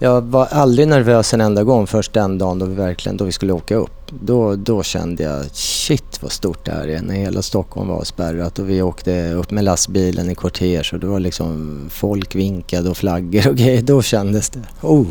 Jag 0.00 0.20
var 0.22 0.46
aldrig 0.46 0.88
nervös 0.88 1.34
en 1.34 1.40
enda 1.40 1.64
gång 1.64 1.86
först 1.86 2.12
den 2.12 2.38
dagen 2.38 2.58
då 2.58 2.66
vi 2.66 2.74
verkligen 2.74 3.16
då 3.16 3.24
vi 3.24 3.32
skulle 3.32 3.52
åka 3.52 3.74
upp. 3.74 4.12
Då, 4.20 4.56
då 4.56 4.82
kände 4.82 5.22
jag 5.22 5.44
shit 5.52 6.22
vad 6.22 6.32
stort 6.32 6.64
det 6.64 6.72
här 6.72 6.88
är 6.88 7.02
när 7.02 7.14
hela 7.14 7.42
Stockholm 7.42 7.88
var 7.88 8.04
spärrat 8.04 8.58
och 8.58 8.70
vi 8.70 8.82
åkte 8.82 9.32
upp 9.32 9.50
med 9.50 9.64
lastbilen 9.64 10.30
i 10.30 10.34
kortege 10.34 10.90
och 10.92 11.00
det 11.00 11.06
var 11.06 11.20
liksom 11.20 11.86
folk 11.90 12.34
vinkade 12.34 12.90
och 12.90 12.96
flaggor 12.96 13.48
och 13.48 13.56
grejer. 13.56 13.82
Då 13.82 14.02
kändes 14.02 14.50
det, 14.50 14.60
oh! 14.82 15.06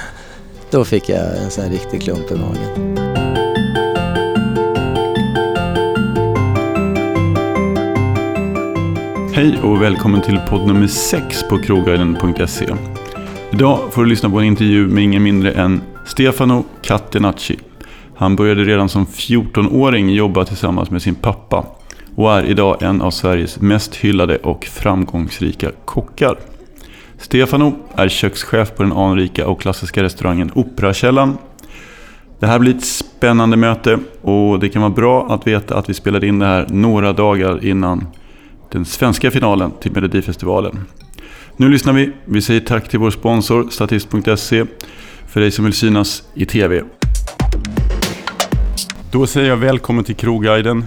Då 0.70 0.84
fick 0.84 1.08
jag 1.08 1.36
en 1.36 1.50
sån 1.50 1.64
här 1.64 1.70
riktig 1.70 2.02
klump 2.02 2.30
i 2.30 2.34
magen. 2.34 2.98
Hej 9.34 9.58
och 9.62 9.82
välkommen 9.82 10.22
till 10.22 10.38
podd 10.48 10.66
nummer 10.66 10.86
6 10.86 11.42
på 11.48 11.58
krogguiden.se. 11.58 12.74
Idag 13.54 13.92
får 13.92 14.02
du 14.02 14.08
lyssna 14.08 14.30
på 14.30 14.38
en 14.38 14.44
intervju 14.44 14.86
med 14.86 15.04
ingen 15.04 15.22
mindre 15.22 15.52
än 15.52 15.82
Stefano 16.06 16.64
Catenacci. 16.82 17.58
Han 18.16 18.36
började 18.36 18.64
redan 18.64 18.88
som 18.88 19.06
14-åring 19.06 20.10
jobba 20.10 20.44
tillsammans 20.44 20.90
med 20.90 21.02
sin 21.02 21.14
pappa 21.14 21.66
och 22.14 22.32
är 22.32 22.44
idag 22.44 22.82
en 22.82 23.02
av 23.02 23.10
Sveriges 23.10 23.60
mest 23.60 23.96
hyllade 23.96 24.36
och 24.36 24.64
framgångsrika 24.64 25.70
kockar. 25.84 26.38
Stefano 27.18 27.72
är 27.94 28.08
kökschef 28.08 28.74
på 28.76 28.82
den 28.82 28.92
anrika 28.92 29.46
och 29.46 29.60
klassiska 29.60 30.02
restaurangen 30.02 30.50
Operakällan. 30.54 31.38
Det 32.38 32.46
här 32.46 32.58
blir 32.58 32.74
ett 32.74 32.84
spännande 32.84 33.56
möte 33.56 33.98
och 34.22 34.60
det 34.60 34.68
kan 34.68 34.82
vara 34.82 34.92
bra 34.92 35.26
att 35.28 35.46
veta 35.46 35.78
att 35.78 35.90
vi 35.90 35.94
spelade 35.94 36.26
in 36.26 36.38
det 36.38 36.46
här 36.46 36.66
några 36.70 37.12
dagar 37.12 37.64
innan 37.64 38.06
den 38.72 38.84
svenska 38.84 39.30
finalen 39.30 39.72
till 39.80 39.92
Melodifestivalen. 39.92 40.78
Nu 41.56 41.68
lyssnar 41.68 41.92
vi. 41.92 42.12
Vi 42.24 42.42
säger 42.42 42.60
tack 42.60 42.88
till 42.88 42.98
vår 42.98 43.10
sponsor 43.10 43.68
Statist.se 43.70 44.64
för 45.26 45.40
dig 45.40 45.50
som 45.50 45.64
vill 45.64 45.74
synas 45.74 46.22
i 46.34 46.46
TV. 46.46 46.82
Då 49.12 49.26
säger 49.26 49.48
jag 49.48 49.56
välkommen 49.56 50.04
till 50.04 50.16
Krogguiden 50.16 50.86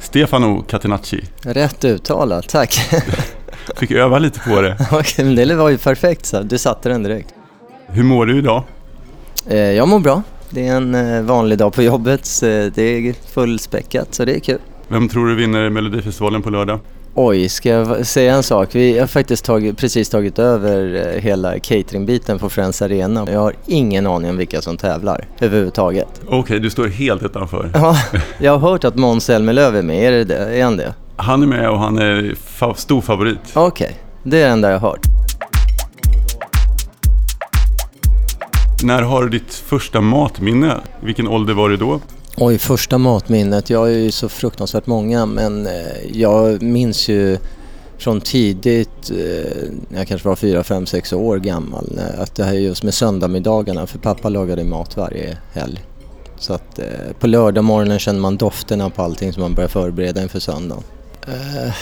Stefano 0.00 0.62
Catenacci. 0.62 1.24
Rätt 1.42 1.84
uttalat, 1.84 2.48
tack. 2.48 2.74
Fick 3.76 3.90
öva 3.90 4.18
lite 4.18 4.40
på 4.40 4.60
det. 4.60 4.76
det 5.46 5.54
var 5.54 5.68
ju 5.68 5.78
perfekt 5.78 6.26
så, 6.26 6.42
du 6.42 6.58
satte 6.58 6.88
den 6.88 7.02
direkt. 7.02 7.34
Hur 7.86 8.04
mår 8.04 8.26
du 8.26 8.38
idag? 8.38 8.62
Eh, 9.48 9.58
jag 9.58 9.88
mår 9.88 10.00
bra. 10.00 10.22
Det 10.50 10.68
är 10.68 10.76
en 10.76 10.94
eh, 10.94 11.22
vanlig 11.22 11.58
dag 11.58 11.72
på 11.72 11.82
jobbet. 11.82 12.40
Det 12.40 12.78
är 12.78 13.14
fullspäckat 13.32 14.14
så 14.14 14.24
det 14.24 14.36
är 14.36 14.40
kul. 14.40 14.58
Vem 14.88 15.08
tror 15.08 15.26
du 15.26 15.34
vinner 15.34 15.70
Melodifestivalen 15.70 16.42
på 16.42 16.50
lördag? 16.50 16.80
Oj, 17.14 17.48
ska 17.48 17.68
jag 17.68 18.06
säga 18.06 18.34
en 18.34 18.42
sak? 18.42 18.74
Vi 18.74 18.98
har 18.98 19.06
faktiskt 19.06 19.44
tagit, 19.44 19.78
precis 19.78 20.08
tagit 20.08 20.38
över 20.38 21.06
eh, 21.14 21.20
hela 21.22 21.58
cateringbiten 21.58 22.38
på 22.38 22.50
Friends 22.50 22.82
Arena. 22.82 23.26
Jag 23.30 23.40
har 23.40 23.54
ingen 23.66 24.06
aning 24.06 24.30
om 24.30 24.36
vilka 24.36 24.62
som 24.62 24.76
tävlar 24.76 25.24
överhuvudtaget. 25.40 26.08
Okej, 26.26 26.38
okay, 26.38 26.58
du 26.58 26.70
står 26.70 26.86
helt 26.86 27.22
utanför. 27.22 27.70
Ja, 27.74 27.96
jag 28.38 28.58
har 28.58 28.70
hört 28.70 28.84
att 28.84 28.96
Måns 28.96 29.24
Zelmerlöw 29.24 29.78
är 29.78 29.82
med. 29.82 30.06
Är, 30.06 30.10
det 30.10 30.24
det? 30.24 30.58
är 30.58 30.64
han 30.64 30.76
det? 30.76 30.94
Han 31.16 31.42
är 31.42 31.46
med 31.46 31.70
och 31.70 31.78
han 31.78 31.98
är 31.98 32.34
fa 32.34 32.74
stor 32.74 33.00
favorit. 33.00 33.38
Okej, 33.54 33.86
okay. 33.86 33.96
det 34.22 34.40
är 34.40 34.46
det 34.46 34.52
enda 34.52 34.70
jag 34.70 34.78
har 34.78 34.88
hört. 34.88 35.06
När 38.82 39.02
har 39.02 39.22
du 39.22 39.28
ditt 39.28 39.54
första 39.54 40.00
matminne? 40.00 40.80
Vilken 41.00 41.28
ålder 41.28 41.54
var 41.54 41.68
du 41.68 41.76
då? 41.76 42.00
Oj, 42.44 42.58
första 42.58 42.98
matminnet. 42.98 43.70
Jag 43.70 43.78
har 43.78 43.86
ju 43.86 44.10
så 44.10 44.28
fruktansvärt 44.28 44.86
många 44.86 45.26
men 45.26 45.66
eh, 45.66 45.72
jag 46.12 46.62
minns 46.62 47.08
ju 47.08 47.38
från 47.98 48.20
tidigt, 48.20 49.10
eh, 49.10 49.70
när 49.88 49.98
jag 49.98 50.08
kanske 50.08 50.28
var 50.28 50.36
fyra, 50.36 50.64
fem, 50.64 50.86
sex 50.86 51.12
år 51.12 51.38
gammal, 51.38 51.98
eh, 51.98 52.20
att 52.20 52.34
det 52.34 52.44
här 52.44 52.54
är 52.54 52.58
just 52.58 52.82
med 52.82 52.94
söndagsmiddagarna, 52.94 53.86
för 53.86 53.98
pappa 53.98 54.28
lagade 54.28 54.64
mat 54.64 54.96
varje 54.96 55.38
helg. 55.52 55.84
Så 56.38 56.54
att 56.54 56.80
på 57.20 57.26
lördag 57.26 57.64
morgonen 57.64 57.98
känner 57.98 58.20
man 58.20 58.36
dofterna 58.36 58.90
på 58.90 59.02
allting 59.02 59.32
som 59.32 59.42
man 59.42 59.54
börjar 59.54 59.68
förbereda 59.68 60.22
inför 60.22 60.40
söndagen. 60.40 60.84
Uh, 61.28 61.72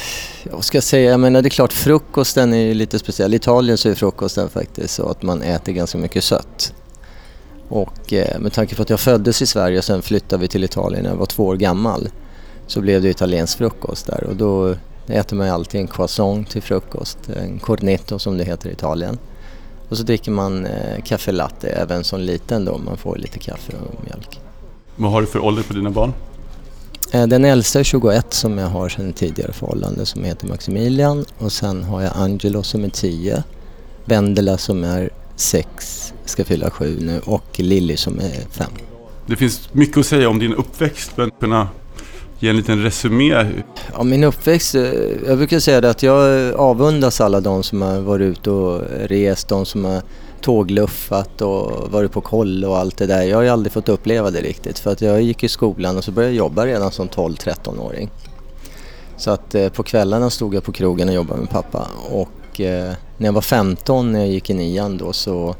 jag 0.50 0.64
ska 0.64 0.80
säga, 0.80 1.10
jag 1.10 1.20
menar 1.20 1.42
det 1.42 1.48
är 1.48 1.50
klart 1.50 1.72
frukosten 1.72 2.54
är 2.54 2.66
ju 2.66 2.74
lite 2.74 2.98
speciell. 2.98 3.34
I 3.34 3.36
Italien 3.36 3.78
så 3.78 3.88
är 3.88 3.94
frukosten 3.94 4.48
faktiskt 4.48 4.94
så 4.94 5.08
att 5.08 5.22
man 5.22 5.42
äter 5.42 5.72
ganska 5.72 5.98
mycket 5.98 6.24
sött. 6.24 6.74
Och 7.70 8.12
eh, 8.12 8.40
med 8.40 8.52
tanke 8.52 8.74
på 8.74 8.82
att 8.82 8.90
jag 8.90 9.00
föddes 9.00 9.42
i 9.42 9.46
Sverige 9.46 9.78
och 9.78 9.84
sen 9.84 10.02
flyttade 10.02 10.42
vi 10.42 10.48
till 10.48 10.64
Italien 10.64 11.02
när 11.02 11.10
jag 11.10 11.16
var 11.16 11.26
två 11.26 11.46
år 11.46 11.56
gammal 11.56 12.08
så 12.66 12.80
blev 12.80 13.02
det 13.02 13.08
italiensk 13.08 13.58
frukost 13.58 14.06
där 14.06 14.24
och 14.24 14.36
då 14.36 14.76
äter 15.06 15.36
man 15.36 15.48
alltid 15.48 15.80
en 15.80 15.86
croissant 15.86 16.50
till 16.50 16.62
frukost, 16.62 17.18
en 17.36 17.58
cornetto 17.58 18.18
som 18.18 18.38
det 18.38 18.44
heter 18.44 18.68
i 18.68 18.72
Italien. 18.72 19.18
Och 19.88 19.96
så 19.96 20.02
dricker 20.02 20.30
man 20.30 20.66
eh, 20.66 21.02
kaffe 21.04 21.32
latte 21.32 21.68
även 21.68 22.04
som 22.04 22.20
liten 22.20 22.64
då, 22.64 22.78
man 22.78 22.96
får 22.96 23.16
lite 23.16 23.38
kaffe 23.38 23.72
och 23.72 24.04
mjölk. 24.04 24.40
Vad 24.96 25.12
har 25.12 25.20
du 25.20 25.26
för 25.26 25.38
ålder 25.38 25.62
på 25.62 25.72
dina 25.72 25.90
barn? 25.90 26.12
Eh, 27.12 27.26
den 27.26 27.44
äldsta 27.44 27.80
är 27.80 27.84
21 27.84 28.32
som 28.34 28.58
jag 28.58 28.68
har 28.68 28.88
sedan 28.88 29.12
tidigare 29.12 29.52
förhållande 29.52 30.06
som 30.06 30.24
heter 30.24 30.46
Maximilian 30.46 31.24
och 31.38 31.52
sen 31.52 31.84
har 31.84 32.02
jag 32.02 32.12
Angelo 32.14 32.62
som 32.62 32.84
är 32.84 32.88
10, 32.88 33.42
Vendela 34.04 34.58
som 34.58 34.84
är 34.84 35.10
6, 35.40 36.14
ska 36.24 36.44
fylla 36.44 36.70
7 36.70 36.98
nu 37.00 37.20
och 37.24 37.60
Lilly 37.60 37.96
som 37.96 38.18
är 38.18 38.50
5. 38.50 38.70
Det 39.26 39.36
finns 39.36 39.74
mycket 39.74 39.96
att 39.96 40.06
säga 40.06 40.28
om 40.28 40.38
din 40.38 40.54
uppväxt 40.54 41.12
men 41.16 41.30
kunna 41.30 41.68
ge 42.38 42.48
en 42.48 42.56
liten 42.56 42.82
resumé? 42.82 43.46
Ja, 43.92 44.02
min 44.02 44.24
uppväxt, 44.24 44.74
eh, 44.74 44.82
jag 45.26 45.38
brukar 45.38 45.58
säga 45.58 45.80
det 45.80 45.90
att 45.90 46.02
jag 46.02 46.54
avundas 46.54 47.20
alla 47.20 47.40
de 47.40 47.62
som 47.62 47.82
har 47.82 48.00
varit 48.00 48.24
ute 48.24 48.50
och 48.50 48.82
rest, 49.08 49.48
de 49.48 49.66
som 49.66 49.84
har 49.84 50.02
tågluffat 50.40 51.40
och 51.42 51.90
varit 51.90 52.12
på 52.12 52.20
koll 52.20 52.64
och 52.64 52.78
allt 52.78 52.96
det 52.96 53.06
där. 53.06 53.22
Jag 53.22 53.36
har 53.36 53.42
ju 53.42 53.48
aldrig 53.48 53.72
fått 53.72 53.88
uppleva 53.88 54.30
det 54.30 54.40
riktigt 54.40 54.78
för 54.78 54.92
att 54.92 55.00
jag 55.00 55.22
gick 55.22 55.44
i 55.44 55.48
skolan 55.48 55.96
och 55.96 56.04
så 56.04 56.12
började 56.12 56.34
jag 56.34 56.38
jobba 56.38 56.66
redan 56.66 56.90
som 56.90 57.08
12-13-åring. 57.08 58.10
Så 59.16 59.30
att 59.30 59.54
eh, 59.54 59.68
på 59.68 59.82
kvällarna 59.82 60.30
stod 60.30 60.54
jag 60.54 60.64
på 60.64 60.72
krogen 60.72 61.08
och 61.08 61.14
jobbade 61.14 61.40
med 61.40 61.50
pappa 61.50 61.88
och 62.10 62.28
eh, 62.58 62.92
när 63.16 63.26
jag 63.26 63.32
var 63.32 63.40
15 63.40 64.12
när 64.12 64.18
jag 64.18 64.28
gick 64.28 64.50
i 64.50 64.54
nian 64.54 64.98
då 64.98 65.12
så 65.12 65.54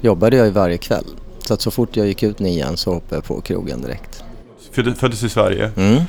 jobbade 0.00 0.36
jag 0.36 0.46
ju 0.46 0.52
varje 0.52 0.78
kväll. 0.78 1.04
Så 1.46 1.54
att 1.54 1.60
så 1.60 1.70
fort 1.70 1.96
jag 1.96 2.06
gick 2.06 2.22
ut 2.22 2.38
nian 2.38 2.76
så 2.76 2.94
hoppade 2.94 3.16
jag 3.16 3.24
på 3.24 3.40
krogen 3.40 3.82
direkt. 3.82 4.22
Föddes 4.96 5.22
i 5.22 5.28
Sverige 5.28 5.70
mm. 5.76 6.02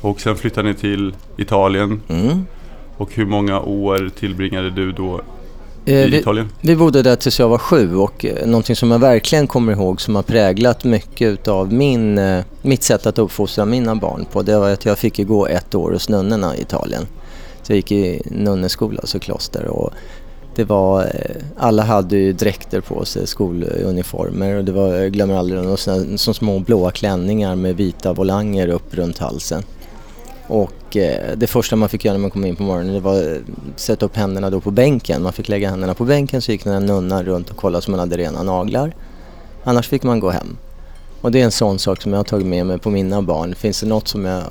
och 0.00 0.20
sen 0.20 0.36
flyttade 0.36 0.68
ni 0.68 0.74
till 0.74 1.14
Italien. 1.36 2.02
Mm. 2.08 2.46
Och 2.96 3.14
hur 3.14 3.26
många 3.26 3.60
år 3.60 4.10
tillbringade 4.18 4.70
du 4.70 4.92
då 4.92 5.20
i 5.84 6.02
eh, 6.02 6.06
vi, 6.06 6.18
Italien? 6.18 6.48
Vi 6.60 6.76
bodde 6.76 7.02
där 7.02 7.16
tills 7.16 7.38
jag 7.38 7.48
var 7.48 7.58
sju 7.58 7.96
och 7.96 8.24
eh, 8.24 8.46
någonting 8.46 8.76
som 8.76 8.90
jag 8.90 8.98
verkligen 8.98 9.46
kommer 9.46 9.72
ihåg 9.72 10.00
som 10.00 10.14
har 10.14 10.22
präglat 10.22 10.84
mycket 10.84 11.48
av 11.48 11.72
min, 11.72 12.18
eh, 12.18 12.44
mitt 12.62 12.82
sätt 12.82 13.06
att 13.06 13.18
uppfostra 13.18 13.64
mina 13.64 13.94
barn 13.94 14.26
på 14.32 14.42
det 14.42 14.58
var 14.58 14.70
att 14.70 14.84
jag 14.84 14.98
fick 14.98 15.26
gå 15.26 15.46
ett 15.46 15.74
år 15.74 15.92
hos 15.92 16.08
nunnorna 16.08 16.56
i 16.56 16.60
Italien. 16.60 17.06
Så 17.62 17.72
jag 17.72 17.76
gick 17.76 17.92
i 17.92 18.22
nunneskola, 18.24 19.00
alltså 19.00 19.18
kloster. 19.18 19.66
Och 19.66 19.94
det 20.54 20.64
var, 20.64 21.02
eh, 21.02 21.42
alla 21.56 21.82
hade 21.82 22.16
ju 22.16 22.32
dräkter 22.32 22.80
på 22.80 23.04
sig, 23.04 23.26
skoluniformer 23.26 24.56
och 24.56 24.64
det 24.64 24.72
var, 24.72 24.94
jag 24.94 25.12
glömmer 25.12 25.34
aldrig 25.34 25.62
några 25.62 25.76
såna, 25.76 26.18
som 26.18 26.34
små 26.34 26.58
blåa 26.58 26.90
klänningar 26.90 27.56
med 27.56 27.76
vita 27.76 28.12
volanger 28.12 28.68
upp 28.68 28.94
runt 28.94 29.18
halsen. 29.18 29.62
Och 30.46 30.96
eh, 30.96 31.36
det 31.36 31.46
första 31.46 31.76
man 31.76 31.88
fick 31.88 32.04
göra 32.04 32.14
när 32.14 32.20
man 32.20 32.30
kom 32.30 32.44
in 32.44 32.56
på 32.56 32.62
morgonen 32.62 32.94
det 32.94 33.00
var 33.00 33.14
att 33.14 33.80
sätta 33.80 34.06
upp 34.06 34.16
händerna 34.16 34.50
då 34.50 34.60
på 34.60 34.70
bänken. 34.70 35.22
Man 35.22 35.32
fick 35.32 35.48
lägga 35.48 35.70
händerna 35.70 35.94
på 35.94 36.04
bänken 36.04 36.42
så 36.42 36.52
gick 36.52 36.64
den 36.64 36.72
här 36.72 36.80
nunnan 36.80 37.24
runt 37.24 37.50
och 37.50 37.56
kollade 37.56 37.82
så 37.82 37.90
man 37.90 38.00
hade 38.00 38.16
rena 38.16 38.42
naglar. 38.42 38.94
Annars 39.64 39.88
fick 39.88 40.02
man 40.02 40.20
gå 40.20 40.30
hem. 40.30 40.56
Och 41.20 41.32
det 41.32 41.40
är 41.40 41.44
en 41.44 41.50
sån 41.50 41.78
sak 41.78 42.02
som 42.02 42.12
jag 42.12 42.18
har 42.18 42.24
tagit 42.24 42.46
med 42.46 42.66
mig 42.66 42.78
på 42.78 42.90
mina 42.90 43.22
barn. 43.22 43.54
Finns 43.54 43.80
det 43.80 43.86
något 43.86 44.08
som 44.08 44.24
jag 44.24 44.42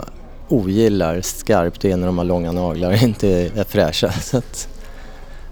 ogillar 0.50 1.22
skarpt 1.22 1.82
det 1.82 1.92
är 1.92 1.98
när 1.98 2.06
de 2.06 2.18
har 2.18 2.26
långa 2.26 2.52
naglar 2.52 2.90
och 2.90 3.04
inte 3.04 3.28
är 3.28 3.64
fräscha. 3.64 4.12
Så 4.22 4.38
att, 4.38 4.68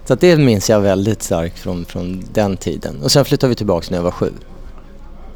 så 0.04 0.14
det 0.14 0.36
minns 0.36 0.70
jag 0.70 0.80
väldigt 0.80 1.22
starkt 1.22 1.58
från, 1.58 1.84
från 1.84 2.24
den 2.32 2.56
tiden. 2.56 3.02
Och 3.02 3.12
sen 3.12 3.24
flyttade 3.24 3.48
vi 3.48 3.54
tillbaka 3.54 3.86
när 3.90 3.98
jag 3.98 4.02
var 4.02 4.10
sju. 4.10 4.30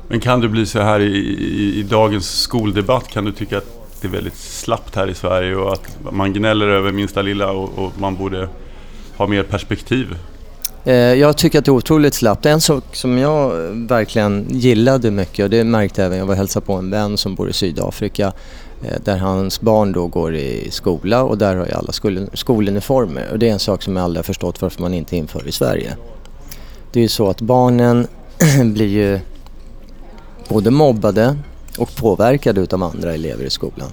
Men 0.09 0.21
kan 0.21 0.41
du 0.41 0.49
bli 0.49 0.67
så 0.67 0.81
här 0.81 1.01
i, 1.01 1.17
i, 1.17 1.79
i, 1.81 1.83
dagens 1.83 2.41
skoldebatt, 2.41 3.09
kan 3.09 3.25
du 3.25 3.33
tycka 3.33 3.59
att 3.59 3.67
det 4.01 4.09
är 4.09 4.13
väldigt 4.13 4.37
slappt 4.37 4.97
här 4.97 5.11
i 5.11 5.15
Sverige 5.15 5.57
och 5.57 5.73
att 5.73 5.99
man 6.13 6.33
gnäller 6.33 6.69
över 6.69 6.93
minsta 6.93 7.23
lilla 7.23 7.51
och, 7.51 7.79
och 7.79 7.93
man 7.99 8.17
borde 8.17 8.49
ha 9.17 9.27
mer 9.27 9.43
perspektiv? 9.43 10.17
Eh, 10.85 10.95
jag 10.95 11.37
tycker 11.37 11.59
att 11.59 11.65
det 11.65 11.69
är 11.69 11.73
otroligt 11.73 12.15
slappt. 12.15 12.47
En 12.47 12.61
sak 12.61 12.85
som 12.97 13.19
jag 13.19 13.51
verkligen 13.89 14.47
gillade 14.51 15.11
mycket 15.11 15.45
och 15.45 15.51
det 15.51 15.65
märkte 15.65 16.01
jag 16.01 16.07
även, 16.07 16.19
jag 16.19 16.27
var 16.27 16.33
och 16.33 16.39
hälsade 16.39 16.67
på 16.67 16.73
en 16.73 16.91
vän 16.91 17.17
som 17.17 17.35
bor 17.35 17.49
i 17.49 17.53
Sydafrika 17.53 18.33
Eh, 18.85 19.01
där 19.05 19.17
hans 19.17 19.61
barn 19.61 19.93
då 19.93 20.07
går 20.07 20.35
i 20.35 20.71
skola 20.71 21.23
och 21.23 21.39
där 21.39 21.57
har 21.57 21.67
ju 21.67 21.73
alla 21.73 21.93
skol 21.93 22.29
skoluniformer 22.33 23.29
och 23.33 23.39
det 23.39 23.49
är 23.49 23.53
en 23.53 23.59
sak 23.59 23.83
som 23.83 23.97
jag 23.97 24.05
aldrig 24.05 24.19
har 24.19 24.25
förstått 24.25 24.63
varför 24.63 24.83
man 24.83 24.95
inte 24.95 25.17
inför 25.17 25.49
i 25.49 25.53
Sverige. 25.53 25.97
Det 26.93 27.01
är 27.01 27.03
ju 27.03 27.09
så 27.09 27.31
att 27.31 27.41
barnen 27.41 28.07
blir 28.65 28.87
ju 28.87 29.21
både 30.49 30.71
mobbade 30.71 31.37
och 31.79 31.97
påverkade 31.97 32.61
utav 32.61 32.83
andra 32.83 33.15
elever 33.15 33.45
i 33.45 33.51
skolan. 33.51 33.89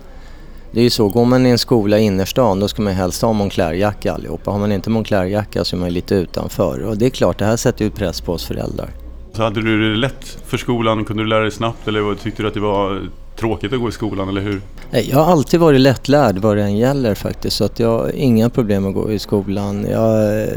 Det 0.72 0.80
är 0.80 0.84
ju 0.84 0.90
så, 0.90 1.08
går 1.08 1.26
man 1.26 1.46
i 1.46 1.50
en 1.50 1.58
skola 1.58 2.00
i 2.00 2.04
innerstan 2.04 2.60
då 2.60 2.68
ska 2.68 2.82
man 2.82 2.94
helst 2.94 3.22
ha 3.22 3.34
Moncler-jacka 3.34 4.14
allihopa. 4.14 4.52
Har 4.52 4.60
man 4.60 4.72
inte 4.72 4.90
Moncler-jacka 4.90 5.64
så 5.64 5.76
är 5.76 5.80
man 5.80 5.94
lite 5.94 6.16
utanför. 6.16 6.84
Och 6.84 6.98
det 6.98 7.06
är 7.06 7.10
klart, 7.10 7.40
det 7.40 7.46
här 7.46 7.58
sätter 7.58 7.86
ju 7.86 7.92
press 7.92 8.22
på 8.22 8.34
oss 8.34 8.46
föräldrar. 8.46 8.90
Så 9.34 9.44
hade 9.44 9.62
du 9.62 9.92
det 9.92 9.98
lätt 9.98 10.38
för 10.46 10.58
skolan? 10.58 11.06
Kunde 11.06 11.24
du 11.24 11.30
lära 11.30 11.42
dig 11.42 11.52
snabbt 11.52 11.88
eller 11.88 12.16
tyckte 12.16 12.44
du 12.44 12.48
att 12.48 12.54
det 12.54 12.60
var 12.60 13.02
tråkigt 13.40 13.74
att 13.74 13.80
gå 13.80 13.90
i 13.90 13.92
skolan 13.92 14.30
eller 14.30 14.42
hur? 14.42 14.62
Jag 14.92 15.18
har 15.18 15.32
alltid 15.32 15.60
varit 15.60 15.82
lättlärd 15.82 16.38
vad 16.38 16.58
det 16.58 16.64
än 16.64 16.78
gäller 16.78 17.16
faktiskt 17.16 17.58
så 17.58 17.64
att 17.64 17.80
jag 17.80 18.00
har 18.00 18.12
inga 18.16 18.50
problem 18.50 18.88
att 18.88 18.94
gå 18.94 19.12
i 19.12 19.20
skolan. 19.20 19.88
Jag 19.92 20.42
eh, 20.42 20.48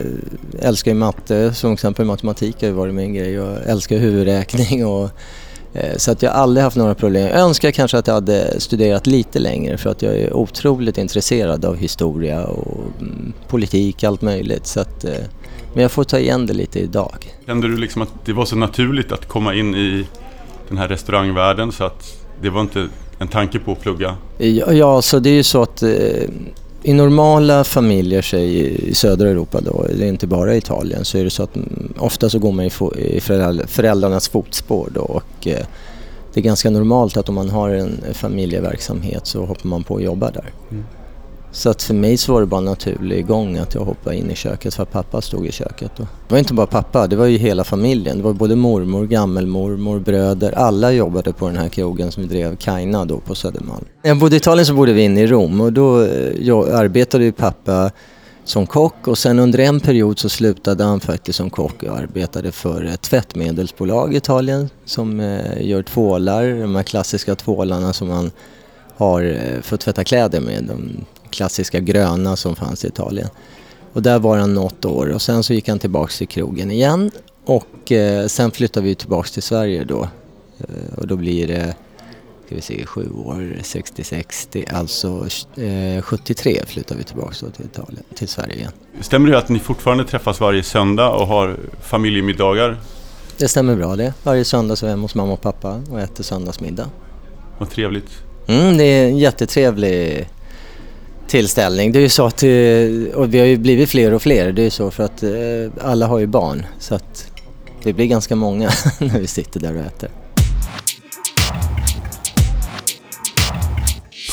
älskar 0.61 0.91
ju 0.91 0.95
matte, 0.95 1.55
som 1.55 1.73
exempel 1.73 2.05
matematik 2.05 2.61
har 2.61 2.69
ju 2.69 2.75
varit 2.75 2.95
min 2.95 3.15
grej 3.15 3.33
jag 3.33 3.57
älskar 3.67 3.99
huvudräkning 3.99 4.87
och 4.87 5.11
eh, 5.75 5.97
så 5.97 6.13
att 6.13 6.23
jag 6.23 6.31
har 6.31 6.39
aldrig 6.39 6.65
haft 6.65 6.77
några 6.77 6.95
problem. 6.95 7.27
Jag 7.27 7.41
önskar 7.41 7.71
kanske 7.71 7.99
att 7.99 8.07
jag 8.07 8.15
hade 8.15 8.61
studerat 8.61 9.07
lite 9.07 9.39
längre 9.39 9.79
för 9.79 9.91
att 9.91 10.03
jag 10.03 10.15
är 10.15 10.33
otroligt 10.33 10.99
intresserad 10.99 11.65
av 11.65 11.77
historia 11.77 12.45
och 12.45 12.85
mm, 13.01 13.33
politik, 13.49 14.05
allt 14.05 14.23
möjligt. 14.23 14.67
Så 14.67 14.81
att, 14.81 15.05
eh, 15.05 15.15
men 15.75 15.83
jag 15.83 15.93
får 15.93 16.05
ta 16.05 16.19
igen 16.19 16.47
det 16.47 16.53
lite 16.55 16.81
idag. 16.81 17.35
Kände 17.47 17.69
du 17.69 17.77
liksom 17.77 18.03
att 18.03 18.13
det 18.25 18.33
var 18.33 18.45
så 18.45 18.57
naturligt 18.57 19.13
att 19.13 19.29
komma 19.29 19.55
in 19.55 19.75
i 19.75 20.07
den 20.69 20.79
här 20.79 20.89
restaurangvärlden 20.89 21.73
så 21.73 21.85
att 21.85 22.22
det 22.43 22.51
var 22.51 22.61
inte 22.61 22.89
en 23.19 23.29
tanke 23.29 23.59
på 23.59 23.73
att 23.73 23.81
plugga? 23.81 24.17
Ja, 24.39 24.73
ja 24.73 25.03
så 25.03 25.19
det 25.19 25.31
är 25.31 25.35
ju 25.35 25.43
så 25.43 25.63
att 25.63 25.83
eh, 25.83 25.91
i 26.83 26.93
normala 26.93 27.65
familjer 27.65 28.23
säg, 28.23 28.75
i 28.91 28.95
södra 28.95 29.29
Europa 29.29 29.61
då, 29.61 29.87
det 29.97 30.05
är 30.05 30.09
inte 30.09 30.27
bara 30.27 30.55
i 30.55 30.59
Italien, 30.59 31.05
så 31.05 31.19
är 31.19 31.25
det 31.25 31.31
så 31.31 31.43
att 31.43 31.57
mm, 31.57 31.93
ofta 31.99 32.31
så 32.31 32.39
går 32.39 32.53
man 32.53 32.65
i, 32.65 32.71
i 33.17 33.21
föräldrarnas 33.67 34.29
fotspår 34.29 34.89
då 34.95 35.01
och 35.01 35.47
eh, 35.47 35.67
det 36.35 36.41
är 36.41 36.45
ganska 36.45 36.71
normalt 36.71 37.17
att 37.17 37.29
om 37.29 37.35
man 37.35 37.51
har 37.51 37.71
en 37.71 38.01
familjeverksamhet 38.13 39.27
så 39.27 39.45
hoppar 39.45 39.69
man 39.69 39.85
på 39.85 39.95
och 39.95 40.03
jobbar 40.03 40.31
där. 40.31 40.53
Mm. 40.71 40.85
Så 41.55 41.71
att 41.71 41.83
för 41.83 41.95
mig 41.95 42.17
så 42.17 42.33
var 42.33 42.41
det 42.41 42.47
bara 42.47 42.59
en 42.59 42.65
naturlig 42.65 43.27
gång 43.27 43.57
att 43.57 43.75
jag 43.75 43.85
hoppade 43.85 44.17
in 44.17 44.31
i 44.31 44.35
köket 44.35 44.75
för 44.75 44.83
att 44.83 44.93
pappa 44.93 45.21
stod 45.21 45.47
i 45.47 45.53
köket. 45.53 45.93
Då. 45.97 46.03
Det 46.03 46.35
var 46.35 46.39
inte 46.39 46.55
bara 46.55 46.67
pappa, 46.67 47.07
det 47.07 47.17
var 47.17 47.27
ju 47.27 47.39
hela 47.39 47.65
familjen. 47.65 48.17
Det 48.17 48.25
var 48.25 48.33
både 48.33 48.57
mormor, 48.57 49.07
gammelmormor, 49.07 49.99
bröder. 49.99 50.53
Alla 50.53 50.93
jobbade 50.93 51.33
på 51.33 51.47
den 51.47 51.57
här 51.57 51.69
krogen 51.69 52.13
som 52.13 52.23
vi 52.23 52.29
drev, 52.29 52.57
Kaina 52.57 53.05
då 53.05 53.19
på 53.19 53.35
Södermalm. 53.35 53.85
När 54.03 54.11
jag 54.11 54.19
bodde 54.19 54.37
i 54.37 54.39
Italien 54.39 54.67
så 54.67 54.75
bodde 54.75 54.93
vi 54.93 55.03
inne 55.03 55.21
i 55.21 55.27
Rom 55.27 55.61
och 55.61 55.73
då 55.73 56.03
eh, 56.03 56.79
arbetade 56.79 57.25
ju 57.25 57.33
pappa 57.33 57.91
som 58.45 58.67
kock 58.67 59.09
och 59.09 59.19
sen 59.19 59.39
under 59.39 59.59
en 59.59 59.81
period 59.81 60.19
så 60.19 60.29
slutade 60.29 60.85
han 60.85 61.01
faktiskt 61.01 61.37
som 61.37 61.51
kock 61.51 61.83
och 61.83 61.99
arbetade 61.99 62.53
för 62.53 62.85
ett 62.85 63.03
tvättmedelsbolag 63.03 64.15
i 64.15 64.17
Italien 64.17 64.71
som 64.85 65.21
eh, 65.21 65.67
gör 65.67 65.83
tvålar, 65.83 66.61
de 66.61 66.77
här 66.77 66.83
klassiska 66.83 67.35
tvålarna 67.35 67.93
som 67.93 68.09
man 68.09 68.31
har 68.97 69.37
för 69.63 69.75
att 69.75 69.81
tvätta 69.81 70.05
kläder 70.05 70.41
med. 70.41 70.65
De 70.65 71.05
klassiska 71.33 71.81
gröna 71.81 72.37
som 72.37 72.57
fanns 72.57 72.85
i 72.85 72.89
Italien. 72.89 73.29
Och 73.93 74.03
där 74.03 74.19
var 74.19 74.39
han 74.39 74.55
något 74.55 74.85
år 74.85 75.07
och 75.07 75.23
sen 75.23 75.43
så 75.43 75.55
gick 75.55 75.69
han 75.69 75.79
tillbaks 75.79 76.19
till 76.19 76.29
krogen 76.29 76.71
igen 76.71 77.11
och 77.45 77.93
eh, 77.93 78.27
sen 78.27 78.51
flyttade 78.51 78.87
vi 78.87 78.95
tillbaks 78.95 79.31
till 79.31 79.43
Sverige 79.43 79.85
då. 79.85 80.09
Eh, 80.59 80.99
och 80.99 81.07
då 81.07 81.17
blir 81.17 81.49
det, 81.49 81.75
ska 82.47 82.55
vi 82.55 82.61
se, 82.61 82.87
sju 82.87 83.11
år, 83.11 83.57
66, 83.63 84.49
alltså 84.73 85.27
eh, 85.57 86.03
73 86.03 86.61
flyttade 86.67 86.99
vi 86.99 87.05
tillbaks 87.05 87.41
då 87.41 87.51
till 87.51 87.65
Italien, 87.65 88.03
till 88.15 88.29
Sverige 88.29 88.55
igen. 88.55 88.73
Stämmer 89.01 89.31
det 89.31 89.39
att 89.39 89.49
ni 89.49 89.59
fortfarande 89.59 90.05
träffas 90.05 90.41
varje 90.41 90.63
söndag 90.63 91.11
och 91.11 91.27
har 91.27 91.57
familjemiddagar? 91.81 92.81
Det 93.37 93.49
stämmer 93.49 93.77
bra 93.77 93.97
det. 93.97 94.15
Varje 94.23 94.45
söndag 94.45 94.77
så 94.77 94.87
är 94.87 94.89
vi 94.89 94.91
hemma 94.91 95.03
hos 95.03 95.15
mamma 95.15 95.33
och 95.33 95.41
pappa 95.41 95.83
och 95.91 96.01
äter 96.01 96.25
söndagsmiddag. 96.25 96.91
Vad 97.59 97.71
trevligt. 97.71 98.11
Mm, 98.47 98.77
det 98.77 98.85
är 98.85 99.05
en 99.05 99.19
jättetrevlig 99.19 100.29
tillställning. 101.29 101.93
Det 101.93 101.99
är 101.99 102.03
ju 102.03 102.09
så 102.09 102.27
att, 102.27 102.43
eh, 102.43 102.51
och 103.15 103.35
vi 103.35 103.39
har 103.39 103.47
ju 103.47 103.57
blivit 103.57 103.91
fler 103.91 104.15
och 104.15 104.23
fler, 104.23 104.53
det 104.53 104.63
är 104.63 104.65
ju 104.65 104.71
så 104.71 104.91
för 104.91 105.05
att 105.05 105.23
eh, 105.23 105.31
alla 105.89 106.07
har 106.07 106.19
ju 106.19 106.27
barn. 106.27 106.67
Så 106.79 106.95
att 106.95 107.33
det 107.83 107.93
blir 107.93 108.07
ganska 108.07 108.37
många 108.37 108.71
när 108.99 109.21
vi 109.21 109.27
sitter 109.27 109.61
där 109.61 109.77
och 109.77 109.83
äter. 109.83 110.09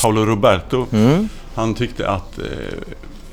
Paolo 0.02 0.26
Roberto, 0.26 0.86
mm. 0.92 1.30
han 1.56 1.74
tyckte 1.74 2.10
att 2.10 2.40
eh, 2.40 2.46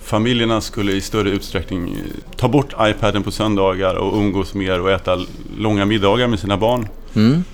familjerna 0.03 0.61
skulle 0.61 0.93
i 0.93 1.01
större 1.01 1.31
utsträckning 1.31 1.99
ta 2.37 2.49
bort 2.49 2.75
iPaden 2.81 3.23
på 3.23 3.31
söndagar 3.31 3.95
och 3.95 4.19
umgås 4.19 4.55
mer 4.55 4.81
och 4.81 4.91
äta 4.91 5.19
långa 5.59 5.85
middagar 5.85 6.29
med 6.29 6.39
sina 6.39 6.57
barn. 6.57 6.89
Mm. 7.15 7.45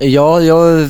Ja, 0.00 0.40
jag 0.40 0.88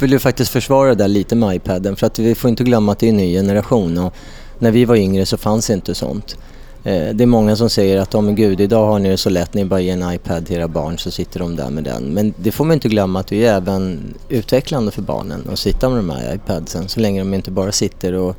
vill 0.00 0.12
ju 0.12 0.18
faktiskt 0.18 0.50
försvara 0.50 0.88
det 0.88 0.94
där 0.94 1.08
lite 1.08 1.36
med 1.36 1.56
iPaden 1.56 1.96
för 1.96 2.06
att 2.06 2.18
vi 2.18 2.34
får 2.34 2.50
inte 2.50 2.64
glömma 2.64 2.92
att 2.92 2.98
det 2.98 3.06
är 3.06 3.10
en 3.10 3.16
ny 3.16 3.32
generation 3.32 3.98
och 3.98 4.14
när 4.58 4.70
vi 4.70 4.84
var 4.84 4.96
yngre 4.96 5.26
så 5.26 5.36
fanns 5.36 5.70
inte 5.70 5.94
sånt. 5.94 6.36
Eh, 6.84 7.14
det 7.14 7.24
är 7.24 7.26
många 7.26 7.56
som 7.56 7.70
säger 7.70 7.98
att, 7.98 8.14
oh, 8.14 8.22
men 8.22 8.34
gud, 8.34 8.60
idag 8.60 8.86
har 8.86 8.98
ni 8.98 9.08
det 9.08 9.16
så 9.16 9.30
lätt, 9.30 9.54
ni 9.54 9.64
bara 9.64 9.80
ger 9.80 9.92
en 9.92 10.12
iPad 10.12 10.46
till 10.46 10.56
era 10.56 10.68
barn 10.68 10.98
så 10.98 11.10
sitter 11.10 11.40
de 11.40 11.56
där 11.56 11.70
med 11.70 11.84
den. 11.84 12.02
Men 12.02 12.34
det 12.36 12.52
får 12.52 12.64
man 12.64 12.74
inte 12.74 12.88
glömma 12.88 13.20
att 13.20 13.26
det 13.26 13.46
är 13.46 13.56
även 13.56 14.14
utvecklande 14.28 14.90
för 14.90 15.02
barnen 15.02 15.48
att 15.52 15.58
sitta 15.58 15.88
med 15.88 15.98
de 15.98 16.10
här 16.10 16.34
iPadsen 16.34 16.88
så 16.88 17.00
länge 17.00 17.20
de 17.20 17.34
inte 17.34 17.50
bara 17.50 17.72
sitter 17.72 18.12
och 18.12 18.36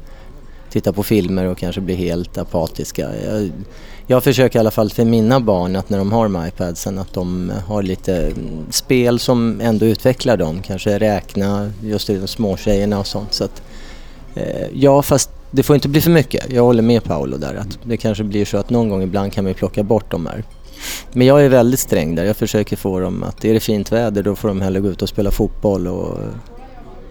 tittar 0.70 0.92
på 0.92 1.04
filmer 1.04 1.46
och 1.46 1.58
kanske 1.58 1.82
blir 1.82 1.96
helt 1.96 2.38
apatiska. 2.38 3.10
Jag, 3.26 3.52
jag 4.12 4.24
försöker 4.24 4.60
i 4.60 4.62
alla 4.62 4.72
fall 4.72 4.90
för 4.90 5.06
mina 5.06 5.40
barn 5.40 5.76
att 5.76 5.90
när 5.90 5.98
de 5.98 6.12
har 6.12 6.28
med 6.28 6.48
iPadsen 6.48 7.00
att 7.00 7.14
de 7.14 7.52
har 7.68 7.84
lite 7.84 8.16
mm, 8.18 8.66
spel 8.70 9.20
som 9.20 9.62
ändå 9.62 9.86
utvecklar 9.86 10.38
dem. 10.38 10.62
Kanske 10.62 11.00
räkna, 11.00 11.72
just 11.84 12.08
det, 12.08 12.18
de 12.18 12.28
småtjejerna 12.28 13.00
och 13.00 13.08
sånt. 13.08 13.34
Så 13.34 13.44
att, 13.44 13.62
eh, 14.36 14.68
ja, 14.74 15.02
fast 15.02 15.30
det 15.52 15.64
får 15.64 15.76
inte 15.76 15.90
bli 15.90 16.02
för 16.02 16.12
mycket. 16.12 16.52
Jag 16.52 16.64
håller 16.64 16.82
med 16.82 17.04
Paolo 17.04 17.38
där. 17.38 17.56
Att 17.56 17.80
det 17.84 17.98
kanske 17.98 18.24
blir 18.24 18.46
så 18.46 18.58
att 18.58 18.70
någon 18.70 18.90
gång 18.90 19.04
ibland 19.04 19.34
kan 19.34 19.46
vi 19.46 19.54
plocka 19.54 19.84
bort 19.84 20.12
de 20.12 20.26
här. 20.26 20.44
Men 21.12 21.28
jag 21.28 21.46
är 21.46 21.50
väldigt 21.50 21.80
sträng 21.80 22.16
där. 22.16 22.26
Jag 22.26 22.38
försöker 22.38 22.76
få 22.76 23.00
dem 23.00 23.24
att 23.24 23.46
är 23.46 23.54
det 23.54 23.60
fint 23.60 23.92
väder 23.92 24.24
då 24.24 24.36
får 24.36 24.48
de 24.48 24.62
hellre 24.62 24.80
gå 24.80 24.90
ut 24.90 25.02
och 25.02 25.10
spela 25.10 25.32
fotboll 25.32 25.88
och 25.88 26.18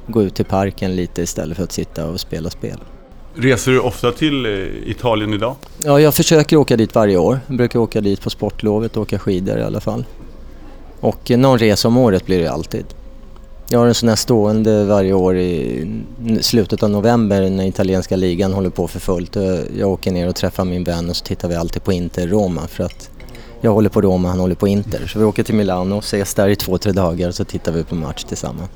gå 0.07 0.23
ut 0.23 0.35
till 0.35 0.45
parken 0.45 0.97
lite 0.97 1.23
istället 1.23 1.57
för 1.57 1.65
att 1.65 1.73
sitta 1.73 2.09
och 2.09 2.21
spela 2.21 2.51
spel. 2.51 2.79
Reser 3.41 3.73
du 3.73 3.81
ofta 3.81 4.13
till 4.13 4.47
eh, 4.47 4.91
Italien 4.91 5.35
idag? 5.35 5.57
Ja, 5.85 6.01
jag 6.01 6.15
försöker 6.15 6.57
åka 6.57 6.77
dit 6.77 6.95
varje 6.95 7.19
år. 7.19 7.41
Jag 7.47 7.57
brukar 7.57 7.79
åka 7.79 8.01
dit 8.01 8.21
på 8.21 8.31
sportlovet 8.31 8.97
och 8.97 9.03
åka 9.03 9.19
skidor 9.19 9.59
i 9.59 9.63
alla 9.63 9.81
fall. 9.81 10.05
Och 11.01 11.31
eh, 11.31 11.39
någon 11.39 11.59
resa 11.59 11.89
om 11.89 11.97
året 11.97 12.27
blir 12.27 12.39
det 12.39 12.51
alltid. 12.51 12.85
Jag 13.71 13.79
har 13.79 13.87
en 13.87 13.95
sån 13.95 14.09
här 14.09 14.17
stående 14.17 14.85
varje 14.85 15.13
år 15.13 15.37
i 15.37 15.87
slutet 16.41 16.83
av 16.83 16.91
november 16.91 17.51
när 17.51 17.67
italienska 17.67 18.17
ligan 18.17 18.53
håller 18.53 18.71
på 18.71 18.89
för 18.89 19.01
fullt. 19.01 19.37
Jag 19.79 19.89
åker 19.89 20.11
ner 20.11 20.29
och 20.29 20.37
träffar 20.37 20.65
min 20.65 20.85
vän 20.85 21.11
och 21.11 21.17
så 21.17 21.25
tittar 21.25 21.49
vi 21.49 21.55
alltid 21.55 21.85
på 21.85 21.93
Inter-Roma 21.93 22.67
för 22.67 22.85
att 22.85 23.11
jag 23.61 23.73
håller 23.73 23.91
på 23.91 24.01
Roma, 24.01 24.29
han 24.29 24.41
håller 24.41 24.55
på 24.55 24.69
Inter. 24.69 25.07
Så 25.07 25.19
vi 25.19 25.25
åker 25.25 25.43
till 25.43 25.55
Milano 25.55 25.97
och 25.97 26.05
ses 26.05 26.35
där 26.35 26.49
i 26.49 26.57
två, 26.57 26.79
tre 26.79 26.93
dagar 26.93 27.29
och 27.29 27.35
så 27.35 27.45
tittar 27.45 27.73
vi 27.73 27.85
på 27.85 27.95
match 27.95 28.25
tillsammans. 28.25 28.71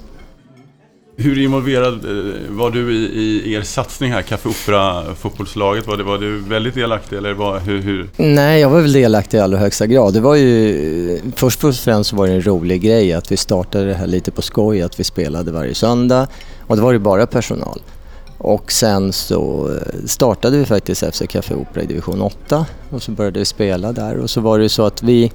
Hur 1.22 1.38
involverad 1.38 2.04
eh, 2.04 2.50
var 2.50 2.70
du 2.70 2.92
i, 2.94 3.42
i 3.44 3.54
er 3.54 3.62
satsning 3.62 4.12
här, 4.12 4.22
Café 4.22 4.48
Opera 4.48 5.14
fotbollslaget? 5.14 5.86
Var, 5.86 5.96
det, 5.96 6.02
var 6.02 6.18
du 6.18 6.38
väldigt 6.38 6.74
delaktig 6.74 7.16
eller 7.16 7.32
var, 7.32 7.58
hur, 7.58 7.82
hur? 7.82 8.08
Nej, 8.16 8.60
jag 8.60 8.70
var 8.70 8.80
väl 8.80 8.92
delaktig 8.92 9.38
i 9.38 9.40
allra 9.40 9.58
högsta 9.58 9.86
grad. 9.86 10.14
Det 10.14 10.20
var 10.20 10.34
ju, 10.34 11.20
först 11.36 11.64
och 11.64 11.74
främst 11.74 12.10
så 12.10 12.16
var 12.16 12.26
det 12.26 12.32
en 12.32 12.46
rolig 12.46 12.82
grej 12.82 13.12
att 13.12 13.32
vi 13.32 13.36
startade 13.36 13.84
det 13.84 13.94
här 13.94 14.06
lite 14.06 14.30
på 14.30 14.42
skoj, 14.42 14.82
att 14.82 15.00
vi 15.00 15.04
spelade 15.04 15.52
varje 15.52 15.74
söndag 15.74 16.28
och 16.66 16.76
det 16.76 16.82
var 16.82 16.92
ju 16.92 16.98
bara 16.98 17.26
personal. 17.26 17.82
Och 18.38 18.72
sen 18.72 19.12
så 19.12 19.70
eh, 19.70 20.06
startade 20.06 20.58
vi 20.58 20.64
faktiskt 20.64 21.04
FC 21.14 21.22
Café 21.28 21.54
Opera 21.54 21.82
i 21.82 21.86
division 21.86 22.22
8 22.22 22.66
och 22.90 23.02
så 23.02 23.10
började 23.10 23.38
vi 23.38 23.44
spela 23.44 23.92
där 23.92 24.16
och 24.16 24.30
så 24.30 24.40
var 24.40 24.58
det 24.58 24.62
ju 24.62 24.68
så 24.68 24.82
att 24.86 25.02
vi 25.02 25.32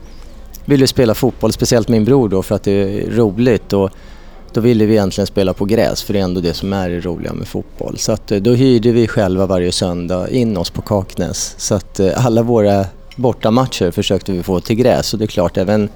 ville 0.66 0.88
spela 0.88 1.14
fotboll, 1.14 1.54
speciellt 1.54 1.88
min 1.88 2.06
bror 2.06 2.30
då 2.30 2.44
för 2.44 2.56
att 2.56 2.64
det 2.64 2.72
är 2.72 3.12
roligt. 3.12 3.74
Och 3.74 3.92
då 4.58 4.62
ville 4.62 4.86
vi 4.86 4.94
egentligen 4.94 5.28
spela 5.28 5.54
på 5.54 5.66
gräs 5.66 6.04
för 6.04 6.14
det 6.14 6.20
är 6.20 6.24
ändå 6.24 6.42
det 6.42 6.54
som 6.54 6.74
är 6.74 6.90
det 6.90 7.00
roliga 7.00 7.34
med 7.34 7.48
fotboll. 7.48 7.98
Så 7.98 8.12
att, 8.12 8.32
eh, 8.32 8.38
då 8.38 8.54
hyrde 8.54 8.92
vi 8.92 9.08
själva 9.08 9.46
varje 9.46 9.72
söndag 9.72 10.30
in 10.30 10.58
oss 10.58 10.70
på 10.70 10.82
Kaknäs. 10.82 11.56
Så 11.58 11.76
att 11.76 12.00
eh, 12.00 12.26
alla 12.26 12.44
våra 12.44 12.86
bortamatcher 13.16 13.92
försökte 13.92 14.32
vi 14.32 14.44
få 14.44 14.60
till 14.60 14.76
gräs 14.76 15.14
och 15.14 15.20
det 15.20 15.26
är 15.26 15.28
klart 15.28 15.58
även 15.58 15.90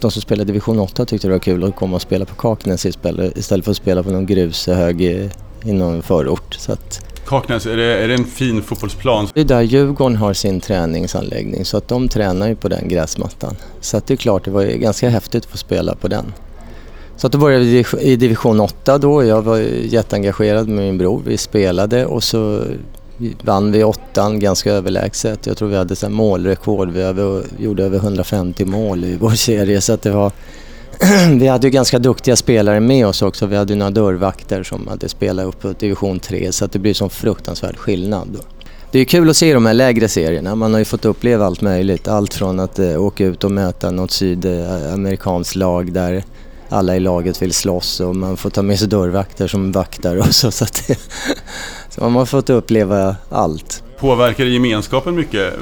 de 0.00 0.10
som 0.10 0.22
spelade 0.22 0.44
division 0.44 0.78
8 0.78 1.04
tyckte 1.04 1.28
det 1.28 1.32
var 1.32 1.38
kul 1.38 1.64
att 1.64 1.76
komma 1.76 1.96
och 1.96 2.02
spela 2.02 2.24
på 2.24 2.34
Kaknäs 2.34 2.86
istället 2.86 3.64
för 3.64 3.70
att 3.70 3.76
spela 3.76 4.02
på 4.02 4.10
någon 4.10 4.26
grushög 4.26 5.02
i 5.02 5.30
någon 5.64 6.02
förort. 6.02 6.54
Så 6.54 6.72
att, 6.72 7.00
Kaknäs, 7.26 7.66
är 7.66 7.76
det, 7.76 7.84
är 7.84 8.08
det 8.08 8.14
en 8.14 8.24
fin 8.24 8.62
fotbollsplan? 8.62 9.28
Det 9.34 9.40
är 9.40 9.44
där 9.44 9.62
Djurgården 9.62 10.16
har 10.16 10.32
sin 10.32 10.60
träningsanläggning 10.60 11.64
så 11.64 11.76
att 11.76 11.88
de 11.88 12.08
tränar 12.08 12.48
ju 12.48 12.56
på 12.56 12.68
den 12.68 12.88
gräsmattan. 12.88 13.56
Så 13.80 13.96
att 13.96 14.06
det 14.06 14.14
är 14.14 14.16
klart, 14.16 14.44
det 14.44 14.50
var 14.50 14.64
ganska 14.64 15.08
häftigt 15.08 15.44
att 15.44 15.50
få 15.50 15.56
spela 15.56 15.94
på 15.94 16.08
den. 16.08 16.32
Så 17.16 17.26
att 17.26 17.32
då 17.32 17.38
började 17.38 17.64
vi 17.64 17.84
i 18.00 18.16
division 18.16 18.60
8 18.60 18.98
då. 18.98 19.24
Jag 19.24 19.42
var 19.42 19.58
jätteengagerad 19.84 20.68
med 20.68 20.84
min 20.84 20.98
bror. 20.98 21.22
Vi 21.26 21.36
spelade 21.36 22.06
och 22.06 22.22
så 22.22 22.62
vann 23.42 23.72
vi 23.72 23.84
åttan 23.84 24.40
ganska 24.40 24.72
överlägset. 24.72 25.46
Jag 25.46 25.56
tror 25.56 25.68
vi 25.68 25.76
hade 25.76 25.96
så 25.96 26.08
målrekord. 26.08 26.90
Vi 26.90 27.00
över, 27.02 27.42
gjorde 27.58 27.84
över 27.84 27.98
150 27.98 28.64
mål 28.64 29.04
i 29.04 29.16
vår 29.16 29.30
serie 29.30 29.80
så 29.80 29.92
att 29.92 30.02
det 30.02 30.10
var 30.10 30.32
vi 31.38 31.46
hade 31.46 31.66
ju 31.66 31.70
ganska 31.70 31.98
duktiga 31.98 32.36
spelare 32.36 32.80
med 32.80 33.06
oss 33.06 33.22
också. 33.22 33.46
Vi 33.46 33.56
hade 33.56 33.74
några 33.74 33.90
dörrvakter 33.90 34.62
som 34.62 34.88
hade 34.88 35.08
spelat 35.08 35.46
upp 35.46 35.60
på 35.60 35.74
division 35.78 36.18
3 36.18 36.52
så 36.52 36.64
att 36.64 36.72
det 36.72 36.78
blir 36.78 36.94
sån 36.94 37.10
fruktansvärd 37.10 37.76
skillnad. 37.76 38.28
Då. 38.32 38.40
Det 38.90 38.98
är 38.98 39.04
kul 39.04 39.30
att 39.30 39.36
se 39.36 39.54
de 39.54 39.66
här 39.66 39.74
lägre 39.74 40.08
serierna. 40.08 40.54
Man 40.54 40.72
har 40.72 40.78
ju 40.78 40.84
fått 40.84 41.04
uppleva 41.04 41.46
allt 41.46 41.60
möjligt. 41.60 42.08
Allt 42.08 42.34
från 42.34 42.60
att 42.60 42.78
eh, 42.78 43.02
åka 43.02 43.24
ut 43.24 43.44
och 43.44 43.50
möta 43.50 43.90
något 43.90 44.10
sydamerikanskt 44.10 45.56
eh, 45.56 45.60
lag 45.60 45.92
där 45.92 46.24
alla 46.68 46.96
i 46.96 47.00
laget 47.00 47.42
vill 47.42 47.52
slåss 47.52 48.00
och 48.00 48.16
man 48.16 48.36
får 48.36 48.50
ta 48.50 48.62
med 48.62 48.78
sig 48.78 48.88
dörrvakter 48.88 49.48
som 49.48 49.72
vaktar 49.72 50.16
och 50.16 50.34
så. 50.34 50.50
Så, 50.50 50.64
det, 50.64 50.98
så 51.90 52.00
man 52.00 52.14
har 52.14 52.26
fått 52.26 52.50
uppleva 52.50 53.16
allt. 53.30 53.82
Påverkar 53.98 54.44
det 54.44 54.50
gemenskapen 54.50 55.14
mycket 55.14 55.54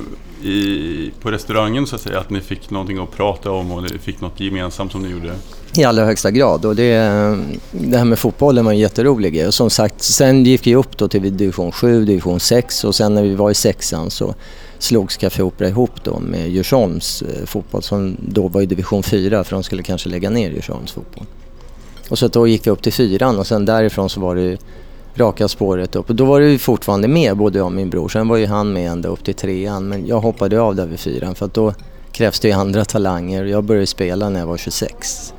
i, 0.43 1.11
på 1.21 1.31
restaurangen 1.31 1.87
så 1.87 1.97
att 1.97 2.03
säga? 2.03 2.21
Att 2.21 2.31
ni 2.31 2.41
fick 2.41 2.71
någonting 2.71 2.99
att 2.99 3.17
prata 3.17 3.51
om 3.51 3.73
och 3.73 3.83
ni 3.83 3.99
fick 3.99 4.21
något 4.21 4.41
gemensamt 4.41 4.93
som 4.93 5.03
ni 5.03 5.09
gjorde? 5.09 5.33
I 5.77 5.85
allra 5.85 6.05
högsta 6.05 6.31
grad 6.31 6.65
och 6.65 6.77
det, 6.77 6.95
det 7.71 7.99
här 7.99 8.05
med 8.05 8.19
fotbollen 8.19 8.65
var 8.65 8.73
en 8.73 8.79
jätterolig 8.79 9.35
grej. 9.35 9.47
Och 9.47 9.55
som 9.55 9.71
sagt, 9.71 10.03
sen 10.03 10.45
gick 10.45 10.67
vi 10.67 10.75
upp 10.75 10.99
då 10.99 11.09
till 11.09 11.37
division 11.37 11.73
7, 11.73 12.05
division 12.05 12.41
6 12.41 12.85
och 12.85 12.95
sen 12.95 13.15
när 13.15 13.23
vi 13.23 13.35
var 13.35 13.51
i 13.51 13.55
sexan 13.55 14.11
så 14.11 14.35
slogs 14.85 15.17
Café 15.17 15.43
Opera 15.43 15.69
ihop 15.69 16.05
då 16.05 16.19
med 16.21 16.49
Djursholms 16.49 17.23
eh, 17.23 17.47
fotboll 17.47 17.83
som 17.83 18.17
då 18.21 18.49
var 18.49 18.63
i 18.63 18.67
division 18.67 19.03
4 19.03 19.45
för 19.45 19.57
de 19.57 19.63
skulle 19.63 19.83
kanske 19.83 20.09
lägga 20.09 20.31
ner 20.31 20.51
Djursholms 20.51 20.93
fotboll. 20.93 21.27
Och 22.09 22.19
så 22.19 22.29
då 22.29 22.47
gick 22.47 22.67
vi 22.67 22.71
upp 22.71 22.83
till 22.83 22.93
fyran 22.93 23.39
och 23.39 23.47
sen 23.47 23.65
därifrån 23.65 24.11
så 24.11 24.21
var 24.21 24.37
det 24.37 24.59
raka 25.15 25.49
spåret 25.49 25.97
upp. 25.97 26.11
Och 26.11 26.17
då 26.17 26.25
var 26.25 26.41
det 26.41 26.59
fortfarande 26.59 27.09
med, 27.09 27.37
både 27.37 27.59
jag 27.59 27.67
och 27.67 27.73
min 27.73 27.91
bror. 27.91 28.09
Sen 28.09 28.29
var 28.29 28.37
ju 28.37 28.47
han 28.47 28.73
med 28.73 28.91
ända 28.91 29.09
upp 29.09 29.25
till 29.25 29.35
trean 29.35 29.89
men 29.89 30.07
jag 30.07 30.21
hoppade 30.21 30.61
av 30.61 30.77
där 30.77 30.87
vid 30.87 31.01
fyran 31.01 31.35
för 31.35 31.47
att 31.47 31.55
då 31.55 31.75
krävs 32.13 32.41
det 32.41 32.49
ju 32.49 32.55
andra 32.55 32.85
talanger. 32.85 33.45
Jag 33.45 33.65
började 33.65 33.87
spela 33.87 34.29
när 34.29 34.41
jag 34.41 34.47
var 34.47 34.57
26. 34.57 35.33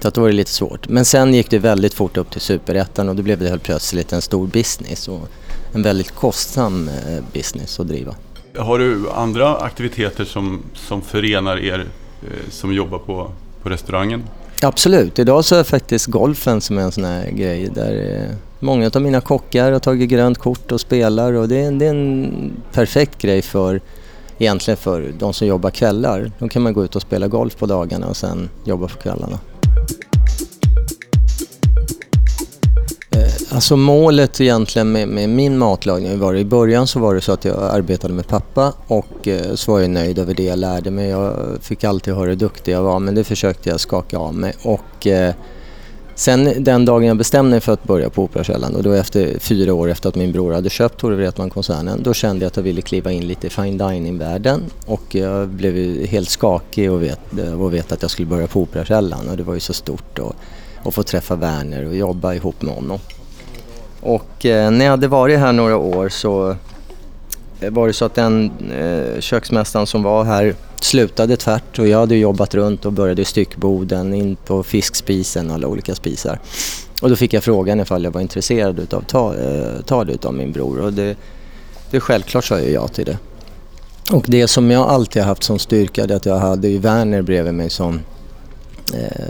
Så 0.00 0.08
att 0.08 0.14
då 0.14 0.20
var 0.20 0.28
det 0.28 0.34
lite 0.34 0.50
svårt. 0.50 0.88
Men 0.88 1.04
sen 1.04 1.34
gick 1.34 1.50
det 1.50 1.58
väldigt 1.58 1.94
fort 1.94 2.16
upp 2.16 2.30
till 2.30 2.40
superettan 2.40 3.08
och 3.08 3.16
då 3.16 3.22
blev 3.22 3.38
det 3.38 3.48
helt 3.48 3.62
plötsligt 3.62 4.12
en 4.12 4.22
stor 4.22 4.46
business 4.46 5.08
och 5.08 5.28
en 5.72 5.82
väldigt 5.82 6.10
kostsam 6.10 6.88
eh, 6.88 7.24
business 7.32 7.80
att 7.80 7.88
driva. 7.88 8.14
Har 8.58 8.78
du 8.78 9.10
andra 9.10 9.56
aktiviteter 9.56 10.24
som, 10.24 10.62
som 10.74 11.02
förenar 11.02 11.56
er 11.56 11.86
eh, 12.22 12.50
som 12.50 12.72
jobbar 12.74 12.98
på, 12.98 13.30
på 13.62 13.68
restaurangen? 13.68 14.24
Absolut. 14.62 15.18
Idag 15.18 15.44
så 15.44 15.56
är 15.56 15.64
faktiskt 15.64 16.06
golfen 16.06 16.60
som 16.60 16.78
är 16.78 16.82
en 16.82 16.92
sån 16.92 17.04
här 17.04 17.30
grej 17.30 17.70
där 17.74 18.22
eh, 18.22 18.36
många 18.60 18.90
av 18.94 19.02
mina 19.02 19.20
kockar 19.20 19.72
har 19.72 19.78
tagit 19.78 20.10
grönt 20.10 20.38
kort 20.38 20.72
och 20.72 20.80
spelar 20.80 21.32
och 21.32 21.48
det 21.48 21.56
är, 21.56 21.72
det 21.72 21.86
är 21.86 21.90
en 21.90 22.52
perfekt 22.72 23.22
grej 23.22 23.42
för 23.42 23.80
egentligen 24.38 24.78
för 24.78 25.12
de 25.18 25.34
som 25.34 25.46
jobbar 25.46 25.70
kvällar. 25.70 26.32
Då 26.38 26.48
kan 26.48 26.62
man 26.62 26.72
gå 26.72 26.84
ut 26.84 26.96
och 26.96 27.02
spela 27.02 27.28
golf 27.28 27.56
på 27.56 27.66
dagarna 27.66 28.06
och 28.06 28.16
sen 28.16 28.48
jobba 28.64 28.88
på 28.88 28.96
kvällarna. 28.96 29.38
Alltså 33.54 33.76
målet 33.76 34.40
egentligen 34.40 34.92
med, 34.92 35.08
med, 35.08 35.28
min 35.28 35.58
matlagning 35.58 36.18
var 36.18 36.34
i 36.34 36.44
början 36.44 36.86
så 36.86 37.00
var 37.00 37.14
det 37.14 37.20
så 37.20 37.32
att 37.32 37.44
jag 37.44 37.62
arbetade 37.62 38.14
med 38.14 38.28
pappa 38.28 38.72
och 38.86 39.28
eh, 39.28 39.54
så 39.54 39.72
var 39.72 39.80
jag 39.80 39.90
nöjd 39.90 40.18
över 40.18 40.34
det 40.34 40.42
jag 40.42 40.58
lärde 40.58 40.90
mig. 40.90 41.08
Jag 41.08 41.36
fick 41.60 41.84
alltid 41.84 42.14
höra 42.14 42.28
hur 42.28 42.36
duktig 42.36 42.72
jag 42.72 42.82
var 42.82 42.98
men 42.98 43.14
det 43.14 43.24
försökte 43.24 43.70
jag 43.70 43.80
skaka 43.80 44.18
av 44.18 44.34
mig. 44.34 44.54
Och, 44.62 45.06
eh, 45.06 45.34
sen 46.14 46.64
den 46.64 46.84
dagen 46.84 47.04
jag 47.04 47.16
bestämde 47.16 47.50
mig 47.50 47.60
för 47.60 47.72
att 47.72 47.84
börja 47.84 48.10
på 48.10 48.22
Operakällaren 48.22 48.76
och 48.76 48.82
då 48.82 48.92
efter 48.92 49.38
fyra 49.38 49.74
år 49.74 49.90
efter 49.90 50.08
att 50.08 50.14
min 50.14 50.32
bror 50.32 50.52
hade 50.52 50.70
köpt 50.70 51.00
Tore 51.00 51.16
Wretman-koncernen 51.16 52.02
då 52.02 52.14
kände 52.14 52.44
jag 52.44 52.50
att 52.50 52.56
jag 52.56 52.62
ville 52.62 52.82
kliva 52.82 53.12
in 53.12 53.26
lite 53.26 53.46
i 53.46 53.50
fine 53.50 53.78
dining-världen 53.78 54.62
och 54.86 55.14
jag 55.14 55.48
blev 55.48 56.06
helt 56.06 56.30
skakig 56.30 56.92
och 56.92 57.02
vet, 57.02 57.38
eh, 57.38 57.62
och 57.62 57.74
vet 57.74 57.92
att 57.92 58.02
jag 58.02 58.10
skulle 58.10 58.28
börja 58.28 58.46
på 58.46 58.60
Operakällaren 58.60 59.28
och 59.28 59.36
det 59.36 59.42
var 59.42 59.54
ju 59.54 59.60
så 59.60 59.72
stort 59.72 60.18
och, 60.18 60.34
och 60.82 60.94
få 60.94 61.02
träffa 61.02 61.36
Werner 61.36 61.86
och 61.86 61.96
jobba 61.96 62.34
ihop 62.34 62.62
med 62.62 62.74
honom. 62.74 62.98
Och 64.04 64.46
eh, 64.46 64.70
när 64.70 64.84
jag 64.84 64.90
hade 64.90 65.08
varit 65.08 65.38
här 65.38 65.52
några 65.52 65.76
år 65.76 66.08
så 66.08 66.56
eh, 67.60 67.70
var 67.70 67.86
det 67.86 67.92
så 67.92 68.04
att 68.04 68.14
den 68.14 68.50
eh, 68.70 69.20
köksmästaren 69.20 69.86
som 69.86 70.02
var 70.02 70.24
här 70.24 70.54
slutade 70.80 71.36
tvärt 71.36 71.78
och 71.78 71.88
jag 71.88 71.98
hade 71.98 72.16
jobbat 72.16 72.54
runt 72.54 72.84
och 72.84 72.92
började 72.92 73.22
i 73.22 73.24
styckboden, 73.24 74.14
in 74.14 74.36
på 74.36 74.62
fiskspisen 74.62 75.48
och 75.50 75.54
alla 75.54 75.66
olika 75.66 75.94
spisar. 75.94 76.38
Och 77.02 77.10
då 77.10 77.16
fick 77.16 77.32
jag 77.32 77.44
frågan 77.44 77.80
ifall 77.80 78.04
jag 78.04 78.10
var 78.10 78.20
intresserad 78.20 78.78
utav 78.78 79.00
att 79.00 79.08
ta, 79.08 79.34
eh, 79.34 79.80
ta 79.86 80.04
det 80.04 80.12
utav 80.12 80.34
min 80.34 80.52
bror 80.52 80.80
och 80.80 80.92
det, 80.92 81.16
det 81.90 82.00
självklart 82.00 82.44
sa 82.44 82.60
jag 82.60 82.70
ja 82.70 82.88
till 82.88 83.04
det. 83.04 83.18
Och 84.12 84.24
det 84.28 84.48
som 84.48 84.70
jag 84.70 84.88
alltid 84.88 85.22
har 85.22 85.28
haft 85.28 85.42
som 85.42 85.58
styrka 85.58 86.06
det 86.06 86.14
är 86.14 86.16
att 86.16 86.26
jag 86.26 86.38
hade 86.38 86.68
ju 86.68 86.78
Werner 86.78 87.22
bredvid 87.22 87.54
mig 87.54 87.70
som 87.70 88.00
eh, 88.94 89.28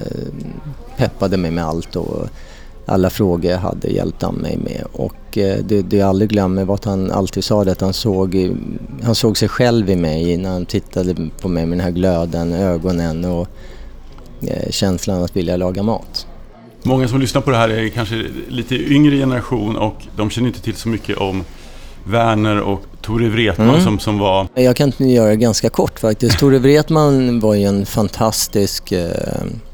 peppade 0.96 1.36
mig 1.36 1.50
med 1.50 1.64
allt 1.64 1.96
och 1.96 2.28
alla 2.86 3.10
frågor 3.10 3.50
jag 3.50 3.58
hade 3.58 3.88
hjälpt 3.88 4.22
han 4.22 4.34
mig 4.34 4.56
med. 4.56 4.84
Och 4.92 5.38
eh, 5.38 5.58
det, 5.64 5.82
det 5.82 5.96
jag 5.96 6.08
aldrig 6.08 6.30
glömmer 6.30 6.64
var 6.64 6.74
att 6.74 6.84
han 6.84 7.10
alltid 7.10 7.44
sa 7.44 7.64
det 7.64 7.72
att 7.72 7.80
han 7.80 7.92
såg, 7.92 8.56
han 9.02 9.14
såg 9.14 9.38
sig 9.38 9.48
själv 9.48 9.90
i 9.90 9.96
mig 9.96 10.36
när 10.36 10.50
han 10.50 10.66
tittade 10.66 11.30
på 11.40 11.48
mig 11.48 11.66
med 11.66 11.78
den 11.78 11.84
här 11.84 11.92
glöden, 11.92 12.52
ögonen 12.52 13.24
och 13.24 13.48
eh, 14.42 14.70
känslan 14.70 15.22
att 15.22 15.36
vilja 15.36 15.56
laga 15.56 15.82
mat. 15.82 16.26
Många 16.82 17.08
som 17.08 17.20
lyssnar 17.20 17.42
på 17.42 17.50
det 17.50 17.56
här 17.56 17.68
är 17.68 17.88
kanske 17.88 18.26
lite 18.48 18.74
yngre 18.74 19.16
generation 19.16 19.76
och 19.76 19.96
de 20.16 20.30
känner 20.30 20.48
inte 20.48 20.60
till 20.60 20.74
så 20.74 20.88
mycket 20.88 21.18
om 21.18 21.44
Werner 22.04 22.60
och 22.60 22.80
Tore 23.00 23.28
Wretman 23.28 23.68
mm. 23.68 23.80
som, 23.80 23.98
som 23.98 24.18
var... 24.18 24.48
Jag 24.54 24.76
kan 24.76 24.92
göra 24.98 25.28
det 25.28 25.36
ganska 25.36 25.70
kort 25.70 26.00
faktiskt. 26.00 26.38
Tore 26.38 26.58
Wretman 26.58 27.40
var 27.40 27.54
ju 27.54 27.64
en 27.64 27.86
fantastisk, 27.86 28.92
eh, 28.92 29.10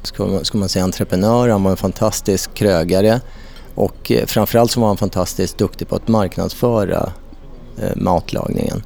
ska, 0.02 0.44
ska 0.44 0.58
man 0.58 0.68
säga, 0.68 0.84
entreprenör. 0.84 1.48
Han 1.48 1.62
var 1.62 1.70
en 1.70 1.76
fantastisk 1.76 2.54
krögare 2.54 3.20
och 3.74 4.12
eh, 4.12 4.26
framförallt 4.26 4.70
så 4.70 4.80
var 4.80 4.88
han 4.88 4.96
fantastiskt 4.96 5.58
duktig 5.58 5.88
på 5.88 5.96
att 5.96 6.08
marknadsföra 6.08 7.12
eh, 7.82 7.96
matlagningen. 7.96 8.82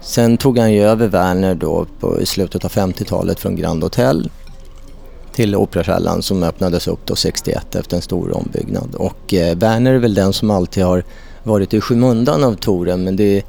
Sen 0.00 0.36
tog 0.36 0.58
han 0.58 0.72
ju 0.72 0.82
över 0.82 1.08
Werner 1.08 1.54
då 1.54 1.86
på, 2.00 2.20
i 2.20 2.26
slutet 2.26 2.64
av 2.64 2.70
50-talet 2.70 3.40
från 3.40 3.56
Grand 3.56 3.82
Hotel 3.82 4.30
till 5.32 5.56
Operakällan 5.56 6.22
som 6.22 6.42
öppnades 6.42 6.88
upp 6.88 7.06
då 7.06 7.16
61 7.16 7.74
efter 7.74 7.96
en 7.96 8.02
stor 8.02 8.36
ombyggnad. 8.36 8.94
Och 8.94 9.34
eh, 9.34 9.56
Werner 9.56 9.94
är 9.94 9.98
väl 9.98 10.14
den 10.14 10.32
som 10.32 10.50
alltid 10.50 10.84
har 10.84 11.04
varit 11.42 11.74
i 11.74 11.80
skymundan 11.80 12.44
av 12.44 12.54
Toren 12.54 13.04
men 13.04 13.16
det, 13.16 13.42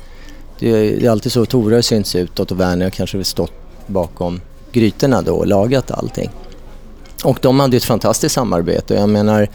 det, 0.60 0.96
det 1.00 1.06
är 1.06 1.10
alltid 1.10 1.32
så. 1.32 1.46
Tore 1.46 1.76
har 1.76 1.82
synts 1.82 2.16
utåt 2.16 2.52
och 2.52 2.60
Werner 2.60 2.86
har 2.86 2.92
kanske 2.92 3.24
stått 3.24 3.54
bakom 3.88 4.42
grytorna 4.72 5.22
då 5.22 5.36
och 5.36 5.48
lagat 5.48 5.92
allting. 5.92 6.30
Och 7.24 7.40
de 7.42 7.60
hade 7.60 7.78
ett 7.78 7.84
fantastiskt 7.84 8.36
samarbete. 8.36 8.94
Jag 8.94 9.10
menar, 9.10 9.48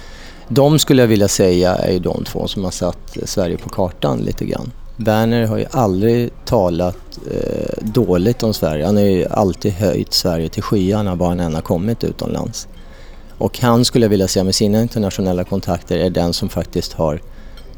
de 0.49 0.79
skulle 0.79 1.03
jag 1.03 1.09
vilja 1.09 1.29
säga 1.29 1.77
är 1.77 1.93
ju 1.93 1.99
de 1.99 2.25
två 2.25 2.49
som 2.49 2.65
har 2.65 2.71
satt 2.71 3.17
Sverige 3.25 3.57
på 3.57 3.69
kartan 3.69 4.19
lite 4.19 4.45
grann. 4.45 4.73
Werner 4.97 5.47
har 5.47 5.59
ju 5.59 5.67
aldrig 5.71 6.31
talat 6.45 7.19
eh, 7.31 7.85
dåligt 7.85 8.43
om 8.43 8.55
Sverige. 8.55 8.87
Han 8.87 8.97
har 8.97 9.03
ju 9.03 9.27
alltid 9.27 9.73
höjt 9.73 10.13
Sverige 10.13 10.49
till 10.49 10.63
skyarna 10.63 11.15
var 11.15 11.29
han 11.29 11.41
än 11.41 11.55
har 11.55 11.63
kommit 11.63 12.05
utomlands. 12.05 12.69
Och 13.39 13.59
han 13.61 13.85
skulle 13.85 14.05
jag 14.05 14.11
vilja 14.11 14.29
säga 14.29 14.45
med 14.45 14.55
sina 14.55 14.83
internationella 14.83 15.45
kontakter 15.45 15.99
är 15.99 16.11
den 16.11 16.33
som 16.33 16.49
faktiskt 16.49 16.93
har 16.93 17.21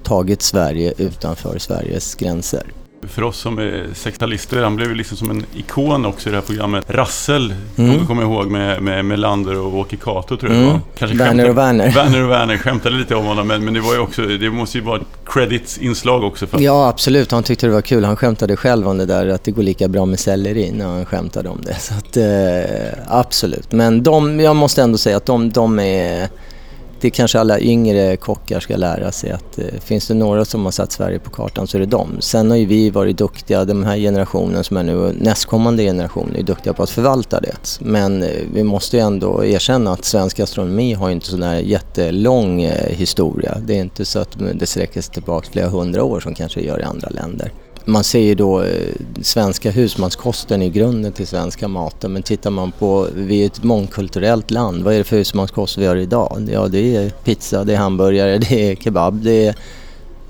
tagit 0.03 0.43
Sverige 0.43 0.93
utanför 0.99 1.59
Sveriges 1.59 2.15
gränser. 2.15 2.63
För 3.09 3.23
oss 3.23 3.39
som 3.39 3.59
är 3.59 3.87
sextalister, 3.95 4.63
han 4.63 4.77
blev 4.77 4.89
ju 4.89 4.95
liksom 4.95 5.17
som 5.17 5.31
en 5.31 5.45
ikon 5.55 6.07
också 6.07 6.29
i 6.29 6.33
det 6.33 6.39
här 6.39 6.45
programmet. 6.45 6.85
Rassel, 6.89 7.55
mm. 7.77 8.07
kommer 8.07 8.23
jag 8.23 8.31
ihåg 8.31 8.47
med, 8.47 8.83
med 8.83 9.05
Melander 9.05 9.59
och 9.59 9.75
Åke 9.75 9.97
Cato 9.97 10.37
tror 10.37 10.53
jag 10.53 10.63
mm. 10.63 10.81
det 10.99 11.07
var. 11.07 11.15
Werner 11.15 11.49
och 11.49 11.59
Werner. 11.59 11.91
Werner 11.95 12.23
och 12.23 12.31
Werner 12.31 12.57
skämtade 12.57 12.97
lite 12.97 13.15
om 13.15 13.25
honom, 13.25 13.49
men, 13.49 13.65
men 13.65 13.75
det 13.75 13.81
var 13.81 13.95
ju 13.95 14.01
också, 14.01 14.23
det 14.23 14.51
måste 14.51 14.79
ju 14.79 14.85
vara 14.85 14.97
ett 14.97 15.07
credits-inslag 15.27 16.25
också. 16.25 16.47
För. 16.47 16.61
Ja, 16.61 16.89
absolut. 16.89 17.31
Han 17.31 17.43
tyckte 17.43 17.67
det 17.67 17.73
var 17.73 17.83
kul. 17.83 18.05
Han 18.05 18.17
skämtade 18.17 18.57
själv 18.57 18.89
om 18.89 18.99
det 18.99 19.07
där 19.07 19.29
att 19.29 19.45
det 19.45 19.51
går 19.51 19.63
lika 19.63 19.89
bra 19.89 20.07
med 20.07 20.19
selleri 20.19 20.73
när 20.73 20.87
han 20.87 21.07
skämtade 21.07 21.49
om 21.49 21.63
det. 21.63 21.75
Så 21.75 21.95
att, 21.95 22.17
eh, 22.17 22.99
absolut. 23.09 23.73
Men 23.73 24.03
de, 24.03 24.41
jag 24.41 24.57
måste 24.57 24.83
ändå 24.83 24.99
säga 24.99 25.17
att 25.17 25.27
de, 25.27 25.51
de 25.51 25.79
är 25.79 26.29
det 27.01 27.11
kanske 27.11 27.41
alla 27.41 27.61
yngre 27.61 28.17
kockar 28.17 28.61
ska 28.61 28.77
lära 28.77 29.13
sig 29.13 29.31
att 29.31 29.59
eh, 29.59 29.65
finns 29.81 30.09
det 30.09 30.15
några 30.15 30.45
som 30.45 30.65
har 30.65 30.73
satt 30.73 30.93
Sverige 30.93 31.19
på 31.19 31.31
kartan 31.31 31.67
så 31.67 31.77
är 31.77 31.81
det 31.81 31.87
dem. 31.87 32.17
Sen 32.21 32.51
har 32.51 32.57
ju 32.57 32.67
vi 32.67 32.91
varit 32.91 33.19
duktiga, 33.19 33.65
den 33.65 33.85
här 33.85 33.97
generationen 33.97 34.65
som 34.65 34.77
är 34.77 34.83
nu, 34.83 35.13
nästkommande 35.21 35.83
generation 35.83 36.37
är 36.37 36.43
duktiga 36.43 36.73
på 36.73 36.83
att 36.83 36.91
förvalta 36.91 37.41
det. 37.41 37.79
Men 37.81 38.23
eh, 38.23 38.29
vi 38.55 38.65
måste 38.65 38.97
ju 38.97 39.03
ändå 39.03 39.45
erkänna 39.45 39.93
att 39.93 40.05
svensk 40.05 40.37
gastronomi 40.37 40.95
har 40.95 41.11
inte 41.11 41.27
sån 41.27 41.43
här 41.43 41.59
jättelång 41.59 42.63
eh, 42.63 42.97
historia. 42.97 43.57
Det 43.67 43.75
är 43.75 43.81
inte 43.81 44.05
så 44.05 44.19
att 44.19 44.37
det 44.55 44.67
sträcker 44.67 45.01
sig 45.01 45.15
tillbaka 45.15 45.49
flera 45.53 45.69
hundra 45.69 46.05
år 46.05 46.21
som 46.21 46.35
kanske 46.35 46.61
gör 46.61 46.81
i 46.81 46.83
andra 46.83 47.09
länder. 47.09 47.53
Man 47.91 48.05
säger 48.05 48.35
då 48.35 48.63
eh, 48.63 48.95
svenska 49.23 49.71
husmanskosten 49.71 50.63
i 50.63 50.71
grunden 50.71 51.13
till 51.13 51.27
svenska 51.27 51.69
maten 51.69 52.13
men 52.13 52.23
tittar 52.23 52.51
man 52.51 52.73
på, 52.73 53.09
vi 53.15 53.43
är 53.43 53.47
ett 53.47 53.63
mångkulturellt 53.63 54.51
land, 54.51 54.83
vad 54.83 54.95
är 54.95 54.99
det 54.99 55.05
för 55.05 55.17
husmanskost 55.17 55.79
vi 55.79 55.87
har 55.87 55.97
idag? 55.97 56.49
Ja 56.53 56.69
det 56.69 56.97
är 56.97 57.11
pizza, 57.11 57.65
det 57.65 57.73
är 57.73 57.77
hamburgare, 57.77 58.39
det 58.49 58.71
är 58.71 58.77
kebab, 58.77 59.15
det 59.25 59.47
är 59.47 59.55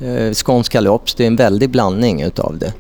eh, 0.01 0.33
skånsk 0.33 0.73
kalops, 0.73 1.15
det 1.15 1.23
är 1.25 1.27
en 1.27 1.37
väldig 1.37 1.71
blandning 1.71 2.23
utav 2.23 2.59
det. 2.59 2.73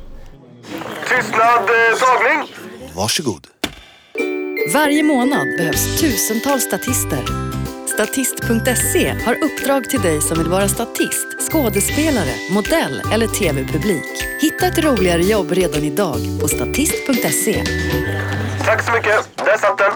Tystnad, 1.08 1.62
eh, 1.62 1.98
tagning! 2.00 2.54
Varsågod. 2.96 3.46
Varje 4.74 5.02
månad 5.02 5.46
behövs 5.58 6.00
tusentals 6.00 6.62
statister. 6.62 7.49
Statist.se 8.00 9.14
har 9.24 9.36
uppdrag 9.44 9.90
till 9.90 10.00
dig 10.00 10.20
som 10.20 10.38
vill 10.38 10.48
vara 10.48 10.68
statist, 10.68 11.26
skådespelare, 11.50 12.34
modell 12.50 13.02
eller 13.12 13.26
tv-publik. 13.26 14.04
Hitta 14.40 14.66
ett 14.66 14.84
roligare 14.84 15.22
jobb 15.22 15.50
redan 15.50 15.84
idag 15.84 16.16
på 16.40 16.48
statist.se. 16.48 17.64
Tack 18.64 18.82
så 18.82 18.92
mycket. 18.92 19.28
Där 19.36 19.58
satt 19.58 19.78
den. 19.78 19.92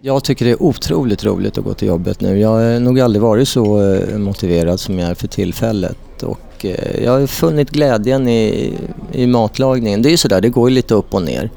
Jag 0.00 0.24
tycker 0.24 0.44
det 0.44 0.50
är 0.50 0.62
otroligt 0.62 1.24
roligt 1.24 1.58
att 1.58 1.64
gå 1.64 1.74
till 1.74 1.88
jobbet 1.88 2.20
nu. 2.20 2.38
Jag 2.38 2.48
har 2.48 2.80
nog 2.80 3.00
aldrig 3.00 3.22
varit 3.22 3.48
så 3.48 3.92
eh, 3.92 4.18
motiverad 4.18 4.80
som 4.80 4.98
jag 4.98 5.10
är 5.10 5.14
för 5.14 5.28
tillfället. 5.28 6.22
Och 6.22 6.64
eh, 6.64 7.04
jag 7.04 7.12
har 7.12 7.26
funnit 7.26 7.70
glädjen 7.70 8.28
i, 8.28 8.74
i 9.12 9.26
matlagningen. 9.26 10.02
Det 10.02 10.08
är 10.08 10.10
ju 10.10 10.16
sådär, 10.16 10.40
det 10.40 10.48
går 10.48 10.68
ju 10.68 10.74
lite 10.74 10.94
upp 10.94 11.14
och 11.14 11.22
ner. 11.22 11.50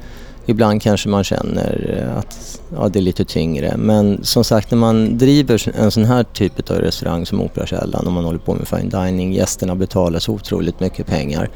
Ibland 0.46 0.82
kanske 0.82 1.08
man 1.08 1.24
känner 1.24 1.98
eh, 1.98 2.18
att 2.18 2.60
ja, 2.74 2.88
det 2.88 2.98
är 2.98 3.02
lite 3.02 3.24
tyngre. 3.24 3.76
Men 3.76 4.24
som 4.24 4.44
sagt, 4.44 4.70
när 4.70 4.78
man 4.78 5.18
driver 5.18 5.72
en 5.78 5.90
sån 5.90 6.04
här 6.04 6.24
typ 6.24 6.70
av 6.70 6.76
restaurang 6.76 7.26
som 7.26 7.40
Operakällaren 7.40 8.06
och 8.06 8.12
man 8.12 8.24
håller 8.24 8.38
på 8.38 8.54
med 8.54 8.68
fine 8.68 8.88
dining, 8.88 9.32
gästerna 9.32 9.74
betalar 9.74 10.18
så 10.18 10.32
otroligt 10.32 10.80
mycket 10.80 11.06
pengar, 11.06 11.50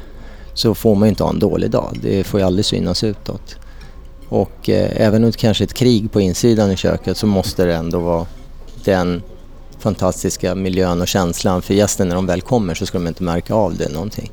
så 0.53 0.75
får 0.75 0.95
man 0.95 1.07
ju 1.07 1.09
inte 1.09 1.23
ha 1.23 1.29
en 1.29 1.39
dålig 1.39 1.71
dag. 1.71 1.99
Det 2.01 2.23
får 2.23 2.39
ju 2.39 2.45
aldrig 2.45 2.65
synas 2.65 3.03
utåt. 3.03 3.55
Och 4.29 4.69
eh, 4.69 4.91
även 4.95 5.23
om 5.23 5.31
det 5.31 5.37
kanske 5.37 5.63
är 5.63 5.65
ett 5.65 5.73
krig 5.73 6.11
på 6.11 6.21
insidan 6.21 6.71
i 6.71 6.77
köket 6.77 7.17
så 7.17 7.27
måste 7.27 7.65
det 7.65 7.75
ändå 7.75 7.99
vara 7.99 8.25
den 8.83 9.21
fantastiska 9.79 10.55
miljön 10.55 11.01
och 11.01 11.07
känslan 11.07 11.61
för 11.61 11.73
gästen 11.73 12.07
när 12.07 12.15
de 12.15 12.25
väl 12.25 12.41
kommer 12.41 12.73
så 12.73 12.85
ska 12.85 12.97
de 12.97 13.07
inte 13.07 13.23
märka 13.23 13.53
av 13.53 13.75
det 13.77 13.89
någonting. 13.89 14.31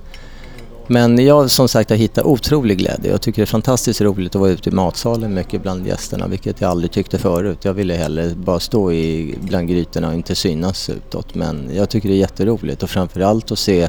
Men 0.90 1.24
jag 1.26 1.50
som 1.50 1.68
sagt 1.68 1.90
har 1.90 1.96
hittat 1.96 2.24
otrolig 2.24 2.78
glädje. 2.78 3.10
Jag 3.10 3.22
tycker 3.22 3.42
det 3.42 3.44
är 3.44 3.46
fantastiskt 3.46 4.00
roligt 4.00 4.34
att 4.34 4.40
vara 4.40 4.50
ute 4.50 4.70
i 4.70 4.72
matsalen 4.72 5.34
mycket 5.34 5.62
bland 5.62 5.86
gästerna, 5.86 6.26
vilket 6.26 6.60
jag 6.60 6.70
aldrig 6.70 6.90
tyckte 6.90 7.18
förut. 7.18 7.64
Jag 7.64 7.74
ville 7.74 7.94
hellre 7.94 8.34
bara 8.34 8.60
stå 8.60 8.92
i 8.92 9.34
bland 9.40 9.68
grytorna 9.68 10.08
och 10.08 10.14
inte 10.14 10.34
synas 10.34 10.90
utåt. 10.90 11.34
Men 11.34 11.70
jag 11.74 11.90
tycker 11.90 12.08
det 12.08 12.14
är 12.14 12.18
jätteroligt 12.18 12.82
och 12.82 12.90
framförallt 12.90 13.52
att 13.52 13.58
se 13.58 13.88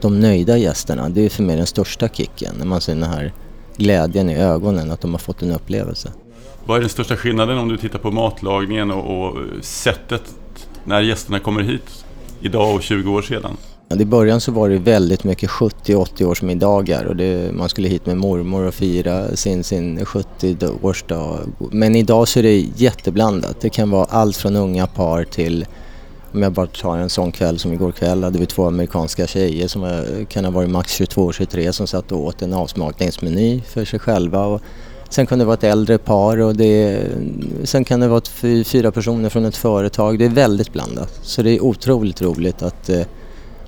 de 0.00 0.20
nöjda 0.20 0.56
gästerna. 0.56 1.08
Det 1.08 1.20
är 1.20 1.28
för 1.28 1.42
mig 1.42 1.56
den 1.56 1.66
största 1.66 2.08
kicken, 2.08 2.54
när 2.58 2.66
man 2.66 2.80
ser 2.80 2.94
den 2.94 3.02
här 3.02 3.32
glädjen 3.76 4.30
i 4.30 4.36
ögonen, 4.36 4.90
att 4.90 5.00
de 5.00 5.12
har 5.12 5.18
fått 5.18 5.42
en 5.42 5.50
upplevelse. 5.50 6.12
Vad 6.66 6.76
är 6.76 6.80
den 6.80 6.90
största 6.90 7.16
skillnaden 7.16 7.58
om 7.58 7.68
du 7.68 7.76
tittar 7.76 7.98
på 7.98 8.10
matlagningen 8.10 8.90
och, 8.90 9.28
och 9.28 9.36
sättet 9.60 10.22
när 10.84 11.00
gästerna 11.00 11.38
kommer 11.38 11.62
hit 11.62 12.04
idag 12.40 12.74
och 12.74 12.82
20 12.82 13.12
år 13.12 13.22
sedan? 13.22 13.56
I 14.00 14.04
början 14.04 14.40
så 14.40 14.52
var 14.52 14.68
det 14.68 14.78
väldigt 14.78 15.24
mycket 15.24 15.50
70-80 15.50 16.24
årsmiddagar 16.24 17.04
och 17.04 17.16
det, 17.16 17.54
man 17.54 17.68
skulle 17.68 17.88
hit 17.88 18.06
med 18.06 18.16
mormor 18.16 18.64
och 18.66 18.74
fira 18.74 19.36
sin, 19.36 19.64
sin 19.64 19.98
70-årsdag. 19.98 21.38
Men 21.70 21.96
idag 21.96 22.28
så 22.28 22.38
är 22.38 22.42
det 22.42 22.66
jätteblandat. 22.76 23.60
Det 23.60 23.70
kan 23.70 23.90
vara 23.90 24.04
allt 24.04 24.36
från 24.36 24.56
unga 24.56 24.86
par 24.86 25.24
till 25.24 25.66
om 26.32 26.42
jag 26.42 26.52
bara 26.52 26.66
tar 26.66 26.98
en 26.98 27.10
sån 27.10 27.32
kväll 27.32 27.58
som 27.58 27.72
igår 27.72 27.92
kväll 27.92 28.24
hade 28.24 28.38
vi 28.38 28.46
två 28.46 28.66
amerikanska 28.66 29.26
tjejer 29.26 29.68
som 29.68 30.04
kan 30.28 30.44
ha 30.44 30.52
varit 30.52 30.70
max 30.70 31.00
22-23 31.00 31.72
som 31.72 31.86
satt 31.86 32.12
och 32.12 32.24
åt 32.24 32.42
en 32.42 32.52
avsmakningsmeny 32.52 33.60
för 33.60 33.84
sig 33.84 33.98
själva. 33.98 34.46
Och 34.46 34.62
sen 35.08 35.26
kan 35.26 35.38
det 35.38 35.44
vara 35.44 35.54
ett 35.54 35.64
äldre 35.64 35.98
par 35.98 36.40
och 36.40 36.56
det, 36.56 37.02
sen 37.64 37.84
kan 37.84 38.00
det 38.00 38.08
vara 38.08 38.22
fyra 38.64 38.92
personer 38.92 39.28
från 39.28 39.44
ett 39.44 39.56
företag. 39.56 40.18
Det 40.18 40.24
är 40.24 40.28
väldigt 40.28 40.72
blandat. 40.72 41.18
Så 41.22 41.42
det 41.42 41.50
är 41.50 41.64
otroligt 41.64 42.22
roligt 42.22 42.62
att 42.62 42.88
eh, 42.88 43.00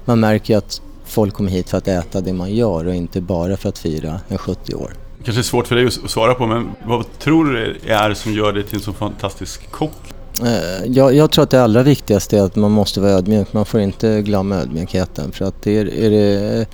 man 0.07 0.21
märker 0.21 0.57
att 0.57 0.81
folk 1.05 1.35
kommer 1.35 1.51
hit 1.51 1.71
för 1.71 1.79
att 1.79 1.89
äta 1.89 2.21
det 2.21 2.33
man 2.33 2.55
gör 2.55 2.87
och 2.87 2.95
inte 2.95 3.21
bara 3.21 3.57
för 3.57 3.69
att 3.69 3.79
fira 3.79 4.21
en 4.29 4.39
70 4.39 4.75
år. 4.75 4.93
Kanske 5.25 5.41
är 5.41 5.43
svårt 5.43 5.67
för 5.67 5.77
dig 5.77 5.87
att 5.87 6.11
svara 6.11 6.35
på, 6.35 6.47
men 6.47 6.71
vad 6.87 7.19
tror 7.19 7.45
du 7.45 7.53
det 7.83 7.93
är 7.93 8.15
som 8.15 8.33
gör 8.33 8.53
dig 8.53 8.63
till 8.63 8.75
en 8.75 8.81
så 8.81 8.93
fantastisk 8.93 9.71
kock? 9.71 10.15
Eh, 10.43 10.85
jag, 10.87 11.15
jag, 11.15 11.31
tror 11.31 11.43
att 11.43 11.51
det 11.51 11.63
allra 11.63 11.83
viktigaste 11.83 12.39
är 12.39 12.43
att 12.43 12.57
man 12.57 12.71
måste 12.71 13.01
vara 13.01 13.13
ödmjuk. 13.13 13.53
Man 13.53 13.67
får 13.67 13.81
inte 13.81 14.23
glömma 14.23 14.57
ödmjukheten. 14.57 15.33
För 15.33 15.45
att 15.45 15.63
det, 15.63 15.79
är, 15.79 15.87
är 15.95 16.11
det, 16.11 16.67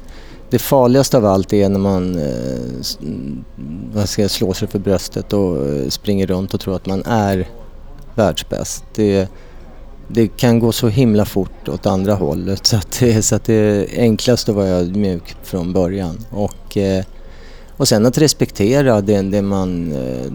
det 0.51 0.59
farligaste 0.59 1.17
av 1.17 1.27
allt 1.27 1.53
är 1.53 1.69
när 1.69 1.79
man 1.79 2.19
eh, 2.19 3.09
vad 3.95 4.09
ska 4.09 4.23
jag, 4.23 4.31
slår 4.31 4.53
sig 4.53 4.69
för 4.69 4.79
bröstet 4.79 5.33
och 5.33 5.67
eh, 5.67 5.89
springer 5.89 6.27
runt 6.27 6.55
och 6.55 6.61
tror 6.61 6.77
att 6.77 6.87
man 6.87 7.03
är 7.07 7.49
världsbäst. 8.15 8.85
Det, 8.95 9.29
det 10.15 10.29
kan 10.29 10.59
gå 10.59 10.73
så 10.73 10.89
himla 10.89 11.25
fort 11.25 11.69
åt 11.69 11.87
andra 11.87 12.15
hållet 12.15 12.67
så 12.67 12.77
att 12.77 13.01
det, 13.01 13.23
så 13.23 13.35
att 13.35 13.45
det 13.45 13.55
är 13.55 14.01
enklast 14.01 14.49
att 14.49 14.55
vara 14.55 14.69
ödmjuk 14.69 15.37
från 15.43 15.73
början. 15.73 16.19
Och, 16.31 16.77
eh, 16.77 17.05
och 17.77 17.89
sen 17.89 18.07
att 18.07 18.19
respektera 18.19 19.01
det, 19.01 19.23
det 19.23 19.43
man 19.43 19.93
eh, 19.93 20.33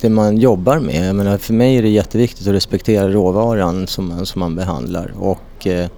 det 0.00 0.08
man 0.08 0.36
jobbar 0.36 0.78
med. 0.78 1.08
Jag 1.08 1.16
menar, 1.16 1.38
för 1.38 1.54
mig 1.54 1.76
är 1.76 1.82
det 1.82 1.88
jätteviktigt 1.88 2.46
att 2.46 2.54
respektera 2.54 3.08
råvaran 3.08 3.86
som, 3.86 4.08
man, 4.08 4.26
som 4.26 4.40
man 4.40 4.56
behandlar. 4.56 5.14
Och, 5.18 5.66
eh, 5.66 5.88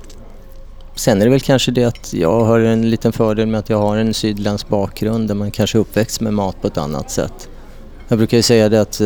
sen 0.95 1.21
är 1.21 1.25
det 1.25 1.31
väl 1.31 1.41
kanske 1.41 1.71
det 1.71 1.85
att 1.85 2.13
jag 2.13 2.45
har 2.45 2.61
en 2.61 2.91
liten 2.91 3.13
fördel 3.13 3.47
med 3.47 3.61
att 3.61 3.71
jag 3.71 3.79
har 3.79 3.97
en 3.97 4.15
sydländsk 4.15 4.69
bakgrund 4.69 5.29
där 5.29 5.35
man 5.35 5.51
kanske 5.51 5.79
är 5.79 5.81
uppväxt 5.81 6.21
med 6.21 6.35
mat 6.35 6.63
på 6.63 6.67
ett 6.67 6.79
annat 6.79 7.11
sätt. 7.11 7.49
Jag 8.09 8.19
brukar 8.19 8.37
ju 8.37 8.43
säga 8.43 8.69
det 8.69 8.81
att 8.81 9.01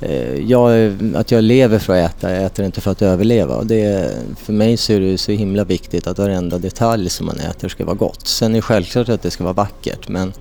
Eh, 0.00 0.34
jag, 0.34 0.96
att 1.14 1.30
jag 1.30 1.44
lever 1.44 1.78
för 1.78 1.92
att 1.92 2.10
äta, 2.10 2.30
jag 2.34 2.44
äter 2.44 2.64
inte 2.64 2.80
för 2.80 2.90
att 2.90 3.02
överleva. 3.02 3.64
det, 3.64 4.16
för 4.36 4.52
mig 4.52 4.76
så 4.76 4.92
är 4.92 5.00
det 5.00 5.18
så 5.18 5.32
himla 5.32 5.64
viktigt 5.64 6.06
att 6.06 6.18
varenda 6.18 6.58
detalj 6.58 7.10
som 7.10 7.26
man 7.26 7.40
äter 7.40 7.68
ska 7.68 7.84
vara 7.84 7.96
gott. 7.96 8.26
Sen 8.26 8.52
är 8.52 8.56
det 8.56 8.62
självklart 8.62 9.08
att 9.08 9.22
det 9.22 9.30
ska 9.30 9.44
vara 9.44 9.54
vackert 9.54 10.08
men 10.08 10.32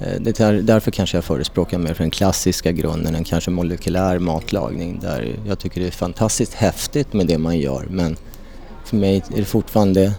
eh, 0.00 0.20
det 0.20 0.40
är 0.40 0.52
därför 0.52 0.90
kanske 0.90 1.16
jag 1.16 1.24
förespråkar 1.24 1.78
mer 1.78 1.94
för 1.94 2.04
den 2.04 2.10
klassiska 2.10 2.72
grunden 2.72 3.14
än 3.14 3.24
kanske 3.24 3.50
molekylär 3.50 4.18
matlagning 4.18 5.00
där 5.02 5.36
jag 5.46 5.58
tycker 5.58 5.80
det 5.80 5.86
är 5.86 5.90
fantastiskt 5.90 6.54
häftigt 6.54 7.12
med 7.12 7.26
det 7.26 7.38
man 7.38 7.58
gör 7.58 7.86
men 7.90 8.16
för 8.84 8.96
mig 8.96 9.22
är 9.34 9.36
det 9.36 9.44
fortfarande 9.44 10.12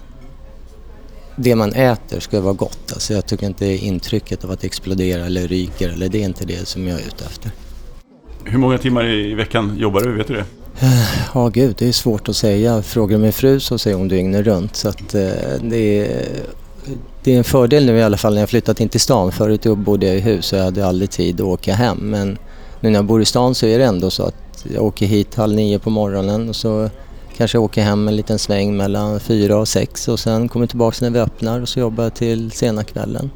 det 1.36 1.54
man 1.54 1.72
äter 1.72 2.20
ska 2.20 2.40
vara 2.40 2.54
gott. 2.54 2.92
Alltså 2.92 3.14
jag 3.14 3.26
tycker 3.26 3.46
inte 3.46 3.66
intrycket 3.66 4.44
av 4.44 4.50
att 4.50 4.60
det 4.60 4.66
exploderar 4.66 5.24
eller 5.24 5.48
ryker 5.48 5.88
eller 5.88 6.08
det 6.08 6.18
är 6.18 6.24
inte 6.24 6.44
det 6.44 6.68
som 6.68 6.88
jag 6.88 7.00
är 7.00 7.06
ute 7.06 7.24
efter. 7.24 7.50
Hur 8.48 8.58
många 8.58 8.78
timmar 8.78 9.06
i 9.06 9.34
veckan 9.34 9.76
jobbar 9.78 10.00
du? 10.00 10.12
Vet 10.12 10.28
du 10.28 10.34
det? 10.34 10.44
Ja, 11.34 11.48
gud, 11.48 11.74
det 11.78 11.88
är 11.88 11.92
svårt 11.92 12.28
att 12.28 12.36
säga. 12.36 12.82
Frågar 12.82 13.18
min 13.18 13.32
fru 13.32 13.60
så 13.60 13.78
säger 13.78 13.96
hon 13.96 14.08
dygnet 14.08 14.46
runt. 14.46 14.76
Så 14.76 14.88
att, 14.88 15.14
eh, 15.14 15.22
det 15.62 15.98
är 15.98 16.26
det 17.24 17.34
är 17.34 17.38
en 17.38 17.44
fördel 17.44 17.86
nu 17.86 17.98
i 17.98 18.02
alla 18.02 18.16
fall 18.16 18.34
när 18.34 18.40
jag 18.42 18.48
flyttat 18.48 18.80
in 18.80 18.88
till 18.88 19.00
stan. 19.00 19.32
Förut 19.32 19.62
bodde 19.76 20.06
jag 20.06 20.16
i 20.16 20.20
hus 20.20 20.52
och 20.52 20.58
jag 20.58 20.64
hade 20.64 20.86
aldrig 20.86 21.10
tid 21.10 21.40
att 21.40 21.46
åka 21.46 21.74
hem. 21.74 21.98
Men 21.98 22.38
nu 22.80 22.90
när 22.90 22.98
jag 22.98 23.04
bor 23.04 23.22
i 23.22 23.24
stan 23.24 23.54
så 23.54 23.66
är 23.66 23.78
det 23.78 23.84
ändå 23.84 24.10
så 24.10 24.22
att 24.22 24.66
jag 24.74 24.84
åker 24.84 25.06
hit 25.06 25.34
halv 25.34 25.54
nio 25.54 25.78
på 25.78 25.90
morgonen 25.90 26.48
och 26.48 26.56
så 26.56 26.90
kanske 27.36 27.56
jag 27.58 27.64
åker 27.64 27.82
hem 27.82 28.08
en 28.08 28.16
liten 28.16 28.38
sväng 28.38 28.76
mellan 28.76 29.20
fyra 29.20 29.56
och 29.56 29.68
sex 29.68 30.08
och 30.08 30.18
sen 30.18 30.48
kommer 30.48 30.66
tillbaka 30.66 30.96
när 31.00 31.10
vi 31.10 31.18
öppnar 31.18 31.60
och 31.60 31.68
så 31.68 31.80
jobbar 31.80 32.04
jag 32.04 32.14
till 32.14 32.50
sena 32.50 32.84
kvällen. 32.84 33.30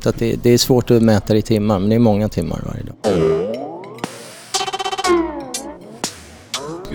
Så 0.00 0.12
det, 0.18 0.36
det, 0.42 0.50
är 0.50 0.58
svårt 0.58 0.90
att 0.90 1.02
mäta 1.02 1.36
i 1.36 1.42
timmar 1.42 1.78
men 1.78 1.88
det 1.88 1.94
är 1.94 1.98
många 1.98 2.28
timmar 2.28 2.60
varje 2.66 2.82
dag. 2.82 3.55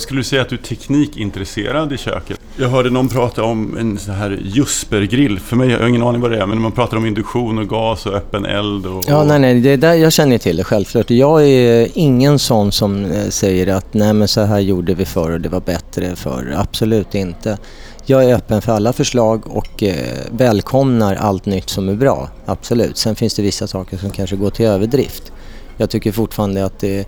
Skulle 0.01 0.19
du 0.19 0.23
säga 0.23 0.41
att 0.41 0.49
du 0.49 0.55
är 0.55 0.59
teknikintresserad 0.59 1.93
i 1.93 1.97
köket? 1.97 2.39
Jag 2.57 2.69
hörde 2.69 2.89
någon 2.89 3.09
prata 3.09 3.43
om 3.43 3.77
en 3.77 3.97
sån 3.97 4.13
här 4.13 4.39
Juspergrill. 4.43 5.39
För 5.39 5.55
mig, 5.55 5.69
jag 5.69 5.79
har 5.79 5.87
ingen 5.87 6.03
aning 6.03 6.21
vad 6.21 6.31
det 6.31 6.37
är, 6.41 6.45
men 6.45 6.61
man 6.61 6.71
pratar 6.71 6.97
om 6.97 7.05
induktion 7.05 7.57
och 7.57 7.69
gas 7.69 8.05
och 8.05 8.13
öppen 8.13 8.45
eld. 8.45 8.85
Och, 8.85 9.03
Ja, 9.07 9.23
nej, 9.23 9.39
nej, 9.39 9.61
det 9.61 9.75
där, 9.75 9.93
jag 9.93 10.13
känner 10.13 10.37
till 10.37 10.57
det 10.57 10.63
självklart. 10.63 11.09
Jag 11.09 11.47
är 11.47 11.87
ingen 11.93 12.39
sån 12.39 12.71
som 12.71 13.05
eh, 13.05 13.29
säger 13.29 13.75
att 13.75 13.93
nej 13.93 14.13
men 14.13 14.27
så 14.27 14.41
här 14.41 14.59
gjorde 14.59 14.93
vi 14.93 15.05
förr 15.05 15.31
och 15.31 15.41
det 15.41 15.49
var 15.49 15.61
bättre 15.61 16.15
förr. 16.15 16.53
Absolut 16.57 17.15
inte. 17.15 17.57
Jag 18.05 18.23
är 18.23 18.35
öppen 18.35 18.61
för 18.61 18.71
alla 18.71 18.93
förslag 18.93 19.41
och 19.47 19.83
eh, 19.83 19.95
välkomnar 20.31 21.15
allt 21.15 21.45
nytt 21.45 21.69
som 21.69 21.89
är 21.89 21.95
bra. 21.95 22.29
Absolut. 22.45 22.97
Sen 22.97 23.15
finns 23.15 23.33
det 23.33 23.41
vissa 23.41 23.67
saker 23.67 23.97
som 23.97 24.09
kanske 24.09 24.35
går 24.35 24.49
till 24.49 24.65
överdrift. 24.65 25.31
Jag 25.77 25.89
tycker 25.89 26.11
fortfarande 26.11 26.65
att 26.65 26.79
det 26.79 27.07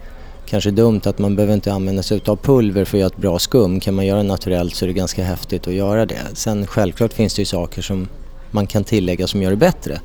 kanske 0.53 0.71
dumt 0.71 1.01
att 1.03 1.19
man 1.19 1.35
behöver 1.35 1.53
inte 1.53 1.73
använda 1.73 2.03
sig 2.03 2.21
av 2.25 2.35
pulver 2.35 2.85
för 2.85 2.97
att 2.97 2.99
göra 2.99 3.07
ett 3.07 3.17
bra 3.17 3.39
skum. 3.39 3.79
Kan 3.79 3.93
man 3.93 4.05
göra 4.05 4.23
naturellt 4.23 4.75
så 4.75 4.85
är 4.85 4.87
det 4.87 4.93
ganska 4.93 5.23
häftigt 5.23 5.67
att 5.67 5.73
göra 5.73 6.05
det. 6.05 6.21
Sen 6.33 6.67
självklart 6.67 7.13
finns 7.13 7.33
det 7.33 7.41
ju 7.41 7.45
saker 7.45 7.81
som 7.81 8.07
man 8.51 8.67
kan 8.67 8.83
tillägga 8.83 9.27
som 9.27 9.41
gör 9.41 9.49
det 9.49 9.57
bättre. 9.57 10.01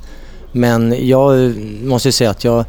Men 0.53 1.09
jag 1.09 1.55
måste 1.85 2.13
säga 2.13 2.31
att 2.31 2.45
jag 2.45 2.65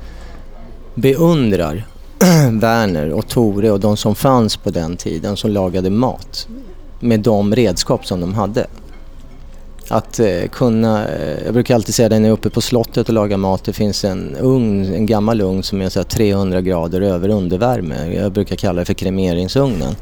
beundrar 0.95 1.83
Werner 2.51 3.13
och 3.13 3.27
Tore 3.27 3.71
och 3.71 3.79
de 3.79 3.97
som 3.97 4.15
fanns 4.15 4.57
på 4.57 4.69
den 4.69 4.97
tiden 4.97 5.37
som 5.37 5.51
lagade 5.51 5.89
mat 5.89 6.47
med 6.99 7.19
de 7.19 7.55
redskap 7.55 8.05
som 8.05 8.21
de 8.21 8.33
hade. 8.33 8.67
Att 9.89 10.19
eh, 10.19 10.47
kunna, 10.51 11.07
eh, 11.07 11.45
jag 11.45 11.53
brukar 11.53 11.75
alltid 11.75 11.95
säga 11.95 12.09
det 12.09 12.19
när 12.19 12.29
jag 12.29 12.33
är 12.33 12.39
uppe 12.39 12.49
på 12.49 12.61
slottet 12.61 13.07
och 13.09 13.13
lagar 13.13 13.37
mat, 13.37 13.63
det 13.63 13.73
finns 13.73 14.05
en 14.05 14.35
ugn, 14.39 14.93
en 14.93 15.05
gammal 15.05 15.41
ugn 15.41 15.63
som 15.63 15.81
är 15.81 15.89
så 15.89 16.03
300 16.03 16.61
grader 16.61 17.01
över 17.01 17.29
undervärme. 17.29 18.13
Jag 18.13 18.31
brukar 18.31 18.55
kalla 18.55 18.79
det 18.79 18.85
för 18.85 18.93
kremeringsugnen. 18.93 19.95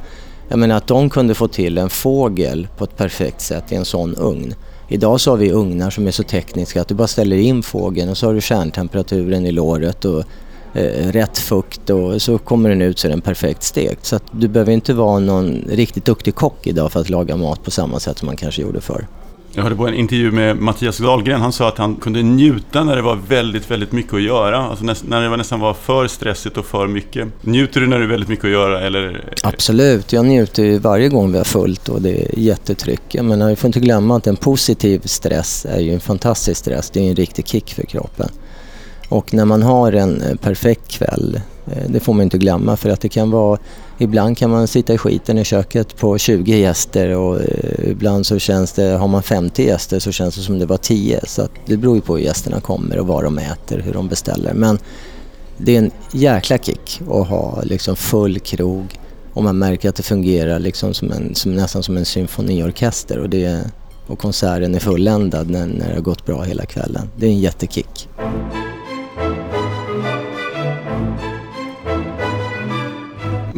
Jag 0.49 0.59
menar 0.59 0.75
att 0.75 0.87
de 0.87 1.09
kunde 1.09 1.35
få 1.35 1.47
till 1.47 1.77
en 1.77 1.89
fågel 1.89 2.67
på 2.77 2.83
ett 2.83 2.97
perfekt 2.97 3.41
sätt 3.41 3.71
i 3.71 3.75
en 3.75 3.85
sån 3.85 4.15
ugn. 4.15 4.53
Idag 4.87 5.21
så 5.21 5.31
har 5.31 5.37
vi 5.37 5.51
ugnar 5.51 5.89
som 5.89 6.07
är 6.07 6.11
så 6.11 6.23
tekniska 6.23 6.81
att 6.81 6.87
du 6.87 6.95
bara 6.95 7.07
ställer 7.07 7.37
in 7.37 7.63
fågeln 7.63 8.09
och 8.09 8.17
så 8.17 8.25
har 8.25 8.33
du 8.33 8.41
kärntemperaturen 8.41 9.45
i 9.45 9.51
låret 9.51 10.05
och 10.05 10.23
eh, 10.73 11.11
rätt 11.11 11.37
fukt 11.37 11.89
och 11.89 12.21
så 12.21 12.37
kommer 12.37 12.69
den 12.69 12.81
ut 12.81 12.99
så 12.99 13.07
är 13.07 13.09
den 13.09 13.21
perfekt 13.21 13.63
stekt. 13.63 14.05
Så 14.05 14.15
att 14.15 14.23
du 14.31 14.47
behöver 14.47 14.71
inte 14.71 14.93
vara 14.93 15.19
någon 15.19 15.61
riktigt 15.69 16.05
duktig 16.05 16.35
kock 16.35 16.67
idag 16.67 16.91
för 16.91 16.99
att 16.99 17.09
laga 17.09 17.37
mat 17.37 17.63
på 17.63 17.71
samma 17.71 17.99
sätt 17.99 18.17
som 18.17 18.25
man 18.25 18.35
kanske 18.35 18.61
gjorde 18.61 18.81
förr. 18.81 19.07
Jag 19.57 19.63
hörde 19.63 19.75
på 19.75 19.87
en 19.87 19.93
intervju 19.93 20.31
med 20.31 20.57
Mattias 20.57 20.97
Dahlgren. 20.97 21.41
Han 21.41 21.51
sa 21.51 21.67
att 21.67 21.77
han 21.77 21.95
kunde 21.95 22.23
njuta 22.23 22.83
när 22.83 22.95
det 22.95 23.01
var 23.01 23.15
väldigt, 23.15 23.71
väldigt 23.71 23.91
mycket 23.91 24.13
att 24.13 24.21
göra. 24.21 24.57
Alltså 24.57 24.85
när 24.85 25.29
det 25.29 25.37
nästan 25.37 25.59
var 25.59 25.73
för 25.73 26.07
stressigt 26.07 26.57
och 26.57 26.65
för 26.65 26.87
mycket. 26.87 27.27
Njuter 27.41 27.81
du 27.81 27.87
när 27.87 27.99
det 27.99 28.05
är 28.05 28.07
väldigt 28.07 28.29
mycket 28.29 28.45
att 28.45 28.51
göra? 28.51 28.81
Eller? 28.81 29.33
Absolut, 29.43 30.13
jag 30.13 30.25
njuter 30.25 30.63
ju 30.63 30.79
varje 30.79 31.09
gång 31.09 31.31
vi 31.31 31.37
har 31.37 31.45
fullt 31.45 31.89
och 31.89 32.01
det 32.01 32.09
är 32.09 32.39
jättetryck. 32.39 33.15
Men 33.21 33.47
vi 33.47 33.55
får 33.55 33.67
inte 33.67 33.79
glömma 33.79 34.17
att 34.17 34.27
en 34.27 34.35
positiv 34.35 35.01
stress 35.05 35.65
är 35.65 35.79
ju 35.79 35.93
en 35.93 35.99
fantastisk 35.99 36.59
stress. 36.59 36.89
Det 36.89 36.99
är 36.99 37.09
en 37.09 37.15
riktig 37.15 37.47
kick 37.47 37.73
för 37.73 37.83
kroppen. 37.83 38.29
Och 39.09 39.33
när 39.33 39.45
man 39.45 39.63
har 39.63 39.91
en 39.91 40.21
eh, 40.21 40.35
perfekt 40.35 40.87
kväll, 40.87 41.41
Eh, 41.71 41.89
det 41.89 41.99
får 41.99 42.13
man 42.13 42.23
inte 42.23 42.37
glömma 42.37 42.77
för 42.77 42.89
att 42.89 43.01
det 43.01 43.09
kan 43.09 43.31
vara 43.31 43.59
Ibland 43.99 44.37
kan 44.37 44.49
man 44.49 44.67
sitta 44.67 44.93
i 44.93 44.97
skiten 44.97 45.37
i 45.37 45.43
köket 45.43 45.97
på 45.97 46.17
20 46.17 46.57
gäster 46.57 47.15
och 47.17 47.41
eh, 47.41 47.89
ibland 47.89 48.25
så 48.25 48.39
känns 48.39 48.73
det, 48.73 48.83
har 48.83 49.07
man 49.07 49.23
50 49.23 49.63
gäster 49.63 49.99
så 49.99 50.11
känns 50.11 50.35
det 50.35 50.41
som 50.41 50.59
det 50.59 50.65
var 50.65 50.77
10. 50.77 51.19
Så 51.27 51.41
att 51.41 51.51
det 51.65 51.77
beror 51.77 51.95
ju 51.95 52.01
på 52.01 52.17
hur 52.17 52.23
gästerna 52.23 52.61
kommer 52.61 52.99
och 52.99 53.07
vad 53.07 53.23
de 53.23 53.37
äter, 53.37 53.79
hur 53.79 53.93
de 53.93 54.07
beställer. 54.07 54.53
Men 54.53 54.79
det 55.57 55.75
är 55.75 55.79
en 55.79 55.91
jäkla 56.11 56.57
kick 56.57 57.01
att 57.11 57.27
ha 57.27 57.61
liksom 57.63 57.95
full 57.95 58.39
krog 58.39 58.99
och 59.33 59.43
man 59.43 59.57
märker 59.57 59.89
att 59.89 59.95
det 59.95 60.03
fungerar 60.03 60.59
liksom 60.59 60.93
som 60.93 61.11
en, 61.11 61.35
som, 61.35 61.55
nästan 61.55 61.83
som 61.83 61.97
en 61.97 62.05
symfoniorkester 62.05 63.19
och, 63.19 63.29
det, 63.29 63.71
och 64.07 64.19
konserten 64.19 64.75
är 64.75 64.79
fulländad 64.79 65.49
när, 65.49 65.67
när 65.67 65.87
det 65.87 65.93
har 65.93 66.01
gått 66.01 66.25
bra 66.25 66.41
hela 66.43 66.65
kvällen. 66.65 67.09
Det 67.17 67.25
är 67.25 67.29
en 67.29 67.39
jättekick. 67.39 68.09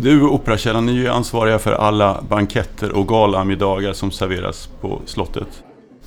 Du 0.02 0.22
och 0.22 0.34
Operakällan 0.34 0.90
är 0.90 0.94
ju 0.94 1.08
ansvariga 1.08 1.60
för 1.60 1.72
alla 1.72 2.24
banketter 2.30 2.92
och 2.92 3.08
galamiddagar 3.08 3.94
som 3.94 4.12
serveras 4.12 4.70
på 4.82 5.02
slottet. 5.06 5.48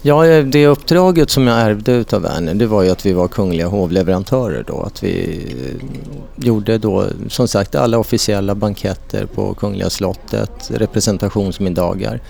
Ja, 0.04 0.26
eh, 0.26 0.44
det 0.44 0.66
uppdraget 0.66 1.30
som 1.30 1.46
jag 1.46 1.60
ärvde 1.60 1.92
utav 1.92 2.22
Werner 2.22 2.54
det 2.54 2.66
var 2.66 2.82
ju 2.82 2.90
att 2.90 3.06
vi 3.06 3.12
var 3.12 3.28
kungliga 3.28 3.66
hovleverantörer 3.66 4.64
då. 4.66 4.82
Att 4.82 5.02
vi 5.02 5.40
eh, 5.50 6.44
gjorde 6.46 6.78
då 6.78 7.06
som 7.28 7.48
sagt 7.48 7.74
alla 7.74 7.98
officiella 7.98 8.54
banketter 8.54 9.26
på 9.26 9.54
Kungliga 9.54 9.90
slottet, 9.90 10.70
representationsmiddagar. 10.74 12.20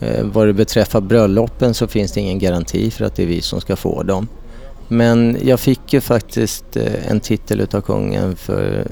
Eh, 0.00 0.24
vad 0.24 0.46
det 0.46 0.52
beträffar 0.52 1.00
bröllopen 1.00 1.74
så 1.74 1.86
finns 1.86 2.12
det 2.12 2.20
ingen 2.20 2.38
garanti 2.38 2.90
för 2.90 3.04
att 3.04 3.16
det 3.16 3.22
är 3.22 3.26
vi 3.26 3.40
som 3.40 3.60
ska 3.60 3.76
få 3.76 4.02
dem. 4.02 4.28
Men 4.88 5.38
jag 5.42 5.60
fick 5.60 5.92
ju 5.92 6.00
faktiskt 6.00 6.76
eh, 6.76 7.10
en 7.10 7.20
titel 7.20 7.60
utav 7.60 7.80
kungen 7.80 8.36
för 8.36 8.86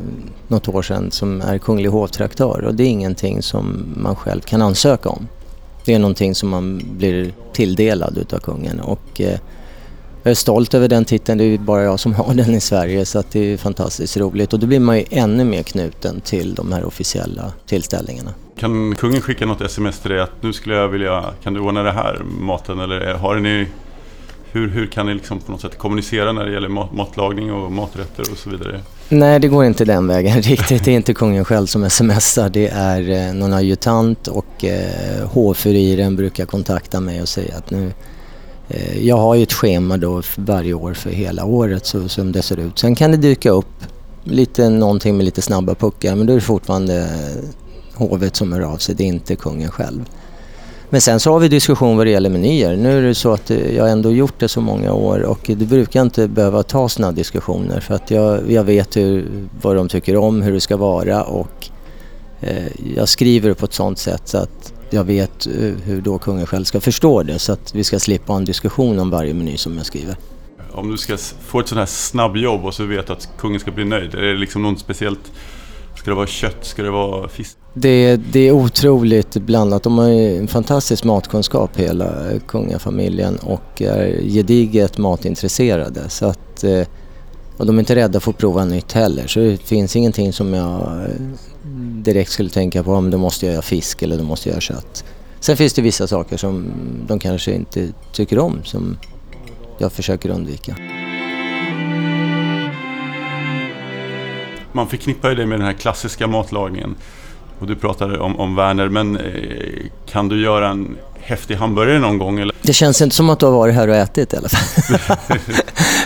något 0.48 0.68
år 0.68 0.82
sedan 0.82 1.11
som 1.11 1.40
är 1.40 1.59
kunglig 1.59 1.90
hovtraktör 1.90 2.64
och 2.64 2.74
det 2.74 2.82
är 2.82 2.88
ingenting 2.88 3.42
som 3.42 3.94
man 3.96 4.16
själv 4.16 4.40
kan 4.40 4.62
ansöka 4.62 5.09
om. 5.09 5.28
Det 5.85 5.94
är 5.94 5.98
någonting 5.98 6.35
som 6.35 6.48
man 6.48 6.82
blir 6.98 7.32
tilldelad 7.52 8.18
utav 8.18 8.38
kungen 8.38 8.80
och 8.80 9.20
eh, 9.20 9.38
jag 10.22 10.30
är 10.30 10.35
stolt 10.35 10.74
över 10.74 10.88
den 10.88 11.04
titeln, 11.04 11.38
det 11.38 11.44
är 11.44 11.59
bara 11.59 11.82
jag 11.82 12.00
som 12.00 12.14
har 12.14 12.35
den 12.35 12.54
i 12.54 12.61
Sverige 12.61 13.06
så 13.06 13.18
att 13.18 13.30
det 13.30 13.52
är 13.52 13.56
fantastiskt 13.56 14.16
roligt 14.16 14.52
och 14.52 14.59
då 14.59 14.66
blir 14.66 14.80
man 14.80 14.98
ju 14.98 15.04
ännu 15.11 15.44
mer 15.44 15.62
knuten 15.62 16.20
till 16.20 16.54
de 16.54 16.72
här 16.72 16.85
officiella 16.85 17.52
tillställningarna. 17.66 18.35
Kan 18.59 18.94
kungen 18.96 19.20
skicka 19.20 19.46
något 19.46 19.61
sms 19.61 19.98
till 19.98 20.11
dig 20.11 20.20
att 20.20 20.42
nu 20.42 20.52
skulle 20.52 20.74
jag 20.74 20.88
vilja, 20.88 21.24
kan 21.42 21.54
du 21.54 21.61
ordna 21.61 21.82
det 21.82 21.92
här 21.92 22.22
maten 22.40 22.80
eller 22.80 23.14
har 23.14 23.37
ni 23.37 23.66
hur, 24.52 24.68
hur 24.68 24.87
kan 24.87 25.06
ni 25.06 25.14
liksom 25.14 25.40
på 25.40 25.52
något 25.52 25.61
sätt 25.61 25.78
kommunicera 25.78 26.32
när 26.32 26.44
det 26.44 26.52
gäller 26.52 26.68
mat, 26.68 26.92
matlagning 26.92 27.52
och 27.52 27.72
maträtter 27.72 28.32
och 28.32 28.38
så 28.38 28.50
vidare? 28.50 28.80
Nej, 29.09 29.40
det 29.40 29.48
går 29.48 29.64
inte 29.64 29.85
den 29.85 30.06
vägen 30.06 30.42
riktigt. 30.42 30.85
Det 30.85 30.90
är 30.90 30.96
inte 30.96 31.14
kungen 31.14 31.44
själv 31.44 31.66
som 31.66 31.90
smsar. 31.90 32.48
Det 32.48 32.68
är 32.68 33.28
eh, 33.28 33.35
någon 33.35 33.52
adjutant 33.52 34.28
och 34.28 34.64
eh, 34.64 35.28
hovfuriren 35.28 36.16
brukar 36.16 36.46
kontakta 36.46 37.00
mig 37.00 37.22
och 37.22 37.28
säga 37.28 37.56
att 37.56 37.70
nu 37.70 37.92
eh, 38.68 39.06
jag 39.06 39.16
har 39.16 39.35
ju 39.35 39.42
ett 39.42 39.52
schema 39.52 39.96
då 39.96 40.22
varje 40.37 40.74
år 40.74 40.94
för 40.94 41.11
hela 41.11 41.44
året 41.44 41.87
så 41.87 42.09
som 42.09 42.32
det 42.32 42.42
ser 42.42 42.59
ut. 42.59 42.78
Sen 42.78 42.94
kan 42.94 43.11
det 43.11 43.16
dyka 43.16 43.50
upp 43.50 43.85
lite 44.24 44.68
någonting 44.68 45.16
med 45.16 45.24
lite 45.24 45.42
snabba 45.42 45.74
puckar 45.74 46.14
men 46.14 46.26
då 46.26 46.32
är 46.32 46.35
det 46.35 46.40
fortfarande 46.40 47.00
eh, 47.00 47.44
hovet 47.94 48.37
som 48.37 48.52
hör 48.52 48.61
av 48.61 48.76
sig, 48.76 48.94
det 48.94 49.04
är 49.04 49.09
inte 49.09 49.37
kungen 49.37 49.70
själv. 49.70 50.04
Men 50.96 51.00
sen 51.00 51.20
så 51.20 51.32
har 51.32 51.40
vi 51.40 51.48
diskussion 51.48 51.96
vad 51.96 52.06
det 52.06 52.11
gäller 52.11 52.30
menyer. 52.30 52.76
Nu 52.76 52.98
är 52.98 53.02
det 53.02 53.14
så 53.14 53.32
att 53.32 53.50
eh, 53.50 53.76
jag 53.76 53.90
ändå 53.90 54.12
gjort 54.12 54.35
det 54.38 54.48
så 54.48 54.61
många 54.61 54.92
år 54.92 55.22
och 55.22 55.40
det 55.46 55.66
brukar 55.66 56.02
inte 56.02 56.28
behöva 56.28 56.62
ta 56.62 56.88
sådana 56.88 57.12
diskussioner 57.12 57.80
för 57.80 57.94
att 57.94 58.11
jag, 58.11 58.50
jag 58.50 58.64
vet 58.64 58.96
hur, 58.96 59.28
vad 59.62 59.76
de 59.76 59.88
tycker 59.88 60.16
om, 60.16 60.42
hur 60.42 60.52
det 60.52 60.61
ska 60.61 60.76
vara 60.76 61.24
och 61.24 61.68
eh, 62.40 62.66
jag 62.96 63.09
skriver 63.09 63.54
på 63.54 63.64
ett 63.64 63.72
sådant 63.72 63.98
sätt 63.98 64.22
så 64.24 64.38
att 64.38 64.72
jag 64.90 65.04
vet 65.04 65.46
eh, 65.46 65.52
hur 65.85 66.00
då 66.00 66.18
kungen 66.18 66.46
själv 66.46 66.64
ska 66.64 66.80
förstå 66.80 67.22
det 67.22 67.38
så 67.38 67.52
att 67.52 67.74
vi 67.74 67.85
ska 67.85 67.98
slippa 67.98 68.32
ha 68.32 68.38
en 68.38 68.44
diskussion 68.44 68.98
om 68.98 69.11
varje 69.11 69.35
meny 69.35 69.56
som 69.56 69.76
jag 69.76 69.87
skriver. 69.87 70.16
Om 70.72 70.90
du 70.90 70.96
ska 70.96 71.16
få 71.46 71.61
ett 71.61 71.68
sådant 71.68 71.88
här 71.88 71.94
snabbjobb 71.94 72.64
och 72.64 72.74
så 72.74 72.85
vet 72.85 73.06
du 73.06 73.12
att 73.12 73.28
kungen 73.38 73.61
ska 73.61 73.70
bli 73.70 73.85
nöjd, 73.85 74.14
är 74.14 74.22
det 74.22 74.35
liksom 74.35 74.62
något 74.62 74.80
speciellt 74.80 75.32
Ska 76.06 76.10
det 76.10 76.16
vara 76.16 76.26
kött? 76.26 76.64
Ska 76.64 76.82
det 76.82 76.90
vara 76.90 77.28
fisk? 77.28 77.56
Det, 77.74 78.16
det 78.16 78.40
är 78.40 78.52
otroligt 78.52 79.34
blandat. 79.34 79.82
De 79.82 79.98
har 79.98 80.08
ju 80.08 80.38
en 80.38 80.48
fantastisk 80.48 81.04
matkunskap 81.04 81.76
hela 81.76 82.08
kungafamiljen 82.48 83.36
och 83.36 83.82
är 83.82 84.22
gediget 84.22 84.98
matintresserade. 84.98 86.08
Så 86.08 86.26
att, 86.26 86.64
eh, 86.64 86.86
och 87.56 87.66
de 87.66 87.76
är 87.76 87.80
inte 87.80 87.94
rädda 87.94 88.20
för 88.20 88.30
att 88.30 88.38
prova 88.38 88.64
nytt 88.64 88.92
heller. 88.92 89.26
Så 89.26 89.40
det 89.40 89.56
finns 89.56 89.96
ingenting 89.96 90.32
som 90.32 90.54
jag 90.54 90.80
eh, 90.80 91.08
direkt 92.02 92.30
skulle 92.30 92.50
tänka 92.50 92.82
på 92.82 92.92
om 92.92 93.10
då 93.10 93.18
måste 93.18 93.46
jag 93.46 93.52
göra 93.52 93.62
fisk 93.62 94.02
eller 94.02 94.16
då 94.16 94.24
måste 94.24 94.48
jag 94.48 94.52
göra 94.52 94.60
kött. 94.60 95.04
Sen 95.40 95.56
finns 95.56 95.72
det 95.72 95.82
vissa 95.82 96.06
saker 96.06 96.36
som 96.36 96.70
de 97.06 97.18
kanske 97.18 97.52
inte 97.54 97.88
tycker 98.12 98.38
om 98.38 98.60
som 98.64 98.96
jag 99.78 99.92
försöker 99.92 100.30
undvika. 100.30 100.76
Man 104.76 104.88
förknippar 104.88 105.28
ju 105.28 105.34
det 105.34 105.46
med 105.46 105.58
den 105.58 105.66
här 105.66 105.74
klassiska 105.74 106.26
matlagningen. 106.26 106.94
Och 107.58 107.66
du 107.66 107.76
pratade 107.76 108.18
om, 108.18 108.40
om 108.40 108.56
Werner, 108.56 108.88
men 108.88 109.16
eh, 109.16 109.22
kan 110.06 110.28
du 110.28 110.42
göra 110.42 110.68
en 110.68 110.96
häftig 111.20 111.54
hamburgare 111.54 111.98
någon 111.98 112.18
gång? 112.18 112.38
Eller? 112.40 112.54
Det 112.62 112.72
känns 112.72 113.02
inte 113.02 113.16
som 113.16 113.30
att 113.30 113.40
du 113.40 113.46
har 113.46 113.52
varit 113.52 113.74
här 113.74 113.88
och 113.88 113.96
ätit 113.96 114.32
i 114.32 114.36
alla 114.36 114.48
fall. 114.48 114.98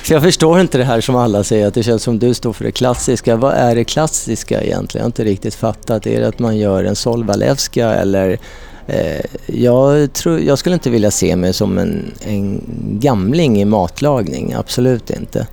för 0.02 0.14
jag 0.14 0.22
förstår 0.22 0.60
inte 0.60 0.78
det 0.78 0.84
här 0.84 1.00
som 1.00 1.16
alla 1.16 1.44
säger, 1.44 1.66
att 1.66 1.74
det 1.74 1.82
känns 1.82 2.02
som 2.02 2.18
du 2.18 2.34
står 2.34 2.52
för 2.52 2.64
det 2.64 2.72
klassiska. 2.72 3.36
Vad 3.36 3.54
är 3.54 3.74
det 3.74 3.84
klassiska 3.84 4.62
egentligen? 4.62 5.02
Jag 5.02 5.04
har 5.04 5.08
inte 5.08 5.24
riktigt 5.24 5.54
fattat. 5.54 6.06
Är 6.06 6.20
det 6.20 6.28
att 6.28 6.38
man 6.38 6.56
gör 6.56 6.84
en 6.84 6.96
solvalevska 6.96 7.94
eller 7.94 8.38
eh, 8.86 9.20
jag, 9.46 10.12
tror, 10.12 10.40
jag 10.40 10.58
skulle 10.58 10.74
inte 10.74 10.90
vilja 10.90 11.10
se 11.10 11.36
mig 11.36 11.52
som 11.52 11.78
en, 11.78 12.12
en 12.20 12.62
gamling 13.00 13.60
i 13.60 13.64
matlagning, 13.64 14.54
absolut 14.58 15.10
inte. 15.10 15.46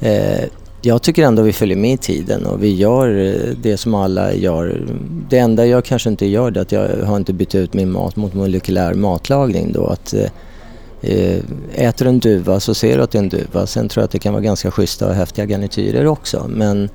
Eh, 0.00 0.44
jag 0.86 1.02
tycker 1.02 1.22
ändå 1.22 1.42
vi 1.42 1.52
följer 1.52 1.76
med 1.76 1.92
i 1.92 1.96
tiden 1.96 2.46
och 2.46 2.62
vi 2.62 2.74
gör 2.74 3.18
eh, 3.18 3.56
det 3.62 3.76
som 3.76 3.94
alla 3.94 4.34
gör. 4.34 4.80
Det 5.28 5.38
enda 5.38 5.66
jag 5.66 5.84
kanske 5.84 6.08
inte 6.08 6.26
gör 6.26 6.56
är 6.56 6.60
att 6.60 6.72
jag 6.72 6.88
har 7.04 7.16
inte 7.16 7.32
bytt 7.32 7.54
ut 7.54 7.74
min 7.74 7.92
mat 7.92 8.16
mot 8.16 8.34
molekylär 8.34 8.94
matlagning 8.94 9.72
då. 9.72 9.86
Att, 9.86 10.14
eh, 10.14 10.30
eh, 11.00 11.40
äter 11.74 12.04
du 12.04 12.08
en 12.08 12.18
duva 12.18 12.60
så 12.60 12.74
ser 12.74 12.96
du 12.96 13.02
att 13.02 13.10
det 13.10 13.18
är 13.18 13.22
en 13.22 13.28
duva. 13.28 13.66
Sen 13.66 13.88
tror 13.88 14.00
jag 14.00 14.04
att 14.04 14.10
det 14.10 14.18
kan 14.18 14.32
vara 14.32 14.42
ganska 14.42 14.70
schyssta 14.70 15.08
och 15.08 15.14
häftiga 15.14 15.44
garnityrer 15.46 16.06
också. 16.06 16.46
Men 16.48 16.88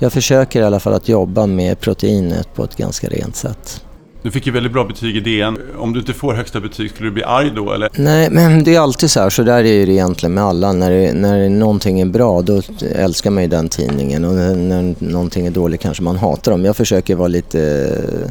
jag 0.00 0.12
försöker 0.12 0.60
i 0.60 0.64
alla 0.64 0.80
fall 0.80 0.94
att 0.94 1.08
jobba 1.08 1.46
med 1.46 1.80
proteinet 1.80 2.54
på 2.54 2.64
ett 2.64 2.76
ganska 2.76 3.08
rent 3.08 3.36
sätt. 3.36 3.85
Du 4.26 4.32
fick 4.32 4.46
ju 4.46 4.52
väldigt 4.52 4.72
bra 4.72 4.84
betyg 4.84 5.16
i 5.16 5.20
DN. 5.20 5.58
Om 5.78 5.92
du 5.92 6.00
inte 6.00 6.12
får 6.12 6.34
högsta 6.34 6.60
betyg, 6.60 6.90
skulle 6.90 7.08
du 7.08 7.12
bli 7.12 7.22
arg 7.22 7.50
då 7.56 7.72
eller? 7.72 7.90
Nej, 7.96 8.30
men 8.30 8.64
det 8.64 8.74
är 8.74 8.80
alltid 8.80 9.10
så 9.10 9.20
här. 9.20 9.30
Så 9.30 9.42
där 9.42 9.58
är 9.58 9.86
det 9.86 9.92
egentligen 9.92 10.34
med 10.34 10.44
alla. 10.44 10.72
När, 10.72 10.90
det, 10.90 11.12
när 11.12 11.48
någonting 11.48 12.00
är 12.00 12.06
bra, 12.06 12.42
då 12.42 12.62
älskar 12.94 13.30
man 13.30 13.42
ju 13.42 13.48
den 13.48 13.68
tidningen. 13.68 14.24
Och 14.24 14.34
när, 14.34 14.54
när 14.54 14.94
någonting 14.98 15.46
är 15.46 15.50
dåligt 15.50 15.80
kanske 15.80 16.02
man 16.02 16.16
hatar 16.16 16.52
dem. 16.52 16.64
Jag 16.64 16.76
försöker 16.76 17.14
vara 17.14 17.28
lite 17.28 17.60
eh, 18.22 18.30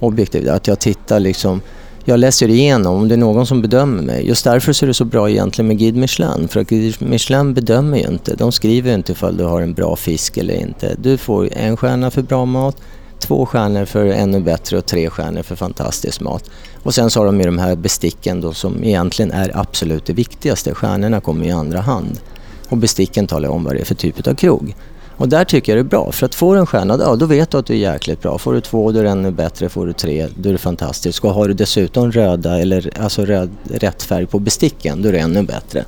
objektiv. 0.00 0.50
Att 0.50 0.66
jag 0.66 0.80
tittar 0.80 1.20
liksom 1.20 1.60
jag 2.04 2.20
läser 2.20 2.48
igenom 2.48 2.96
om 2.96 3.08
det 3.08 3.14
är 3.14 3.16
någon 3.16 3.46
som 3.46 3.62
bedömer 3.62 4.02
mig. 4.02 4.28
Just 4.28 4.44
därför 4.44 4.72
så 4.72 4.84
är 4.84 4.86
det 4.86 4.94
så 4.94 5.04
bra 5.04 5.30
egentligen 5.30 5.68
med 5.68 5.78
Guide 5.78 5.96
Michelin. 5.96 6.48
För 6.48 6.60
att 6.60 6.68
Guide 6.68 7.02
Michelin 7.02 7.54
bedömer 7.54 7.98
ju 7.98 8.04
inte. 8.04 8.34
De 8.34 8.52
skriver 8.52 8.88
ju 8.88 8.94
inte 8.94 9.12
ifall 9.12 9.36
du 9.36 9.44
har 9.44 9.60
en 9.60 9.74
bra 9.74 9.96
fisk 9.96 10.36
eller 10.36 10.54
inte. 10.54 10.94
Du 10.98 11.16
får 11.16 11.48
en 11.52 11.76
stjärna 11.76 12.10
för 12.10 12.22
bra 12.22 12.44
mat, 12.44 12.76
två 13.18 13.46
stjärnor 13.46 13.84
för 13.84 14.06
ännu 14.06 14.40
bättre 14.40 14.78
och 14.78 14.86
tre 14.86 15.10
stjärnor 15.10 15.42
för 15.42 15.56
fantastisk 15.56 16.20
mat. 16.20 16.50
Och 16.82 16.94
sen 16.94 17.10
så 17.10 17.20
har 17.20 17.26
de 17.26 17.40
ju 17.40 17.46
de 17.46 17.58
här 17.58 17.76
besticken 17.76 18.40
då 18.40 18.52
som 18.52 18.84
egentligen 18.84 19.32
är 19.32 19.50
absolut 19.54 20.06
det 20.06 20.12
viktigaste. 20.12 20.74
Stjärnorna 20.74 21.20
kommer 21.20 21.46
i 21.46 21.50
andra 21.50 21.80
hand. 21.80 22.20
Och 22.68 22.76
besticken 22.76 23.26
talar 23.26 23.48
om 23.48 23.64
vad 23.64 23.74
det 23.74 23.80
är 23.80 23.84
för 23.84 23.94
typ 23.94 24.26
av 24.26 24.34
krog. 24.34 24.74
Och 25.16 25.28
där 25.28 25.44
tycker 25.44 25.72
jag 25.72 25.84
det 25.84 25.86
är 25.86 25.90
bra, 25.90 26.12
för 26.12 26.26
att 26.26 26.34
få 26.34 26.54
en 26.54 26.66
stjärna, 26.66 26.98
ja, 27.00 27.16
då 27.16 27.26
vet 27.26 27.50
du 27.50 27.58
att 27.58 27.66
du 27.66 27.72
är 27.72 27.78
jäkligt 27.78 28.22
bra. 28.22 28.38
Får 28.38 28.52
du 28.52 28.60
två, 28.60 28.92
då 28.92 28.98
är 28.98 29.04
det 29.04 29.10
ännu 29.10 29.30
bättre. 29.30 29.68
Får 29.68 29.86
du 29.86 29.92
tre, 29.92 30.28
då 30.36 30.48
är 30.48 30.52
det 30.52 30.58
fantastiskt. 30.58 31.24
Och 31.24 31.30
har 31.30 31.48
du 31.48 31.54
dessutom 31.54 32.12
röda, 32.12 32.58
eller 32.58 32.90
alltså 33.00 33.24
röd, 33.24 33.50
rätt 33.70 34.02
färg 34.02 34.26
på 34.26 34.38
besticken, 34.38 35.02
då 35.02 35.08
är 35.08 35.12
det 35.12 35.18
ännu 35.18 35.42
bättre. 35.42 35.84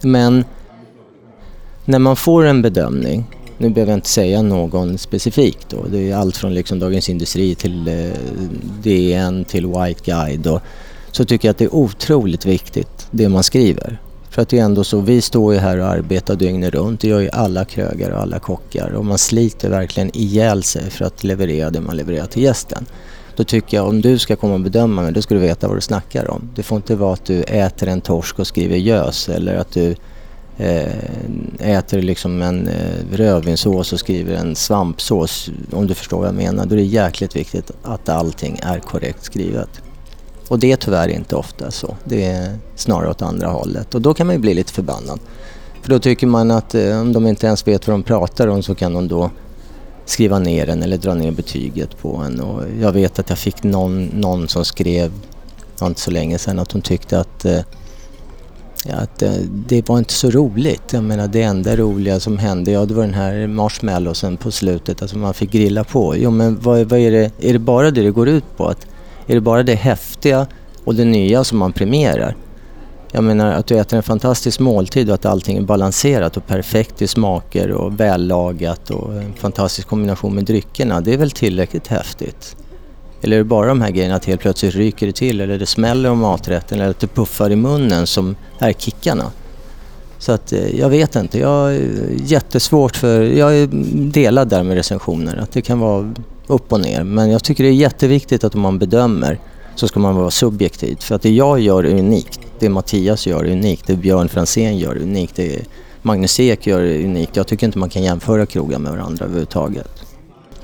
Men 0.00 0.44
när 1.84 1.98
man 1.98 2.16
får 2.16 2.44
en 2.44 2.62
bedömning, 2.62 3.24
nu 3.58 3.70
behöver 3.70 3.92
jag 3.92 3.98
inte 3.98 4.08
säga 4.08 4.42
någon 4.42 4.98
specifikt 4.98 5.68
då, 5.68 5.86
det 5.90 6.10
är 6.10 6.16
allt 6.16 6.36
från 6.36 6.54
liksom 6.54 6.78
Dagens 6.78 7.08
Industri 7.08 7.54
till 7.54 7.88
eh, 7.88 8.20
DN 8.82 9.44
till 9.44 9.66
White 9.66 10.00
Guide 10.04 10.46
och, 10.46 10.60
så 11.12 11.24
tycker 11.24 11.48
jag 11.48 11.50
att 11.50 11.58
det 11.58 11.64
är 11.64 11.74
otroligt 11.74 12.46
viktigt 12.46 13.06
det 13.10 13.28
man 13.28 13.42
skriver. 13.42 14.00
För 14.30 14.42
att 14.42 14.48
det 14.48 14.58
är 14.58 14.64
ändå 14.64 14.84
så, 14.84 15.00
vi 15.00 15.20
står 15.20 15.54
ju 15.54 15.60
här 15.60 15.78
och 15.78 15.86
arbetar 15.86 16.36
dygnet 16.36 16.74
runt, 16.74 17.00
det 17.00 17.08
gör 17.08 17.20
ju 17.20 17.30
alla 17.30 17.64
krögare 17.64 18.14
och 18.14 18.20
alla 18.20 18.38
kockar 18.38 18.90
och 18.90 19.04
man 19.04 19.18
sliter 19.18 19.70
verkligen 19.70 20.16
ihjäl 20.16 20.62
sig 20.62 20.90
för 20.90 21.04
att 21.04 21.24
leverera 21.24 21.70
det 21.70 21.80
man 21.80 21.96
levererar 21.96 22.26
till 22.26 22.42
gästen. 22.42 22.86
Då 23.36 23.44
tycker 23.44 23.76
jag 23.76 23.88
om 23.88 24.00
du 24.00 24.18
ska 24.18 24.36
komma 24.36 24.54
och 24.54 24.60
bedöma 24.60 25.02
mig, 25.02 25.12
då 25.12 25.22
ska 25.22 25.34
du 25.34 25.40
veta 25.40 25.68
vad 25.68 25.76
du 25.76 25.80
snackar 25.80 26.30
om. 26.30 26.50
Det 26.54 26.62
får 26.62 26.76
inte 26.76 26.96
vara 26.96 27.12
att 27.12 27.24
du 27.24 27.42
äter 27.42 27.88
en 27.88 28.00
torsk 28.00 28.38
och 28.38 28.46
skriver 28.46 28.76
gös 28.76 29.28
eller 29.28 29.54
att 29.54 29.72
du 29.72 29.96
Eh, 30.58 30.88
äter 31.58 32.02
liksom 32.02 32.42
en 32.42 32.68
eh, 32.68 33.04
rödvinssås 33.12 33.92
och 33.92 34.00
skriver 34.00 34.34
en 34.34 34.56
svampsås. 34.56 35.50
Om 35.72 35.86
du 35.86 35.94
förstår 35.94 36.18
vad 36.18 36.28
jag 36.28 36.34
menar. 36.34 36.66
Då 36.66 36.74
är 36.74 36.76
det 36.76 36.84
jäkligt 36.84 37.36
viktigt 37.36 37.70
att 37.82 38.08
allting 38.08 38.58
är 38.62 38.78
korrekt 38.78 39.24
skrivet. 39.24 39.68
Och 40.48 40.58
det 40.58 40.72
är 40.72 40.76
tyvärr 40.76 41.08
inte 41.08 41.36
ofta 41.36 41.70
så. 41.70 41.96
Det 42.04 42.24
är 42.24 42.58
snarare 42.74 43.10
åt 43.10 43.22
andra 43.22 43.48
hållet 43.48 43.94
och 43.94 44.00
då 44.00 44.14
kan 44.14 44.26
man 44.26 44.36
ju 44.36 44.40
bli 44.40 44.54
lite 44.54 44.72
förbannad. 44.72 45.20
För 45.82 45.90
då 45.90 45.98
tycker 45.98 46.26
man 46.26 46.50
att 46.50 46.74
eh, 46.74 47.00
om 47.00 47.12
de 47.12 47.26
inte 47.26 47.46
ens 47.46 47.66
vet 47.66 47.86
vad 47.86 47.94
de 47.94 48.02
pratar 48.02 48.46
om 48.46 48.62
så 48.62 48.74
kan 48.74 48.92
de 48.92 49.08
då 49.08 49.30
skriva 50.04 50.38
ner 50.38 50.68
en 50.68 50.82
eller 50.82 50.96
dra 50.96 51.14
ner 51.14 51.30
betyget 51.30 51.98
på 51.98 52.16
en. 52.16 52.40
Och 52.40 52.62
jag 52.80 52.92
vet 52.92 53.18
att 53.18 53.28
jag 53.28 53.38
fick 53.38 53.62
någon, 53.62 54.04
någon 54.04 54.48
som 54.48 54.64
skrev, 54.64 55.12
var 55.78 55.88
inte 55.88 56.00
så 56.00 56.10
länge 56.10 56.38
sedan, 56.38 56.58
att 56.58 56.72
hon 56.72 56.82
tyckte 56.82 57.20
att, 57.20 57.44
eh, 57.44 57.60
att 58.92 59.22
eh, 59.22 59.32
det 59.50 59.88
var 59.88 59.98
inte 59.98 60.12
så 60.12 60.30
roligt. 60.30 60.92
Jag 60.92 61.04
menar 61.04 61.28
det 61.28 61.42
enda 61.42 61.76
roliga 61.76 62.20
som 62.20 62.38
hände, 62.38 62.70
ja 62.70 62.84
det 62.84 62.94
var 62.94 63.02
den 63.02 63.14
här 63.14 63.46
marshmallowsen 63.46 64.36
på 64.36 64.50
slutet, 64.50 65.02
alltså 65.02 65.18
man 65.18 65.34
fick 65.34 65.50
grilla 65.50 65.84
på. 65.84 66.16
Jo 66.16 66.30
men 66.30 66.60
vad, 66.60 66.86
vad 66.86 66.98
är 66.98 67.10
det, 67.10 67.32
är 67.40 67.52
det 67.52 67.58
bara 67.58 67.90
det 67.90 68.02
det 68.02 68.10
går 68.10 68.28
ut 68.28 68.56
på? 68.56 68.66
Att, 68.66 68.86
är 69.26 69.34
det 69.34 69.40
bara 69.40 69.62
det 69.62 69.74
häftiga 69.74 70.46
och 70.84 70.94
det 70.94 71.04
nya 71.04 71.44
som 71.44 71.58
man 71.58 71.72
premierar? 71.72 72.36
Jag 73.12 73.24
menar 73.24 73.52
att 73.52 73.66
du 73.66 73.78
äter 73.78 73.96
en 73.96 74.02
fantastisk 74.02 74.60
måltid 74.60 75.08
och 75.08 75.14
att 75.14 75.26
allting 75.26 75.56
är 75.56 75.62
balanserat 75.62 76.36
och 76.36 76.46
perfekt 76.46 77.02
i 77.02 77.06
smaker 77.06 77.70
och 77.70 78.00
vällagat 78.00 78.90
och 78.90 79.14
en 79.14 79.32
fantastisk 79.32 79.88
kombination 79.88 80.34
med 80.34 80.44
dryckerna. 80.44 81.00
Det 81.00 81.12
är 81.12 81.18
väl 81.18 81.30
tillräckligt 81.30 81.86
häftigt? 81.86 82.56
Eller 83.26 83.36
är 83.36 83.40
det 83.40 83.44
bara 83.44 83.66
de 83.66 83.80
här 83.80 83.90
grejerna 83.90 84.14
att 84.16 84.24
helt 84.24 84.40
plötsligt 84.40 84.74
ryker 84.74 85.06
det 85.06 85.12
till 85.12 85.40
eller 85.40 85.58
det 85.58 85.66
smäller 85.66 86.10
om 86.10 86.18
maträtten 86.18 86.80
eller 86.80 86.90
att 86.90 87.00
det 87.00 87.06
puffar 87.06 87.50
i 87.50 87.56
munnen 87.56 88.06
som 88.06 88.36
är 88.58 88.72
kickarna? 88.72 89.30
Så 90.18 90.32
att 90.32 90.52
eh, 90.52 90.78
jag 90.78 90.88
vet 90.88 91.16
inte. 91.16 91.38
Jag 91.38 91.74
är 91.74 92.08
jättesvårt 92.24 92.96
för... 92.96 93.22
Jag 93.22 93.56
är 93.56 93.66
delad 94.12 94.48
där 94.48 94.62
med 94.62 94.76
recensioner. 94.76 95.36
Att 95.36 95.52
det 95.52 95.62
kan 95.62 95.78
vara 95.80 96.14
upp 96.46 96.72
och 96.72 96.80
ner. 96.80 97.04
Men 97.04 97.30
jag 97.30 97.44
tycker 97.44 97.64
det 97.64 97.70
är 97.70 97.74
jätteviktigt 97.74 98.44
att 98.44 98.54
om 98.54 98.60
man 98.60 98.78
bedömer 98.78 99.38
så 99.74 99.88
ska 99.88 100.00
man 100.00 100.16
vara 100.16 100.30
subjektiv. 100.30 100.96
För 101.00 101.14
att 101.14 101.22
det 101.22 101.30
jag 101.30 101.60
gör 101.60 101.84
är 101.84 101.98
unikt. 101.98 102.40
Det 102.58 102.68
Mattias 102.68 103.26
gör 103.26 103.44
är 103.44 103.52
unikt. 103.52 103.86
Det 103.86 103.96
Björn 103.96 104.28
Franzén 104.28 104.78
gör 104.78 104.96
är 104.96 105.02
unikt. 105.02 105.36
Det 105.36 105.62
Magnus 106.02 106.40
Ek 106.40 106.66
gör 106.66 106.80
är 106.80 107.04
unikt. 107.04 107.36
Jag 107.36 107.46
tycker 107.46 107.66
inte 107.66 107.78
man 107.78 107.90
kan 107.90 108.02
jämföra 108.02 108.46
krogar 108.46 108.78
med 108.78 108.92
varandra 108.92 109.24
överhuvudtaget. 109.24 110.05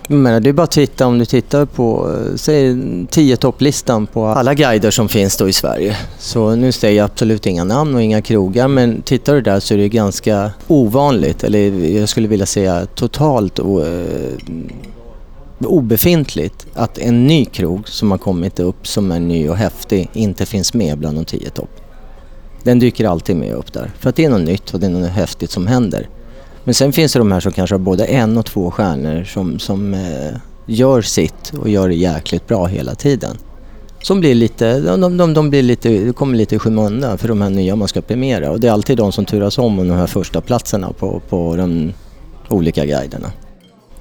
Men 0.09 0.43
det 0.43 0.49
är 0.49 0.53
bara 0.53 0.63
att 0.63 0.71
titta 0.71 1.07
om 1.07 1.19
du 1.19 1.25
tittar 1.25 1.65
på, 1.65 2.11
eh, 2.11 2.37
säg 2.37 2.77
10 3.11 3.37
topplistan 3.37 4.07
på 4.07 4.27
alla 4.27 4.55
guider 4.55 4.91
som 4.91 5.09
finns 5.09 5.37
då 5.37 5.49
i 5.49 5.53
Sverige. 5.53 5.97
Så 6.19 6.55
nu 6.55 6.73
säger 6.73 6.97
jag 6.97 7.05
absolut 7.05 7.47
inga 7.47 7.65
namn 7.65 7.95
och 7.95 8.03
inga 8.03 8.23
krogar 8.23 8.69
men 8.69 9.03
tittar 9.03 9.35
du 9.35 9.41
där 9.41 9.61
så 9.61 9.75
är 9.75 9.79
det 9.79 9.89
ganska 9.89 10.51
ovanligt, 10.69 11.45
eller 11.45 11.59
jag 11.99 12.09
skulle 12.09 12.29
vilja 12.29 12.47
säga 12.47 12.87
totalt 12.95 13.59
eh, 13.59 13.65
obefintligt 15.65 16.67
att 16.75 16.99
en 16.99 17.27
ny 17.27 17.45
krog 17.45 17.89
som 17.89 18.11
har 18.11 18.19
kommit 18.19 18.61
upp 18.61 18.87
som 18.87 19.13
är 19.13 19.21
ny 19.21 19.49
och 19.49 19.57
häftig 19.57 20.11
inte 20.13 20.47
finns 20.47 20.75
med 20.75 20.99
bland 20.99 21.19
de 21.19 21.25
tio 21.25 21.51
topp. 21.51 21.71
Den 22.63 22.79
dyker 22.79 23.05
alltid 23.05 23.37
med 23.37 23.55
upp 23.55 23.73
där 23.73 23.91
för 23.99 24.11
att 24.11 24.17
det 24.17 24.25
är 24.25 24.31
något 24.31 24.41
nytt 24.41 24.75
och 24.75 24.81
det 24.81 24.87
är 24.87 24.91
något 24.91 25.11
häftigt 25.11 25.51
som 25.51 25.67
händer. 25.67 26.09
Men 26.65 26.75
sen 26.75 26.93
finns 26.93 27.13
det 27.13 27.19
de 27.19 27.33
här 27.33 27.41
som 27.41 27.53
kanske 27.53 27.75
har 27.75 27.81
både 27.81 28.05
en 28.05 28.39
och 28.39 28.47
två 28.47 28.71
stjärnor 28.71 29.25
som, 29.25 29.59
som 29.59 29.95
eh, 29.95 30.37
gör 30.67 31.03
sitt 31.03 31.53
och 31.61 31.69
gör 31.69 31.89
det 31.89 31.95
jäkligt 31.95 32.47
bra 32.47 32.67
hela 32.67 32.95
tiden. 32.95 33.39
Som 34.03 34.21
blir 34.21 34.35
lite, 34.35 34.81
de, 34.81 35.17
de, 35.17 35.35
de 35.35 35.51
blir 35.51 35.63
lite, 35.63 36.13
kommer 36.13 36.37
lite 36.37 36.55
i 36.55 36.59
skymundan 36.59 37.19
för 37.19 37.29
de 37.29 37.41
här 37.43 37.51
nya 37.51 37.77
man 37.77 37.89
ska 37.89 38.01
premiera 38.01 38.51
och 38.51 38.61
det 38.61 38.69
är 38.69 38.73
alltid 38.73 38.97
de 38.97 39.13
som 39.13 39.25
turas 39.25 39.59
om 39.59 39.79
om 39.79 39.89
de 39.89 39.95
här 39.95 40.07
första 40.07 40.41
platserna 40.41 40.93
på, 40.93 41.23
på 41.29 41.57
de 41.57 41.93
olika 42.49 42.85
guiderna. 42.85 43.33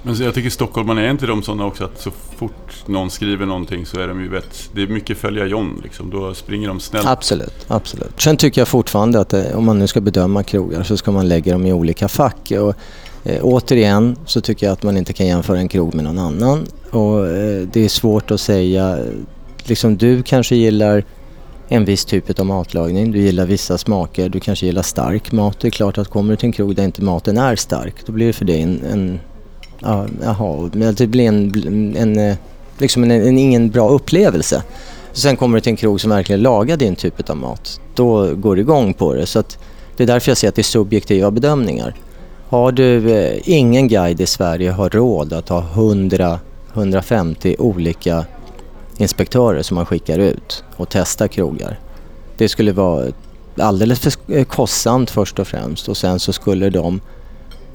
Men 0.03 0.15
så 0.15 0.23
jag 0.23 0.33
tycker 0.33 0.49
stockholmarna 0.49 1.01
är 1.01 1.09
inte 1.09 1.25
de 1.25 1.43
sådana 1.43 1.65
också 1.65 1.83
att 1.83 2.01
så 2.01 2.11
fort 2.35 2.83
någon 2.85 3.09
skriver 3.09 3.45
någonting 3.45 3.85
så 3.85 3.99
är 3.99 4.07
de 4.07 4.21
ju 4.21 4.29
vet, 4.29 4.69
det 4.73 4.81
är 4.81 4.87
mycket 4.87 5.17
följa 5.17 5.45
John 5.45 5.81
liksom. 5.83 6.09
Då 6.09 6.33
springer 6.33 6.67
de 6.67 6.79
snällt. 6.79 7.07
Absolut, 7.07 7.65
absolut. 7.67 8.21
Sen 8.21 8.37
tycker 8.37 8.61
jag 8.61 8.67
fortfarande 8.67 9.19
att 9.19 9.29
det, 9.29 9.55
om 9.55 9.65
man 9.65 9.79
nu 9.79 9.87
ska 9.87 10.01
bedöma 10.01 10.43
krogar 10.43 10.83
så 10.83 10.97
ska 10.97 11.11
man 11.11 11.27
lägga 11.27 11.53
dem 11.53 11.65
i 11.65 11.73
olika 11.73 12.07
fack. 12.07 12.51
Och, 12.51 12.75
eh, 13.23 13.39
återigen 13.41 14.15
så 14.25 14.41
tycker 14.41 14.65
jag 14.65 14.73
att 14.73 14.83
man 14.83 14.97
inte 14.97 15.13
kan 15.13 15.27
jämföra 15.27 15.57
en 15.57 15.67
krog 15.67 15.93
med 15.93 16.03
någon 16.03 16.19
annan. 16.19 16.65
Och 16.89 17.27
eh, 17.27 17.67
det 17.73 17.85
är 17.85 17.89
svårt 17.89 18.31
att 18.31 18.41
säga, 18.41 18.97
eh, 18.97 19.05
liksom 19.63 19.97
du 19.97 20.23
kanske 20.23 20.55
gillar 20.55 21.03
en 21.67 21.85
viss 21.85 22.05
typ 22.05 22.39
av 22.39 22.45
matlagning, 22.45 23.11
du 23.11 23.19
gillar 23.19 23.45
vissa 23.45 23.77
smaker, 23.77 24.29
du 24.29 24.39
kanske 24.39 24.65
gillar 24.65 24.81
stark 24.81 25.31
mat. 25.31 25.59
Det 25.59 25.67
är 25.67 25.71
klart 25.71 25.97
att 25.97 26.07
kommer 26.07 26.33
du 26.33 26.37
till 26.37 26.45
en 26.45 26.51
krog 26.53 26.75
där 26.75 26.83
inte 26.83 27.01
maten 27.01 27.37
är 27.37 27.55
stark, 27.55 27.95
då 28.05 28.11
blir 28.11 28.27
det 28.27 28.33
för 28.33 28.45
dig 28.45 28.61
en, 28.61 28.83
en 28.91 29.19
ja, 29.81 30.05
jaha, 30.21 30.69
men 30.73 30.95
det 30.95 31.07
blir 31.07 31.27
en, 31.27 31.95
en, 31.97 32.19
eh, 32.19 32.37
liksom 32.77 33.03
en, 33.03 33.11
en, 33.11 33.37
ingen 33.37 33.69
bra 33.69 33.89
upplevelse. 33.89 34.63
Sen 35.13 35.37
kommer 35.37 35.57
du 35.57 35.61
till 35.61 35.69
en 35.69 35.77
krog 35.77 36.01
som 36.01 36.09
verkligen 36.09 36.41
lagar 36.41 36.77
din 36.77 36.95
typ 36.95 37.29
av 37.29 37.37
mat. 37.37 37.81
Då 37.95 38.35
går 38.35 38.55
du 38.55 38.61
igång 38.61 38.93
på 38.93 39.13
det. 39.13 39.25
Så 39.25 39.39
att 39.39 39.57
det 39.97 40.03
är 40.03 40.07
därför 40.07 40.31
jag 40.31 40.37
säger 40.37 40.49
att 40.49 40.55
det 40.55 40.61
är 40.61 40.63
subjektiva 40.63 41.31
bedömningar. 41.31 41.95
Har 42.49 42.71
du 42.71 43.11
eh, 43.11 43.39
ingen 43.43 43.87
guide 43.87 44.21
i 44.21 44.25
Sverige 44.25 44.71
har 44.71 44.89
råd 44.89 45.33
att 45.33 45.49
ha 45.49 45.61
100-150 45.61 47.55
olika 47.59 48.25
inspektörer 48.97 49.61
som 49.61 49.75
man 49.75 49.85
skickar 49.85 50.19
ut 50.19 50.63
och 50.75 50.89
testar 50.89 51.27
krogar. 51.27 51.79
Det 52.37 52.49
skulle 52.49 52.71
vara 52.71 53.07
alldeles 53.57 53.99
för 53.99 54.13
eh, 54.27 54.43
kostsamt 54.43 55.09
först 55.09 55.39
och 55.39 55.47
främst 55.47 55.87
och 55.87 55.97
sen 55.97 56.19
så 56.19 56.33
skulle 56.33 56.69
de 56.69 57.01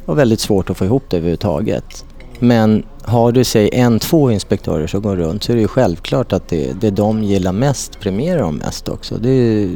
var 0.06 0.14
väldigt 0.14 0.40
svårt 0.40 0.70
att 0.70 0.76
få 0.76 0.84
ihop 0.84 1.04
det 1.10 1.16
överhuvudtaget. 1.16 2.04
Men 2.38 2.82
har 3.02 3.32
du 3.32 3.44
säg 3.44 3.70
en, 3.72 3.98
två 3.98 4.30
inspektörer 4.30 4.86
som 4.86 5.02
går 5.02 5.16
runt 5.16 5.42
så 5.42 5.52
är 5.52 5.56
det 5.56 5.62
ju 5.62 5.68
självklart 5.68 6.32
att 6.32 6.48
det, 6.48 6.80
det 6.80 6.90
de 6.90 7.22
gillar 7.22 7.52
mest 7.52 8.00
premierar 8.00 8.42
de 8.42 8.56
mest 8.56 8.88
också. 8.88 9.18
Det, 9.18 9.68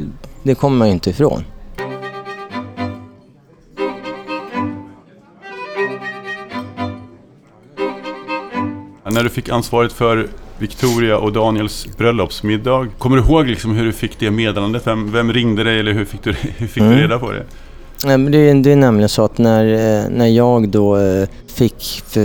det 0.43 0.55
kommer 0.55 0.77
man 0.77 0.87
ju 0.87 0.93
inte 0.93 1.09
ifrån. 1.09 1.43
När 9.11 9.23
du 9.23 9.29
fick 9.29 9.49
ansvaret 9.49 9.93
för 9.93 10.27
Victoria 10.57 11.17
och 11.17 11.33
Daniels 11.33 11.97
bröllopsmiddag, 11.97 12.87
kommer 12.97 13.17
du 13.17 13.23
ihåg 13.23 13.47
liksom 13.47 13.71
hur 13.71 13.85
du 13.85 13.93
fick 13.93 14.19
det 14.19 14.31
meddelandet? 14.31 14.87
Vem, 14.87 15.11
vem 15.11 15.33
ringde 15.33 15.63
dig 15.63 15.79
eller 15.79 15.93
hur 15.93 16.05
fick 16.05 16.23
du, 16.23 16.33
hur 16.33 16.67
fick 16.67 16.83
mm. 16.83 16.95
du 16.95 17.01
reda 17.01 17.19
på 17.19 17.31
det? 17.31 17.45
Nej, 18.05 18.17
men 18.17 18.31
det, 18.31 18.53
det 18.53 18.71
är 18.71 18.75
nämligen 18.75 19.09
så 19.09 19.23
att 19.23 19.37
när, 19.37 19.65
eh, 19.65 20.09
när 20.09 20.27
jag 20.27 20.69
då 20.69 20.97
eh, 20.97 21.27
fick 21.47 21.83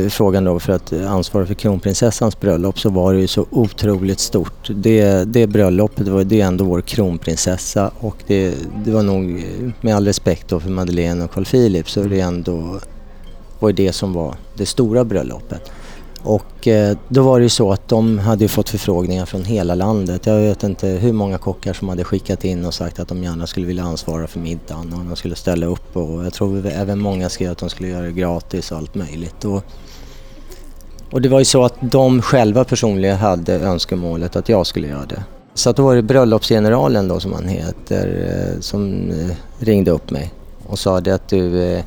frågan 0.08 0.44
då 0.44 0.60
för 0.60 0.72
att 0.72 0.92
eh, 0.92 1.12
ansvara 1.12 1.46
för 1.46 1.54
kronprinsessans 1.54 2.40
bröllop 2.40 2.80
så 2.80 2.90
var 2.90 3.14
det 3.14 3.20
ju 3.20 3.26
så 3.26 3.46
otroligt 3.50 4.20
stort. 4.20 4.70
Det, 4.74 5.24
det 5.24 5.46
bröllopet 5.46 6.08
var 6.08 6.24
det 6.24 6.40
ändå 6.40 6.64
vår 6.64 6.80
kronprinsessa 6.80 7.90
och 8.00 8.16
det, 8.26 8.54
det 8.84 8.90
var 8.90 9.02
nog, 9.02 9.44
med 9.80 9.96
all 9.96 10.06
respekt 10.06 10.48
då 10.48 10.60
för 10.60 10.70
Madeleine 10.70 11.24
och 11.24 11.30
Carl 11.30 11.44
Philip, 11.44 11.90
så 11.90 12.02
det 12.02 12.20
ändå 12.20 12.80
var 13.58 13.72
det 13.72 13.92
som 13.92 14.12
var 14.12 14.34
det 14.54 14.66
stora 14.66 15.04
bröllopet. 15.04 15.70
Och 16.26 16.68
eh, 16.68 16.96
då 17.08 17.22
var 17.22 17.38
det 17.38 17.42
ju 17.42 17.48
så 17.48 17.72
att 17.72 17.88
de 17.88 18.18
hade 18.18 18.48
fått 18.48 18.68
förfrågningar 18.68 19.26
från 19.26 19.44
hela 19.44 19.74
landet. 19.74 20.26
Jag 20.26 20.40
vet 20.40 20.62
inte 20.62 20.88
hur 20.88 21.12
många 21.12 21.38
kockar 21.38 21.72
som 21.72 21.88
hade 21.88 22.04
skickat 22.04 22.44
in 22.44 22.64
och 22.64 22.74
sagt 22.74 22.98
att 22.98 23.08
de 23.08 23.22
gärna 23.22 23.46
skulle 23.46 23.66
vilja 23.66 23.82
ansvara 23.82 24.26
för 24.26 24.40
middagen 24.40 24.92
och 24.92 25.04
de 25.04 25.16
skulle 25.16 25.34
ställa 25.34 25.66
upp 25.66 25.96
och 25.96 26.24
jag 26.24 26.32
tror 26.32 26.66
även 26.66 26.98
många 26.98 27.28
skrev 27.28 27.52
att 27.52 27.58
de 27.58 27.70
skulle 27.70 27.88
göra 27.88 28.02
det 28.02 28.12
gratis 28.12 28.72
och 28.72 28.78
allt 28.78 28.94
möjligt. 28.94 29.44
Och, 29.44 29.64
och 31.10 31.22
det 31.22 31.28
var 31.28 31.38
ju 31.38 31.44
så 31.44 31.64
att 31.64 31.74
de 31.80 32.22
själva 32.22 32.64
personligen 32.64 33.16
hade 33.16 33.54
önskemålet 33.54 34.36
att 34.36 34.48
jag 34.48 34.66
skulle 34.66 34.88
göra 34.88 35.06
det. 35.06 35.24
Så 35.54 35.70
att 35.70 35.76
då 35.76 35.82
var 35.82 35.96
det 35.96 36.02
bröllopsgeneralen 36.02 37.08
då 37.08 37.20
som 37.20 37.32
han 37.32 37.48
heter 37.48 38.28
eh, 38.30 38.60
som 38.60 39.10
eh, 39.10 39.36
ringde 39.58 39.90
upp 39.90 40.10
mig 40.10 40.32
och 40.66 40.78
sa 40.78 41.00
det 41.00 41.14
att 41.14 41.28
du 41.28 41.82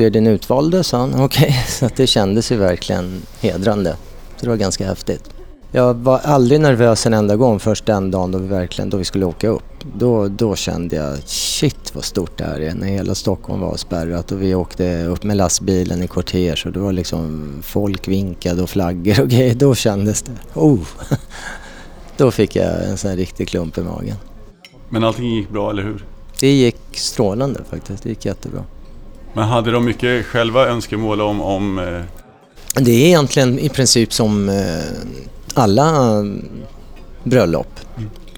du 0.00 0.06
är 0.06 0.10
den 0.10 0.26
utvalde, 0.26 0.84
sa 0.84 0.98
han. 0.98 1.14
Okej, 1.20 1.48
okay. 1.48 1.52
så 1.68 1.88
det 1.96 2.06
kändes 2.06 2.52
ju 2.52 2.56
verkligen 2.56 3.22
hedrande. 3.40 3.96
Så 4.36 4.44
det 4.44 4.48
var 4.48 4.56
ganska 4.56 4.86
häftigt. 4.86 5.30
Jag 5.72 5.94
var 5.94 6.18
aldrig 6.18 6.60
nervös 6.60 7.06
en 7.06 7.14
enda 7.14 7.36
gång 7.36 7.60
först 7.60 7.86
den 7.86 8.10
dagen 8.10 8.32
då 8.32 8.38
vi 8.38 8.46
verkligen 8.46 8.90
då 8.90 8.96
vi 8.96 9.04
skulle 9.04 9.24
åka 9.24 9.48
upp. 9.48 9.62
Då, 9.94 10.28
då 10.28 10.56
kände 10.56 10.96
jag 10.96 11.18
shit 11.24 11.94
vad 11.94 12.04
stort 12.04 12.38
det 12.38 12.44
här 12.44 12.60
är 12.60 12.74
när 12.74 12.86
hela 12.86 13.14
Stockholm 13.14 13.60
var 13.60 13.76
spärrat 13.76 14.32
och 14.32 14.42
vi 14.42 14.54
åkte 14.54 15.04
upp 15.04 15.22
med 15.22 15.36
lastbilen 15.36 16.02
i 16.02 16.06
kortege 16.06 16.62
och 16.66 16.72
det 16.72 16.80
var 16.80 16.92
liksom 16.92 17.52
folk 17.62 18.08
vinkade 18.08 18.62
och 18.62 18.70
flaggor 18.70 19.20
och 19.20 19.28
grejer. 19.28 19.54
Då 19.54 19.74
kändes 19.74 20.22
det, 20.22 20.32
oh! 20.54 20.86
Då 22.16 22.30
fick 22.30 22.56
jag 22.56 22.84
en 22.84 22.96
sån 22.96 23.10
här 23.10 23.16
riktig 23.16 23.48
klump 23.48 23.78
i 23.78 23.80
magen. 23.80 24.16
Men 24.88 25.04
allting 25.04 25.36
gick 25.36 25.50
bra, 25.50 25.70
eller 25.70 25.82
hur? 25.82 26.04
Det 26.40 26.52
gick 26.52 26.76
strålande 26.92 27.60
faktiskt, 27.70 28.02
det 28.02 28.08
gick 28.08 28.24
jättebra. 28.24 28.64
Men 29.32 29.44
hade 29.44 29.70
de 29.70 29.84
mycket 29.84 30.26
själva 30.26 30.66
önskemål 30.66 31.20
om, 31.20 31.40
om 31.40 31.78
eh, 31.78 32.02
Det 32.82 32.90
är 32.90 33.06
egentligen 33.06 33.58
i 33.58 33.68
princip 33.68 34.12
som 34.12 34.48
eh, 34.48 34.54
alla 35.54 36.18
eh, 36.18 36.24
bröllop. 37.24 37.80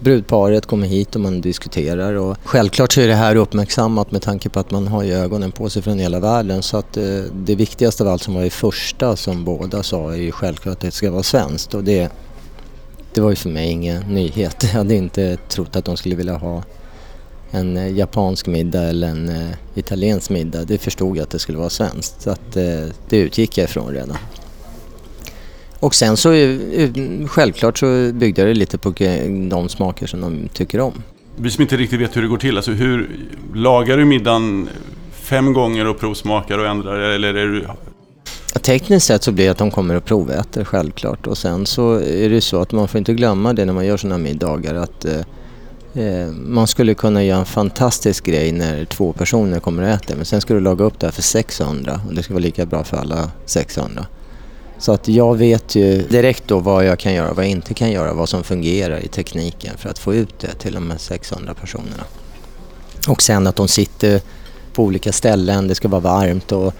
Brudparet 0.00 0.66
kommer 0.66 0.87
hit 0.87 1.14
och 1.14 1.20
man 1.20 1.40
diskuterar 1.40 2.14
och 2.14 2.37
självklart 2.44 2.92
så 2.92 3.00
är 3.00 3.09
det 3.09 3.14
här 3.14 3.37
uppmärksammat 3.37 4.12
med 4.12 4.22
tanke 4.22 4.48
på 4.48 4.61
att 4.61 4.70
man 4.70 4.88
har 4.88 5.02
ju 5.02 5.12
ögonen 5.12 5.52
på 5.52 5.70
sig 5.70 5.83
från 5.83 5.98
hela 5.98 6.20
världen 6.20 6.62
så 6.62 6.76
att 6.76 6.96
eh, 6.96 7.05
det 7.35 7.55
viktigaste 7.55 8.02
av 8.02 8.09
allt 8.09 8.22
som 8.22 8.35
var 8.35 8.42
i 8.42 8.50
första 8.50 9.16
som 9.16 9.44
båda 9.44 9.83
sa 9.83 10.12
är 10.12 10.16
ju 10.16 10.33
självklart 10.33 10.72
att 10.72 10.81
det 10.81 10.90
ska 10.90 11.11
vara 11.11 11.22
svenskt 11.22 11.74
och 11.74 11.85
det, 11.85 12.12
det 13.14 13.20
var 13.20 13.31
ju 13.31 13.37
för 13.37 13.48
mig 13.48 13.70
ingen 13.70 14.02
nyhet. 14.02 14.57
Jag 14.62 14.70
hade 14.70 14.94
inte 14.94 15.37
trott 15.48 15.76
att 15.76 15.85
de 15.85 15.96
skulle 15.96 16.14
vilja 16.14 16.37
ha 16.37 16.62
en 17.53 17.77
eh, 17.77 17.93
japansk 17.93 18.47
middag 18.47 18.83
eller 18.83 19.09
en 19.09 19.29
eh, 19.29 19.51
italiensk 19.75 20.31
middag. 20.31 20.65
Det 20.65 20.79
förstod 20.79 21.17
jag 21.17 21.23
att 21.23 21.31
det 21.31 21.38
skulle 21.38 21.59
vara 21.59 21.71
svenskt 21.71 22.23
så 22.23 22.31
att 22.31 22.57
eh, 22.57 22.65
det 23.09 23.17
utgick 23.17 23.59
jag 23.59 23.65
ifrån 23.65 23.95
redan. 23.95 24.17
Och 25.81 25.95
sen 25.95 26.17
så 26.17 26.33
eh, 26.33 26.91
självklart 27.27 27.79
så 27.79 28.12
byggde 28.12 28.41
jag 28.41 28.51
det 28.51 28.55
lite 28.55 28.79
på 28.79 28.95
de 29.49 29.69
smaker 29.69 30.07
som 30.07 30.21
de 30.21 30.49
tycker 30.49 30.81
om. 30.81 31.03
Vi 31.37 31.51
som 31.51 31.62
inte 31.62 31.77
riktigt 31.77 32.01
vet 32.01 32.17
hur 32.17 32.23
det 32.23 32.29
går 32.29 32.38
till, 32.38 32.57
alltså 32.57 32.73
hur 32.73 33.11
lagar 33.55 33.97
du 33.97 34.05
middagen 34.05 34.69
fem 35.12 35.53
gånger 35.53 35.87
och 35.87 36.01
provsmakar 36.01 36.59
och 36.59 36.67
ändrar 36.67 37.01
eller 37.01 37.35
är 37.35 37.47
du... 37.47 37.67
Tekniskt 38.62 39.07
sett 39.07 39.23
så 39.23 39.33
blir 39.33 39.45
det 39.45 39.51
att 39.51 39.59
de 39.59 39.71
kommer 39.71 39.95
och 39.95 40.05
proväter 40.05 40.65
självklart 40.65 41.27
och 41.27 41.38
sen 41.38 41.67
så 41.67 41.95
är 41.95 42.29
det 42.29 42.41
så 42.41 42.61
att 42.61 42.73
man 42.73 42.88
får 42.88 42.99
inte 42.99 43.15
glömma 43.15 43.53
det 43.53 43.65
när 43.65 43.73
man 43.73 43.87
gör 43.87 43.97
sådana 43.97 44.19
middagar 44.19 44.75
att 44.75 45.05
eh, 45.05 45.21
Eh, 45.94 46.26
man 46.26 46.66
skulle 46.66 46.94
kunna 46.94 47.24
göra 47.24 47.38
en 47.38 47.46
fantastisk 47.46 48.24
grej 48.24 48.52
när 48.52 48.85
två 48.85 49.12
personer 49.12 49.61
kommer 49.61 49.83
och 49.83 49.88
äter 49.88 50.16
men 50.16 50.24
sen 50.24 50.40
ska 50.40 50.55
du 50.55 50.61
laga 50.61 50.85
upp 50.85 51.00
det 51.00 51.07
här 51.07 51.12
för 51.12 51.22
600 51.22 52.00
och 52.09 52.14
det 52.14 52.22
ska 52.22 52.35
vara 52.35 52.42
lika 52.42 52.66
bra 52.66 52.85
för 52.85 52.96
alla 52.96 53.31
600. 53.46 54.07
Så 54.78 54.92
att 54.92 55.09
jag 55.09 55.37
vet 55.37 55.74
ju 55.74 56.02
direkt 56.02 56.48
då 56.48 56.59
vad 56.59 56.85
jag 56.85 56.98
kan 56.98 57.14
göra 57.14 57.31
och 57.31 57.37
vad 57.37 57.44
jag 57.44 57.50
inte 57.50 57.74
kan 57.74 57.90
göra, 57.90 58.12
vad 58.14 58.28
som 58.28 58.44
fungerar 58.44 59.05
i 59.05 59.09
tekniken 59.09 59.76
för 59.78 59.88
att 59.88 59.98
få 59.98 60.14
ut 60.14 60.38
det 60.40 60.55
till 60.55 60.74
de 60.74 60.90
här 60.90 60.98
600 60.98 61.55
personerna. 61.55 62.05
Och 63.09 63.22
sen 63.22 63.46
att 63.46 63.57
de 63.57 63.68
sitter 63.68 64.20
på 64.74 64.85
olika 64.85 65.12
ställen, 65.12 65.68
det 65.68 65.74
ska 65.74 65.88
vara 65.88 66.00
varmt 66.00 66.52
och 66.52 66.74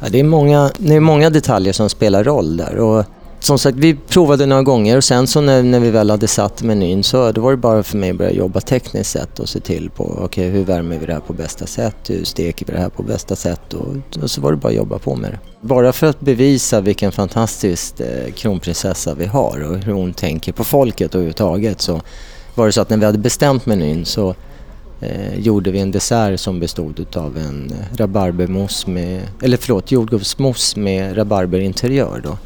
ja, 0.00 0.06
det, 0.10 0.20
är 0.20 0.24
många, 0.24 0.70
det 0.78 0.94
är 0.94 1.00
många 1.00 1.30
detaljer 1.30 1.72
som 1.72 1.90
spelar 1.90 2.24
roll 2.24 2.56
där. 2.56 2.76
Och 2.76 3.04
som 3.40 3.58
sagt, 3.58 3.78
vi 3.78 3.94
provade 3.94 4.46
några 4.46 4.62
gånger 4.62 4.96
och 4.96 5.04
sen 5.04 5.26
så 5.26 5.40
när, 5.40 5.62
när 5.62 5.80
vi 5.80 5.90
väl 5.90 6.10
hade 6.10 6.28
satt 6.28 6.62
menyn 6.62 7.04
så 7.04 7.32
då 7.32 7.40
var 7.40 7.50
det 7.50 7.56
bara 7.56 7.82
för 7.82 7.98
mig 7.98 8.10
att 8.10 8.16
börja 8.16 8.32
jobba 8.32 8.60
tekniskt 8.60 9.10
sett 9.10 9.38
och 9.38 9.48
se 9.48 9.60
till 9.60 9.90
på 9.90 10.04
okay, 10.04 10.48
hur 10.48 10.64
värmer 10.64 10.98
vi 10.98 11.06
det 11.06 11.12
här 11.12 11.20
på 11.20 11.32
bästa 11.32 11.66
sätt, 11.66 11.96
hur 12.08 12.24
steker 12.24 12.66
vi 12.66 12.72
det 12.72 12.78
här 12.78 12.88
på 12.88 13.02
bästa 13.02 13.36
sätt 13.36 13.74
och, 13.74 14.22
och 14.22 14.30
så 14.30 14.40
var 14.40 14.50
det 14.50 14.56
bara 14.56 14.68
att 14.68 14.74
jobba 14.74 14.98
på 14.98 15.16
med 15.16 15.30
det. 15.30 15.38
Bara 15.60 15.92
för 15.92 16.06
att 16.06 16.20
bevisa 16.20 16.80
vilken 16.80 17.12
fantastisk 17.12 18.00
eh, 18.00 18.32
kronprinsessa 18.32 19.14
vi 19.14 19.26
har 19.26 19.62
och 19.70 19.78
hur 19.78 19.92
hon 19.92 20.12
tänker 20.12 20.52
på 20.52 20.64
folket 20.64 21.14
överhuvudtaget 21.14 21.80
så 21.80 22.00
var 22.54 22.66
det 22.66 22.72
så 22.72 22.80
att 22.80 22.90
när 22.90 22.96
vi 22.96 23.04
hade 23.04 23.18
bestämt 23.18 23.66
menyn 23.66 24.04
så 24.04 24.34
eh, 25.00 25.38
gjorde 25.38 25.70
vi 25.70 25.80
en 25.80 25.90
dessert 25.90 26.40
som 26.40 26.60
bestod 26.60 27.16
av 27.16 27.38
en 27.38 27.70
eh, 27.70 27.96
rabarbermousse 27.96 28.90
med, 28.90 29.22
eller 29.42 29.56
förlåt, 29.56 29.92
jordgubbsmousse 29.92 30.80
med 30.80 31.16
rabarberinteriör 31.16 32.20
då. 32.24 32.36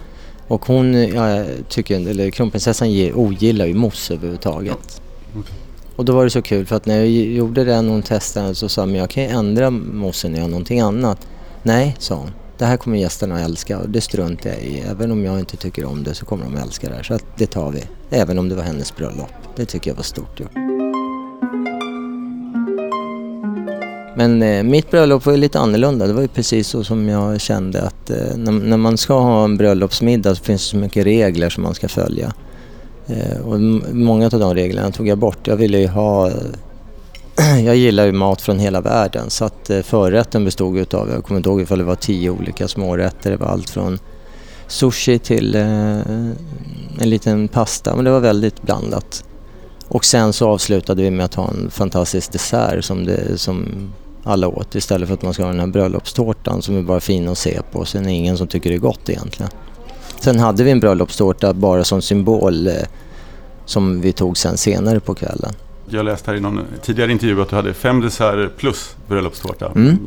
Och 0.52 0.66
hon, 0.66 0.94
jag 0.94 1.46
tycker, 1.68 2.08
eller 2.08 2.30
kronprinsessan 2.30 2.88
ogillar 3.14 3.66
ju 3.66 3.74
mousse 3.74 4.14
överhuvudtaget. 4.14 5.02
Okay. 5.30 5.54
Och 5.96 6.04
då 6.04 6.12
var 6.12 6.24
det 6.24 6.30
så 6.30 6.42
kul 6.42 6.66
för 6.66 6.76
att 6.76 6.86
när 6.86 6.96
jag 6.96 7.08
gjorde 7.08 7.64
den 7.64 7.86
och 7.86 7.92
hon 7.92 8.02
testade 8.02 8.54
så 8.54 8.68
sa 8.68 8.82
hon, 8.82 8.94
jag 8.94 9.10
kan 9.10 9.22
ju 9.22 9.28
ändra 9.28 9.70
moussen 9.70 10.32
och 10.32 10.38
göra 10.38 10.48
någonting 10.48 10.80
annat. 10.80 11.18
Nej, 11.62 11.96
sa 11.98 12.14
hon. 12.14 12.30
Det 12.58 12.64
här 12.64 12.76
kommer 12.76 12.98
gästerna 12.98 13.34
att 13.34 13.40
älska 13.40 13.78
och 13.78 13.88
det 13.88 14.00
struntar 14.00 14.50
jag 14.50 14.58
i. 14.58 14.80
Även 14.90 15.12
om 15.12 15.24
jag 15.24 15.38
inte 15.38 15.56
tycker 15.56 15.84
om 15.84 16.04
det 16.04 16.14
så 16.14 16.24
kommer 16.24 16.44
de 16.44 16.56
att 16.56 16.66
älska 16.66 16.88
det 16.88 16.94
här. 16.94 17.02
Så 17.02 17.14
att 17.14 17.24
det 17.36 17.46
tar 17.46 17.70
vi. 17.70 17.84
Även 18.10 18.38
om 18.38 18.48
det 18.48 18.54
var 18.54 18.62
hennes 18.62 18.96
bröllop. 18.96 19.32
Det 19.56 19.64
tycker 19.64 19.90
jag 19.90 19.96
var 19.96 20.02
stort 20.02 20.40
gjort. 20.40 20.71
Men 24.16 24.42
eh, 24.42 24.62
mitt 24.62 24.90
bröllop 24.90 25.26
var 25.26 25.32
ju 25.32 25.38
lite 25.38 25.60
annorlunda. 25.60 26.06
Det 26.06 26.12
var 26.12 26.22
ju 26.22 26.28
precis 26.28 26.68
så 26.68 26.84
som 26.84 27.08
jag 27.08 27.40
kände 27.40 27.82
att 27.82 28.10
eh, 28.10 28.36
när, 28.36 28.52
när, 28.52 28.76
man 28.76 28.98
ska 28.98 29.20
ha 29.20 29.44
en 29.44 29.56
bröllopsmiddag 29.56 30.34
så 30.34 30.44
finns 30.44 30.62
det 30.62 30.70
så 30.70 30.76
mycket 30.76 31.04
regler 31.04 31.48
som 31.48 31.62
man 31.62 31.74
ska 31.74 31.88
följa. 31.88 32.32
Eh, 33.06 33.40
och 33.40 33.60
många 33.94 34.24
av 34.24 34.40
de 34.40 34.54
reglerna 34.54 34.90
tog 34.90 35.08
jag 35.08 35.18
bort. 35.18 35.46
Jag 35.46 35.56
ville 35.56 35.78
ju 35.78 35.86
ha... 35.86 36.30
jag 37.64 37.76
gillar 37.76 38.06
ju 38.06 38.12
mat 38.12 38.42
från 38.42 38.58
hela 38.58 38.80
världen 38.80 39.30
så 39.30 39.44
att 39.44 39.70
eh, 39.70 39.82
förrätten 39.82 40.44
bestod 40.44 40.78
utav, 40.78 41.10
jag 41.10 41.24
kommer 41.24 41.38
inte 41.38 41.48
ihåg 41.48 41.60
ifall 41.60 41.78
det 41.78 41.84
var 41.84 41.94
tio 41.94 42.30
olika 42.30 42.68
smårätter. 42.68 43.30
Det 43.30 43.36
var 43.36 43.46
allt 43.46 43.70
från 43.70 43.98
sushi 44.66 45.18
till 45.18 45.54
eh, 45.54 46.00
en 47.00 47.10
liten 47.10 47.48
pasta 47.48 47.96
men 47.96 48.04
det 48.04 48.10
var 48.10 48.20
väldigt 48.20 48.62
blandat. 48.62 49.24
Och 49.88 50.04
sen 50.04 50.32
så 50.32 50.48
avslutade 50.48 51.02
vi 51.02 51.10
med 51.10 51.24
att 51.24 51.34
ha 51.34 51.48
en 51.48 51.70
fantastisk 51.70 52.32
dessert 52.32 52.84
som, 52.84 53.04
det, 53.04 53.38
som 53.38 53.66
alla 54.24 54.48
åt 54.48 54.74
istället 54.74 55.08
för 55.08 55.14
att 55.14 55.22
man 55.22 55.34
ska 55.34 55.42
ha 55.42 55.50
den 55.50 55.60
här 55.60 55.66
bröllopstårtan 55.66 56.62
som 56.62 56.76
är 56.76 56.82
bara 56.82 57.00
fin 57.00 57.28
att 57.28 57.38
se 57.38 57.60
på. 57.72 57.84
Sen 57.84 58.02
är 58.02 58.06
det 58.06 58.12
ingen 58.12 58.38
som 58.38 58.46
tycker 58.46 58.70
det 58.70 58.76
är 58.76 58.80
gott 58.80 59.08
egentligen. 59.08 59.50
Sen 60.20 60.38
hade 60.38 60.64
vi 60.64 60.70
en 60.70 60.80
bröllopstårta 60.80 61.52
bara 61.52 61.84
som 61.84 62.02
symbol 62.02 62.66
eh, 62.66 62.74
som 63.64 64.00
vi 64.00 64.12
tog 64.12 64.38
sen 64.38 64.56
senare 64.56 65.00
på 65.00 65.14
kvällen. 65.14 65.52
Jag 65.88 66.04
läste 66.04 66.30
här 66.30 66.38
i 66.38 66.40
någon 66.40 66.60
tidigare 66.82 67.12
intervju 67.12 67.42
att 67.42 67.48
du 67.48 67.56
hade 67.56 67.74
fem 67.74 68.00
desserter 68.00 68.50
plus 68.56 68.96
bröllopstårta. 69.08 69.72
Mm. 69.74 69.98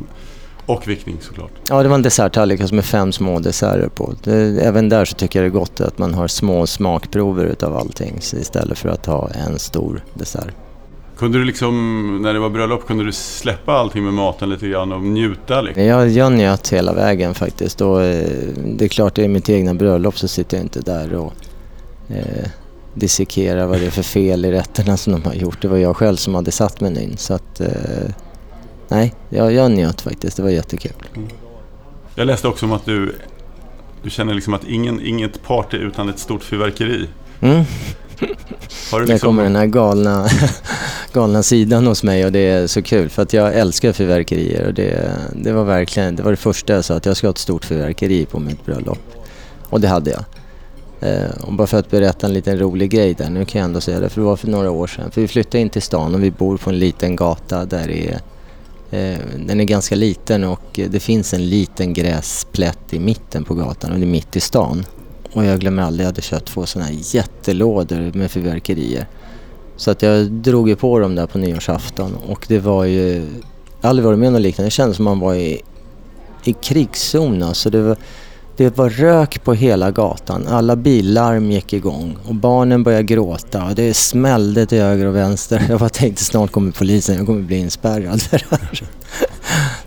Och 0.66 0.88
vickning 0.88 1.16
såklart. 1.20 1.50
Ja, 1.68 1.82
det 1.82 1.88
var 1.88 1.94
en 1.94 2.02
desserttallrik 2.02 2.72
med 2.72 2.84
fem 2.84 3.12
små 3.12 3.38
desserter 3.38 3.88
på. 3.88 4.14
Det, 4.24 4.34
även 4.60 4.88
där 4.88 5.04
så 5.04 5.14
tycker 5.14 5.42
jag 5.42 5.52
det 5.52 5.56
är 5.56 5.60
gott 5.60 5.80
att 5.80 5.98
man 5.98 6.14
har 6.14 6.28
små 6.28 6.66
smakprover 6.66 7.44
utav 7.44 7.76
allting 7.76 8.16
istället 8.18 8.78
för 8.78 8.88
att 8.88 9.06
ha 9.06 9.30
en 9.30 9.58
stor 9.58 10.04
dessert. 10.14 10.54
Kunde 11.16 11.38
du 11.38 11.44
liksom, 11.44 12.22
när 12.22 12.34
det 12.34 12.38
var 12.38 12.50
bröllop, 12.50 12.86
kunde 12.86 13.04
du 13.04 13.12
släppa 13.12 13.72
allting 13.72 14.04
med 14.04 14.14
maten 14.14 14.50
lite 14.50 14.68
grann 14.68 14.92
och 14.92 15.02
njuta? 15.02 15.60
Liksom? 15.60 15.84
Jag, 15.84 16.08
jag 16.08 16.32
njöt 16.32 16.68
hela 16.68 16.92
vägen 16.92 17.34
faktiskt. 17.34 17.80
Och, 17.80 18.02
eh, 18.02 18.28
det 18.64 18.84
är 18.84 18.88
klart, 18.88 19.14
det 19.14 19.24
är 19.24 19.28
mitt 19.28 19.48
egna 19.48 19.74
bröllop 19.74 20.18
så 20.18 20.28
sitter 20.28 20.56
jag 20.56 20.64
inte 20.64 20.80
där 20.80 21.14
och 21.14 21.32
eh, 22.08 22.48
dissekerar 22.94 23.66
vad 23.66 23.80
det 23.80 23.86
är 23.86 23.90
för 23.90 24.02
fel 24.02 24.44
i 24.44 24.52
rätterna 24.52 24.96
som 24.96 25.12
de 25.12 25.24
har 25.24 25.34
gjort. 25.34 25.62
Det 25.62 25.68
var 25.68 25.76
jag 25.76 25.96
själv 25.96 26.16
som 26.16 26.34
hade 26.34 26.50
satt 26.50 26.80
menyn. 26.80 27.16
Så 27.16 27.34
att, 27.34 27.60
eh, 27.60 28.10
nej, 28.88 29.14
jag, 29.28 29.52
jag 29.52 29.70
njöt 29.70 30.00
faktiskt. 30.00 30.36
Det 30.36 30.42
var 30.42 30.50
jättekul. 30.50 30.92
Mm. 31.16 31.28
Jag 32.14 32.26
läste 32.26 32.48
också 32.48 32.66
om 32.66 32.72
att 32.72 32.84
du, 32.84 33.14
du 34.02 34.10
känner 34.10 34.34
liksom 34.34 34.54
att 34.54 34.64
ingen, 34.64 35.06
inget 35.06 35.42
party 35.42 35.76
utan 35.76 36.08
ett 36.08 36.18
stort 36.18 36.44
fyrverkeri. 36.44 37.08
Mm. 37.40 37.64
Har 38.90 39.00
du 39.00 39.06
Där 39.06 39.12
liksom... 39.12 39.28
kommer 39.28 39.42
den 39.42 39.56
här 39.56 39.66
galna, 39.66 40.28
galna 41.12 41.42
sidan 41.42 41.86
hos 41.86 42.02
mig 42.02 42.24
och 42.24 42.32
det 42.32 42.38
är 42.38 42.66
så 42.66 42.82
kul 42.82 43.08
för 43.08 43.22
att 43.22 43.32
jag 43.32 43.54
älskar 43.54 43.92
fyrverkerier 43.92 44.66
och 44.66 44.74
det, 44.74 45.10
det 45.32 45.52
var 45.52 45.64
verkligen, 45.64 46.16
det 46.16 46.22
var 46.22 46.30
det 46.30 46.36
första 46.36 46.72
jag 46.72 46.84
sa 46.84 46.94
att 46.94 47.06
jag 47.06 47.16
ska 47.16 47.26
ha 47.26 47.30
ett 47.30 47.38
stort 47.38 47.64
fyrverkeri 47.64 48.26
på 48.26 48.38
mitt 48.38 48.66
bröllop. 48.66 48.98
Och 49.70 49.80
det 49.80 49.88
hade 49.88 50.10
jag. 50.10 50.24
Eh, 51.00 51.30
och 51.40 51.52
bara 51.52 51.66
för 51.66 51.78
att 51.78 51.90
berätta 51.90 52.26
en 52.26 52.32
liten 52.32 52.58
rolig 52.58 52.90
grej 52.90 53.14
där, 53.14 53.30
nu 53.30 53.44
kan 53.44 53.58
jag 53.58 53.64
ändå 53.66 53.80
säga 53.80 54.00
det, 54.00 54.08
för 54.08 54.20
det 54.20 54.26
var 54.26 54.36
för 54.36 54.48
några 54.48 54.70
år 54.70 54.86
sedan. 54.86 55.10
För 55.10 55.20
vi 55.20 55.28
flyttade 55.28 55.58
in 55.58 55.70
till 55.70 55.82
stan 55.82 56.14
och 56.14 56.22
vi 56.22 56.30
bor 56.30 56.56
på 56.56 56.70
en 56.70 56.78
liten 56.78 57.16
gata 57.16 57.64
där 57.64 57.86
det 57.86 58.08
är 58.08 58.20
eh, 58.90 59.18
den 59.46 59.60
är 59.60 59.64
ganska 59.64 59.94
liten 59.94 60.44
och 60.44 60.80
det 60.90 61.00
finns 61.00 61.34
en 61.34 61.48
liten 61.48 61.92
gräsplätt 61.92 62.92
i 62.94 62.98
mitten 62.98 63.44
på 63.44 63.54
gatan 63.54 63.92
och 63.92 63.98
det 63.98 64.04
är 64.04 64.06
mitt 64.06 64.36
i 64.36 64.40
stan. 64.40 64.84
Och 65.36 65.44
jag 65.44 65.60
glömmer 65.60 65.82
aldrig, 65.82 66.04
jag 66.04 66.08
hade 66.08 66.22
köpt 66.22 66.46
två 66.46 66.66
sådana 66.66 66.90
här 66.90 66.98
jättelådor 67.00 68.10
med 68.14 68.30
fyrverkerier. 68.30 69.06
Så 69.76 69.90
att 69.90 70.02
jag 70.02 70.30
drog 70.30 70.68
ju 70.68 70.76
på 70.76 70.98
dem 70.98 71.14
där 71.14 71.26
på 71.26 71.38
nyårsafton 71.38 72.16
och 72.28 72.44
det 72.48 72.58
var 72.58 72.84
ju... 72.84 73.14
Jag 73.80 73.82
har 73.82 73.88
aldrig 73.90 74.06
varit 74.06 74.18
med 74.18 74.26
om 74.26 74.32
något 74.32 74.42
liknande. 74.42 74.66
Det 74.66 74.70
kändes 74.70 74.96
som 74.96 75.04
man 75.04 75.20
var 75.20 75.34
i, 75.34 75.62
i 76.44 76.52
krigszon 76.52 77.42
alltså. 77.42 77.70
Det 77.70 77.82
var, 77.82 77.96
det 78.56 78.76
var 78.76 78.90
rök 78.90 79.44
på 79.44 79.54
hela 79.54 79.90
gatan. 79.90 80.46
Alla 80.46 80.76
billarm 80.76 81.50
gick 81.50 81.72
igång 81.72 82.18
och 82.28 82.34
barnen 82.34 82.82
började 82.82 83.04
gråta 83.04 83.64
och 83.64 83.74
det 83.74 83.94
smällde 83.94 84.66
till 84.66 84.82
höger 84.82 85.06
och 85.06 85.16
vänster. 85.16 85.66
Jag 85.68 85.80
bara 85.80 85.88
tänkte 85.88 86.24
snart 86.24 86.50
kommer 86.50 86.72
polisen, 86.72 87.16
jag 87.16 87.26
kommer 87.26 87.42
bli 87.42 87.56
inspärrad 87.56 88.22
för 88.22 88.38
det 88.50 88.56
här. 88.56 88.82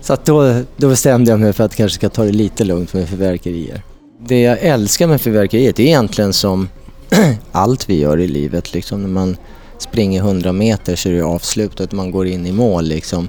Så 0.00 0.12
att 0.12 0.24
då, 0.24 0.62
då 0.76 0.88
bestämde 0.88 1.30
jag 1.30 1.40
mig 1.40 1.52
för 1.52 1.64
att 1.64 1.74
kanske 1.74 1.94
ska 1.94 2.08
ta 2.08 2.24
det 2.24 2.32
lite 2.32 2.64
lugnt 2.64 2.94
med 2.94 3.08
fyrverkerier. 3.08 3.82
Det 4.26 4.40
jag 4.40 4.58
älskar 4.58 5.06
med 5.06 5.20
fyrverkeriet 5.20 5.78
är 5.78 5.84
egentligen 5.84 6.32
som 6.32 6.68
allt 7.52 7.88
vi 7.88 7.98
gör 7.98 8.20
i 8.20 8.28
livet. 8.28 8.74
Liksom 8.74 9.02
när 9.02 9.08
man 9.08 9.36
springer 9.78 10.20
100 10.20 10.52
meter 10.52 10.96
så 10.96 11.08
är 11.08 11.12
det 11.12 11.22
avslutat, 11.22 11.92
man 11.92 12.10
går 12.10 12.26
in 12.26 12.46
i 12.46 12.52
mål 12.52 12.84
liksom. 12.84 13.28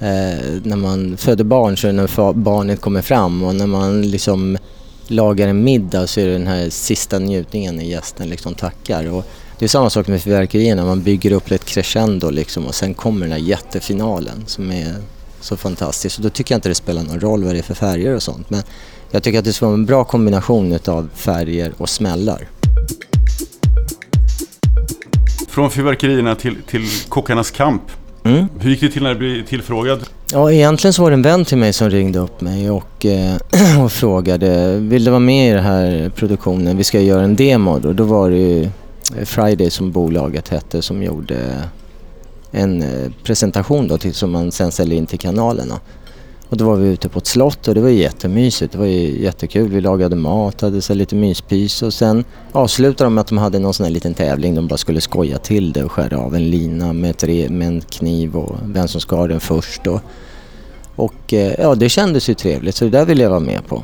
Eh, 0.00 0.60
när 0.62 0.76
man 0.76 1.16
föder 1.16 1.44
barn 1.44 1.76
så 1.76 1.88
är 1.88 1.92
det 1.92 1.96
när 1.96 2.32
barnet 2.32 2.80
kommer 2.80 3.02
fram 3.02 3.42
och 3.42 3.54
när 3.54 3.66
man 3.66 4.10
liksom 4.10 4.58
lagar 5.06 5.48
en 5.48 5.64
middag 5.64 6.06
så 6.06 6.20
är 6.20 6.26
det 6.26 6.32
den 6.32 6.46
här 6.46 6.70
sista 6.70 7.18
njutningen 7.18 7.76
när 7.76 7.84
gästen 7.84 8.28
liksom 8.28 8.54
tackar. 8.54 9.12
Och 9.12 9.24
det 9.58 9.64
är 9.64 9.68
samma 9.68 9.90
sak 9.90 10.06
med 10.06 10.22
fyrverkerierna, 10.22 10.84
man 10.84 11.02
bygger 11.02 11.32
upp 11.32 11.50
ett 11.50 11.64
crescendo 11.64 12.30
liksom 12.30 12.66
och 12.66 12.74
sen 12.74 12.94
kommer 12.94 13.20
den 13.20 13.32
här 13.32 13.48
jättefinalen 13.48 14.44
som 14.46 14.70
är 14.70 14.94
så 15.40 15.56
fantastisk. 15.56 16.18
Och 16.18 16.22
då 16.22 16.30
tycker 16.30 16.54
jag 16.54 16.56
inte 16.58 16.68
det 16.68 16.74
spelar 16.74 17.02
någon 17.02 17.20
roll 17.20 17.44
vad 17.44 17.54
det 17.54 17.58
är 17.58 17.62
för 17.62 17.74
färger 17.74 18.14
och 18.14 18.22
sånt. 18.22 18.50
Men 18.50 18.62
jag 19.10 19.22
tycker 19.22 19.38
att 19.38 19.44
det 19.44 19.52
ska 19.52 19.66
vara 19.66 19.74
en 19.74 19.86
bra 19.86 20.04
kombination 20.04 20.78
av 20.86 21.08
färger 21.14 21.72
och 21.78 21.88
smällar. 21.88 22.48
Från 25.48 25.70
fyrverkerierna 25.70 26.34
till, 26.34 26.56
till 26.62 26.82
Kockarnas 27.08 27.50
kamp. 27.50 27.82
Mm. 28.24 28.48
Hur 28.60 28.70
gick 28.70 28.80
det 28.80 28.88
till 28.88 29.02
när 29.02 29.14
du 29.14 29.18
blev 29.18 29.46
tillfrågad? 29.46 30.00
Ja, 30.32 30.52
egentligen 30.52 30.92
så 30.92 31.02
var 31.02 31.10
det 31.10 31.14
en 31.14 31.22
vän 31.22 31.44
till 31.44 31.58
mig 31.58 31.72
som 31.72 31.90
ringde 31.90 32.18
upp 32.18 32.40
mig 32.40 32.70
och, 32.70 33.06
eh, 33.06 33.36
och 33.84 33.92
frågade 33.92 34.78
vill 34.78 35.04
du 35.04 35.10
vara 35.10 35.20
med 35.20 35.50
i 35.50 35.54
den 35.54 35.64
här 35.64 36.12
produktionen? 36.16 36.76
Vi 36.76 36.84
ska 36.84 37.00
göra 37.00 37.22
en 37.22 37.36
demo. 37.36 37.78
Då, 37.78 37.92
då 37.92 38.04
var 38.04 38.30
det 38.30 38.36
ju 38.36 38.70
Friday 39.24 39.70
som 39.70 39.92
bolaget 39.92 40.48
hette 40.48 40.82
som 40.82 41.02
gjorde 41.02 41.36
en 42.50 42.82
eh, 42.82 43.10
presentation 43.22 43.88
då 43.88 43.98
till, 43.98 44.14
som 44.14 44.30
man 44.30 44.52
sen 44.52 44.72
säljer 44.72 44.98
in 44.98 45.06
till 45.06 45.18
kanalerna. 45.18 45.80
Och 46.50 46.56
då 46.56 46.64
var 46.64 46.76
vi 46.76 46.88
ute 46.88 47.08
på 47.08 47.18
ett 47.18 47.26
slott 47.26 47.68
och 47.68 47.74
det 47.74 47.80
var 47.80 47.88
jättemysigt. 47.88 48.72
Det 48.72 48.78
var 48.78 48.86
jättekul. 48.86 49.68
Vi 49.68 49.80
lagade 49.80 50.16
mat, 50.16 50.60
hade 50.60 50.82
så 50.82 50.94
lite 50.94 51.14
myspys 51.14 51.82
och 51.82 51.94
sen 51.94 52.24
avslutade 52.52 53.06
de 53.06 53.14
med 53.14 53.20
att 53.20 53.26
de 53.26 53.38
hade 53.38 53.58
någon 53.58 53.74
sån 53.74 53.84
här 53.84 53.90
liten 53.90 54.14
tävling. 54.14 54.54
De 54.54 54.68
bara 54.68 54.76
skulle 54.76 55.00
skoja 55.00 55.38
till 55.38 55.72
det 55.72 55.84
och 55.84 55.92
skära 55.92 56.18
av 56.18 56.34
en 56.34 56.50
lina 56.50 56.92
med, 56.92 57.16
tre, 57.16 57.48
med 57.48 57.68
en 57.68 57.80
kniv 57.80 58.36
och 58.36 58.56
vem 58.64 58.88
som 58.88 59.00
skar 59.00 59.28
den 59.28 59.40
först. 59.40 59.86
Och, 59.86 60.00
och 60.96 61.32
ja, 61.58 61.74
det 61.74 61.88
kändes 61.88 62.28
ju 62.28 62.34
trevligt 62.34 62.74
så 62.74 62.84
det 62.84 62.90
där 62.90 63.04
ville 63.04 63.22
jag 63.22 63.30
vara 63.30 63.40
med 63.40 63.66
på. 63.66 63.82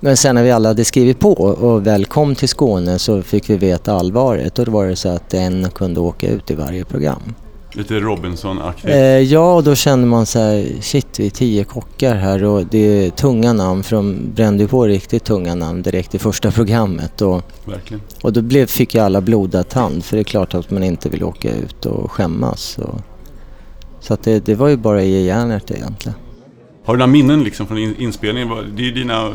Men 0.00 0.16
sen 0.16 0.34
när 0.34 0.42
vi 0.42 0.50
alla 0.50 0.68
hade 0.68 0.84
skrivit 0.84 1.20
på 1.20 1.32
och 1.32 1.86
väl 1.86 2.04
kom 2.04 2.34
till 2.34 2.48
Skåne 2.48 2.98
så 2.98 3.22
fick 3.22 3.50
vi 3.50 3.56
veta 3.56 3.92
allvaret 3.92 4.58
och 4.58 4.64
då 4.64 4.72
var 4.72 4.86
det 4.86 4.96
så 4.96 5.08
att 5.08 5.34
en 5.34 5.70
kunde 5.70 6.00
åka 6.00 6.28
ut 6.28 6.50
i 6.50 6.54
varje 6.54 6.84
program. 6.84 7.34
Lite 7.76 8.00
Robinson-aktigt? 8.00 8.88
Eh, 8.94 8.98
ja, 9.20 9.54
och 9.54 9.62
då 9.64 9.74
kände 9.74 10.06
man 10.06 10.26
så 10.26 10.38
här, 10.38 10.66
shit 10.80 11.20
vi 11.20 11.26
är 11.26 11.30
tio 11.30 11.64
kockar 11.64 12.14
här 12.14 12.44
och 12.44 12.66
det 12.66 12.78
är 12.78 13.10
tunga 13.10 13.52
namn 13.52 13.82
för 13.82 13.96
de 13.96 14.16
brände 14.34 14.62
ju 14.62 14.68
på 14.68 14.84
riktigt 14.84 15.24
tunga 15.24 15.54
namn 15.54 15.82
direkt 15.82 16.14
i 16.14 16.18
första 16.18 16.50
programmet. 16.50 17.22
Och, 17.22 17.42
Verkligen. 17.64 18.00
och 18.22 18.32
då 18.32 18.42
blev, 18.42 18.66
fick 18.66 18.94
ju 18.94 19.00
alla 19.00 19.20
blodad 19.20 19.68
tand 19.68 20.04
för 20.04 20.16
det 20.16 20.22
är 20.22 20.24
klart 20.24 20.54
att 20.54 20.70
man 20.70 20.82
inte 20.82 21.08
vill 21.08 21.24
åka 21.24 21.54
ut 21.54 21.86
och 21.86 22.12
skämmas. 22.12 22.78
Och, 22.78 23.00
så 24.00 24.14
att 24.14 24.22
det, 24.22 24.46
det 24.46 24.54
var 24.54 24.68
ju 24.68 24.76
bara 24.76 25.02
i 25.02 25.26
järnet 25.26 25.70
egentligen. 25.70 26.18
Har 26.84 26.94
du 26.94 26.98
några 26.98 27.12
minnen 27.12 27.44
liksom 27.44 27.66
från 27.66 27.78
inspelningen? 27.78 28.48
Det 28.76 28.82
är 28.82 28.86
ju 28.86 28.92
dina, 28.92 29.32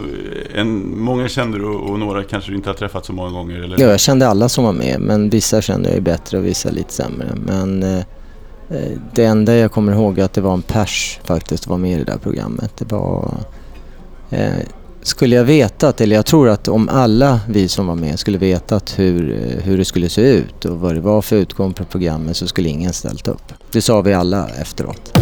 en, 0.56 1.00
många 1.00 1.28
kände 1.28 1.58
du 1.58 1.66
och 1.66 2.00
några 2.00 2.24
kanske 2.24 2.52
du 2.52 2.56
inte 2.58 2.70
har 2.70 2.74
träffat 2.74 3.06
så 3.06 3.14
många 3.14 3.30
gånger? 3.30 3.60
Eller? 3.60 3.80
Ja, 3.80 3.88
jag 3.88 4.00
kände 4.00 4.28
alla 4.28 4.50
som 4.50 4.64
var 4.64 4.74
med 4.74 5.00
men 5.00 5.30
vissa 5.30 5.62
kände 5.62 5.94
jag 5.94 6.04
bättre 6.04 6.38
och 6.38 6.46
vissa 6.46 6.70
lite 6.70 6.94
sämre. 6.94 7.28
Men 7.46 7.84
Eh, 7.84 8.04
Eh, 8.72 8.98
det 9.14 9.26
enda 9.26 9.56
jag 9.56 9.72
kommer 9.72 9.94
ihåg 9.94 10.20
är 10.20 10.24
att 10.24 10.34
det 10.34 10.42
var 10.42 10.54
en 10.54 10.62
pers 10.62 11.20
faktiskt 11.24 11.68
var 11.68 11.78
med 11.78 11.92
i 11.92 11.96
det 11.96 12.12
där 12.12 12.18
programmet. 12.18 12.72
Det 12.78 12.92
var... 12.92 13.34
Eh, 14.30 14.52
skulle 15.04 15.36
jag 15.36 15.44
vetat, 15.44 16.02
eller 16.02 16.16
jag 16.16 16.26
tror 16.26 16.50
att 16.50 16.68
om 16.68 16.90
alla 16.90 17.40
vi 17.50 17.68
som 17.68 17.88
var 17.88 17.96
med 17.96 18.20
skulle 18.20 18.38
vetat 18.38 19.00
hur, 19.00 19.32
eh, 19.32 19.64
hur 19.64 19.78
det 19.78 19.86
skulle 19.86 20.10
se 20.10 20.22
ut 20.22 20.66
och 20.66 20.80
vad 20.80 20.96
det 20.96 21.02
var 21.02 21.22
för 21.22 21.36
utgång 21.36 21.74
på 21.74 21.84
programmet 21.86 22.38
så 22.38 22.48
skulle 22.48 22.70
ingen 22.70 22.94
ställt 22.94 23.28
upp. 23.28 23.54
Det 23.72 23.82
sa 23.82 24.02
vi 24.02 24.14
alla 24.14 24.50
efteråt. 24.50 25.18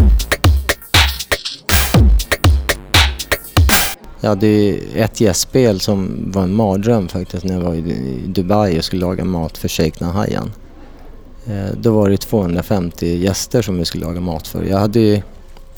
Jag 4.20 4.28
hade 4.28 4.48
ett 4.94 5.20
gästspel 5.20 5.80
som 5.80 6.30
var 6.32 6.42
en 6.42 6.54
mardröm 6.54 7.08
faktiskt 7.08 7.44
när 7.44 7.54
jag 7.54 7.60
var 7.60 7.74
i 7.74 8.22
Dubai 8.26 8.78
och 8.78 8.84
skulle 8.84 9.00
laga 9.00 9.24
mat 9.24 9.58
för 9.58 9.68
Sheikh 9.68 10.02
Nahayan. 10.02 10.50
Eh, 11.50 11.74
då 11.80 11.92
var 11.92 12.10
det 12.10 12.16
250 12.16 13.16
gäster 13.16 13.62
som 13.62 13.78
vi 13.78 13.84
skulle 13.84 14.04
laga 14.04 14.20
mat 14.20 14.46
för. 14.46 14.64
Jag 14.64 14.78
hade 14.78 15.00
ju 15.00 15.22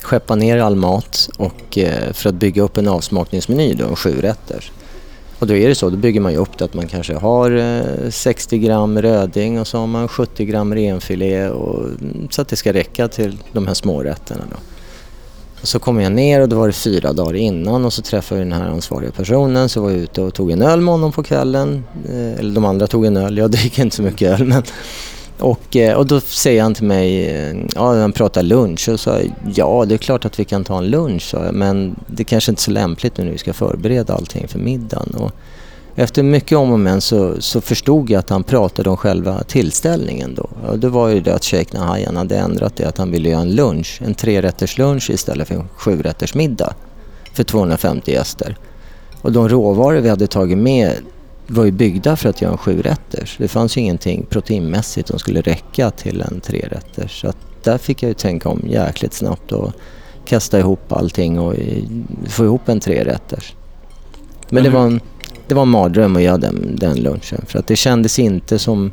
skeppat 0.00 0.38
ner 0.38 0.58
all 0.58 0.76
mat 0.76 1.28
och 1.38 1.78
eh, 1.78 2.12
för 2.12 2.28
att 2.28 2.34
bygga 2.34 2.62
upp 2.62 2.76
en 2.76 2.88
avsmakningsmeny 2.88 3.74
då, 3.74 3.96
sju 3.96 4.20
rätter. 4.20 4.72
Och 5.38 5.46
då 5.46 5.54
är 5.54 5.68
det 5.68 5.74
så, 5.74 5.90
då 5.90 5.96
bygger 5.96 6.20
man 6.20 6.32
ju 6.32 6.38
upp 6.38 6.58
det 6.58 6.64
att 6.64 6.74
man 6.74 6.88
kanske 6.88 7.14
har 7.14 7.50
eh, 7.50 8.10
60 8.10 8.58
gram 8.58 9.02
röding 9.02 9.60
och 9.60 9.66
så 9.66 9.78
har 9.78 9.86
man 9.86 10.08
70 10.08 10.44
gram 10.44 10.74
renfilé 10.74 11.48
och, 11.48 11.84
mm, 11.84 12.28
så 12.30 12.42
att 12.42 12.48
det 12.48 12.56
ska 12.56 12.72
räcka 12.72 13.08
till 13.08 13.38
de 13.52 13.66
här 13.66 13.74
smårätterna 13.74 14.42
då. 14.50 14.56
Och 15.60 15.68
så 15.68 15.78
kom 15.78 16.00
jag 16.00 16.12
ner 16.12 16.40
och 16.40 16.48
då 16.48 16.56
var 16.56 16.66
det 16.66 16.72
fyra 16.72 17.12
dagar 17.12 17.34
innan 17.34 17.84
och 17.84 17.92
så 17.92 18.02
träffade 18.02 18.40
jag 18.40 18.48
den 18.50 18.60
här 18.60 18.68
ansvariga 18.68 19.10
personen 19.10 19.68
så 19.68 19.82
var 19.82 19.90
jag 19.90 19.98
ute 19.98 20.22
och 20.22 20.34
tog 20.34 20.50
en 20.50 20.62
öl 20.62 20.80
med 20.80 20.92
honom 20.94 21.12
på 21.12 21.22
kvällen. 21.22 21.84
Eller 22.08 22.54
de 22.54 22.64
andra 22.64 22.86
tog 22.86 23.06
en 23.06 23.16
öl, 23.16 23.38
jag 23.38 23.50
dricker 23.50 23.82
inte 23.82 23.96
så 23.96 24.02
mycket 24.02 24.40
öl 24.40 24.44
men 24.44 24.62
och, 25.42 25.76
eh, 25.76 25.96
och 25.96 26.06
då 26.06 26.20
säger 26.20 26.62
han 26.62 26.74
till 26.74 26.84
mig, 26.84 27.28
eh, 27.28 27.56
ja 27.74 28.00
han 28.00 28.12
pratar 28.12 28.42
lunch 28.42 28.88
och 28.88 29.00
sa 29.00 29.18
ja 29.54 29.84
det 29.88 29.94
är 29.94 29.98
klart 29.98 30.24
att 30.24 30.40
vi 30.40 30.44
kan 30.44 30.64
ta 30.64 30.78
en 30.78 30.86
lunch 30.86 31.34
men 31.52 31.96
det 32.06 32.24
kanske 32.24 32.52
inte 32.52 32.60
är 32.60 32.62
så 32.62 32.70
lämpligt 32.70 33.18
nu 33.18 33.24
när 33.24 33.32
vi 33.32 33.38
ska 33.38 33.52
förbereda 33.52 34.14
allting 34.14 34.48
för 34.48 34.58
middagen. 34.58 35.14
Och 35.14 35.32
efter 35.94 36.22
mycket 36.22 36.58
om 36.58 36.72
och 36.72 36.78
men 36.78 37.00
så, 37.00 37.34
så 37.40 37.60
förstod 37.60 38.10
jag 38.10 38.18
att 38.18 38.30
han 38.30 38.44
pratade 38.44 38.90
om 38.90 38.96
själva 38.96 39.42
tillställningen 39.42 40.34
då. 40.34 40.48
Och 40.68 40.78
det 40.78 40.88
var 40.88 41.08
ju 41.08 41.20
det 41.20 41.34
att 41.34 41.44
Sheikh 41.44 41.74
Nahayan 41.74 42.16
hade 42.16 42.36
ändrat 42.36 42.76
det 42.76 42.84
att 42.84 42.98
han 42.98 43.10
ville 43.10 43.28
göra 43.28 43.40
en 43.40 43.54
lunch, 43.54 44.00
en 44.04 44.14
trerätters 44.14 44.78
lunch 44.78 45.10
istället 45.10 45.48
för 45.48 45.54
en 45.54 45.68
sjurätters 45.76 46.34
middag 46.34 46.74
för 47.32 47.44
250 47.44 48.12
gäster. 48.12 48.56
Och 49.22 49.32
de 49.32 49.48
råvaror 49.48 50.00
vi 50.00 50.08
hade 50.08 50.26
tagit 50.26 50.58
med 50.58 50.92
var 51.46 51.64
ju 51.64 51.70
byggda 51.70 52.16
för 52.16 52.28
att 52.28 52.42
göra 52.42 52.52
en 52.52 52.58
sjurätters. 52.58 53.36
Det 53.38 53.48
fanns 53.48 53.76
ju 53.76 53.80
ingenting 53.80 54.26
proteinmässigt 54.30 55.08
som 55.08 55.18
skulle 55.18 55.40
räcka 55.40 55.90
till 55.90 56.20
en 56.20 56.40
trerätters. 56.40 57.20
Så 57.20 57.32
där 57.62 57.78
fick 57.78 58.02
jag 58.02 58.08
ju 58.08 58.14
tänka 58.14 58.48
om 58.48 58.62
jäkligt 58.68 59.14
snabbt 59.14 59.52
och 59.52 59.72
kasta 60.24 60.58
ihop 60.58 60.92
allting 60.92 61.38
och 61.38 61.54
få 62.26 62.44
ihop 62.44 62.68
en 62.68 62.80
trerätters. 62.80 63.54
Men 64.50 64.64
det 64.64 64.70
var 64.70 64.86
en, 64.86 65.00
det 65.46 65.54
var 65.54 65.62
en 65.62 65.68
mardröm 65.68 66.16
att 66.16 66.22
göra 66.22 66.38
den, 66.38 66.76
den 66.76 66.96
lunchen 66.96 67.44
för 67.46 67.58
att 67.58 67.66
det 67.66 67.76
kändes 67.76 68.18
inte 68.18 68.58
som... 68.58 68.92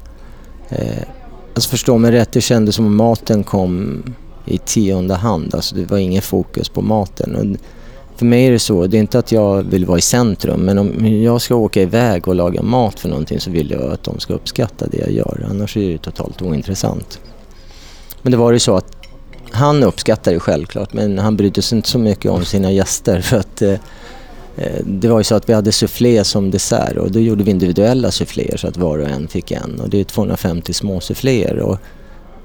Eh, 0.69 1.03
alltså 1.53 1.69
förstå 1.69 1.97
mig 1.97 2.11
rätt, 2.11 2.31
det 2.31 2.41
kändes 2.41 2.75
som 2.75 2.85
att 2.85 2.91
maten 2.91 3.43
kom 3.43 4.03
i 4.45 4.57
tionde 4.57 5.15
hand. 5.15 5.55
Alltså 5.55 5.75
det 5.75 5.85
var 5.85 5.97
ingen 5.97 6.21
fokus 6.21 6.69
på 6.69 6.81
maten. 6.81 7.35
Och 7.35 7.57
för 8.19 8.25
mig 8.25 8.45
är 8.45 8.51
det 8.51 8.59
så, 8.59 8.87
det 8.87 8.97
är 8.97 8.99
inte 8.99 9.19
att 9.19 9.31
jag 9.31 9.63
vill 9.63 9.85
vara 9.85 9.97
i 9.97 10.01
centrum 10.01 10.59
men 10.59 10.77
om 10.77 11.05
jag 11.23 11.41
ska 11.41 11.55
åka 11.55 11.81
iväg 11.81 12.27
och 12.27 12.35
laga 12.35 12.61
mat 12.61 12.99
för 12.99 13.09
någonting 13.09 13.39
så 13.39 13.51
vill 13.51 13.71
jag 13.71 13.81
att 13.81 14.03
de 14.03 14.19
ska 14.19 14.33
uppskatta 14.33 14.87
det 14.87 14.97
jag 14.97 15.11
gör. 15.11 15.47
Annars 15.49 15.77
är 15.77 15.91
det 15.91 15.97
totalt 15.97 16.41
ointressant. 16.41 17.19
Men 18.21 18.31
det 18.31 18.37
var 18.37 18.51
ju 18.51 18.59
så 18.59 18.75
att 18.75 18.95
han 19.51 19.83
uppskattade 19.83 20.35
det 20.35 20.39
självklart 20.39 20.93
men 20.93 21.19
han 21.19 21.37
brydde 21.37 21.61
sig 21.61 21.75
inte 21.75 21.89
så 21.89 21.99
mycket 21.99 22.31
om 22.31 22.45
sina 22.45 22.71
gäster 22.71 23.21
för 23.21 23.37
att 23.37 23.61
eh, 23.61 23.75
det 24.83 25.07
var 25.07 25.17
ju 25.17 25.23
så 25.23 25.35
att 25.35 25.49
vi 25.49 25.53
hade 25.53 25.71
soufflé 25.71 26.23
som 26.23 26.51
dessert 26.51 26.97
och 26.97 27.11
då 27.11 27.19
gjorde 27.19 27.43
vi 27.43 27.51
individuella 27.51 28.11
souffléer 28.11 28.57
så 28.57 28.67
att 28.67 28.77
var 28.77 28.99
och 28.99 29.09
en 29.09 29.27
fick 29.27 29.51
en 29.51 29.79
och 29.79 29.89
det 29.89 29.99
är 29.99 30.03
250 30.03 30.73
små 30.73 30.99
souffléer 30.99 31.77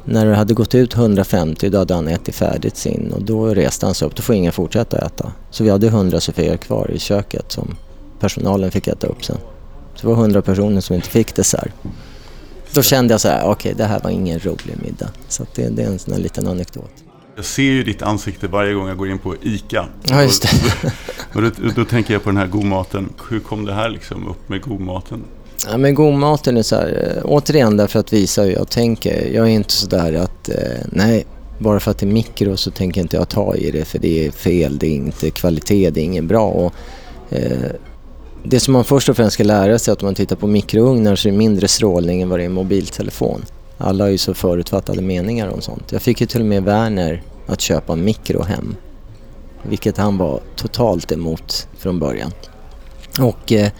när 0.04 0.26
det 0.26 0.34
hade 0.34 0.54
gått 0.54 0.74
ut 0.74 0.94
150 0.94 1.68
då 1.68 1.78
hade 1.78 1.94
han 1.94 2.08
ätit 2.08 2.34
färdigt 2.34 2.76
sin 2.76 3.12
och 3.12 3.22
då 3.22 3.46
reste 3.46 3.86
han 3.86 3.94
sig 3.94 4.08
upp. 4.08 4.16
Då 4.16 4.22
får 4.22 4.34
ingen 4.34 4.52
fortsätta 4.52 4.98
äta. 4.98 5.32
Så 5.50 5.64
vi 5.64 5.70
hade 5.70 5.86
100 5.86 6.20
Sofier 6.20 6.56
kvar 6.56 6.90
i 6.90 6.98
köket 6.98 7.52
som 7.52 7.76
personalen 8.20 8.70
fick 8.70 8.88
äta 8.88 9.06
upp 9.06 9.24
sen. 9.24 9.36
Så 9.94 10.00
det 10.00 10.06
var 10.06 10.22
100 10.22 10.42
personer 10.42 10.80
som 10.80 10.96
inte 10.96 11.08
fick 11.08 11.34
dessert. 11.34 11.72
Då 12.74 12.82
kände 12.82 13.14
jag 13.14 13.20
så 13.20 13.28
här, 13.28 13.40
okej 13.40 13.52
okay, 13.52 13.72
det 13.72 13.84
här 13.84 14.00
var 14.00 14.10
ingen 14.10 14.38
rolig 14.38 14.76
middag. 14.82 15.10
Så 15.28 15.46
det, 15.54 15.68
det, 15.68 15.82
är 15.82 15.86
en 15.86 15.98
sån 15.98 16.14
här 16.14 16.20
liten 16.20 16.46
anekdot. 16.46 16.90
Jag 17.36 17.44
ser 17.44 17.62
ju 17.62 17.82
ditt 17.82 18.02
ansikte 18.02 18.48
varje 18.48 18.74
gång 18.74 18.88
jag 18.88 18.96
går 18.96 19.10
in 19.10 19.18
på 19.18 19.36
ICA. 19.42 19.86
Ja, 20.02 20.22
just 20.22 20.42
det. 20.42 20.48
Och, 21.32 21.36
och 21.36 21.42
då, 21.42 21.50
då, 21.76 21.84
tänker 21.84 22.12
jag 22.12 22.22
på 22.22 22.30
den 22.30 22.36
här 22.36 22.46
godmaten. 22.46 23.12
Hur 23.30 23.40
kom 23.40 23.64
det 23.64 23.74
här 23.74 23.88
liksom 23.88 24.28
upp 24.28 24.48
med 24.48 24.62
godmaten? 24.62 25.24
Ja, 25.70 25.76
men 25.76 25.94
godmaten 25.94 26.56
är 26.56 26.62
så 26.62 26.76
här, 26.76 27.16
eh, 27.16 27.22
återigen 27.24 27.76
därför 27.76 28.00
att 28.00 28.12
visa 28.12 28.42
hur 28.42 28.50
jag 28.50 28.70
tänker. 28.70 29.30
Jag 29.34 29.46
är 29.46 29.50
inte 29.50 29.72
sådär 29.72 30.12
att, 30.12 30.48
eh, 30.48 30.56
nej, 30.92 31.26
bara 31.58 31.80
för 31.80 31.90
att 31.90 31.98
det 31.98 32.06
är 32.06 32.12
mikro 32.12 32.56
så 32.56 32.70
tänker 32.70 33.00
inte 33.00 33.16
jag 33.16 33.28
ta 33.28 33.56
i 33.56 33.70
det 33.70 33.84
för 33.84 33.98
det 33.98 34.26
är 34.26 34.30
fel, 34.30 34.78
det 34.78 34.86
är 34.86 34.94
inte 34.94 35.30
kvalitet, 35.30 35.90
det 35.90 36.00
är 36.00 36.04
inget 36.04 36.24
bra. 36.24 36.48
Och, 36.48 36.72
eh, 37.30 37.70
det 38.44 38.60
som 38.60 38.72
man 38.72 38.84
först 38.84 39.08
och 39.08 39.16
främst 39.16 39.34
ska 39.34 39.44
lära 39.44 39.78
sig 39.78 39.92
är 39.92 39.92
att 39.92 40.02
om 40.02 40.06
man 40.06 40.14
tittar 40.14 40.36
på 40.36 40.46
mikrougnar 40.46 41.16
så 41.16 41.28
är 41.28 41.32
det 41.32 41.38
mindre 41.38 41.68
strålning 41.68 42.22
än 42.22 42.28
vad 42.28 42.38
det 42.38 42.42
är 42.42 42.46
i 42.46 42.48
mobiltelefon. 42.48 43.44
Alla 43.78 44.04
har 44.04 44.10
ju 44.10 44.18
så 44.18 44.34
förutfattade 44.34 45.02
meningar 45.02 45.48
om 45.48 45.60
sånt. 45.60 45.92
Jag 45.92 46.02
fick 46.02 46.20
ju 46.20 46.26
till 46.26 46.40
och 46.40 46.46
med 46.46 46.62
Werner 46.64 47.22
att 47.46 47.60
köpa 47.60 47.92
en 47.92 48.04
mikro 48.04 48.42
hem. 48.42 48.76
Vilket 49.62 49.98
han 49.98 50.18
var 50.18 50.40
totalt 50.56 51.12
emot 51.12 51.68
från 51.78 51.98
början. 51.98 52.30
Och 53.20 53.52
eh, 53.52 53.70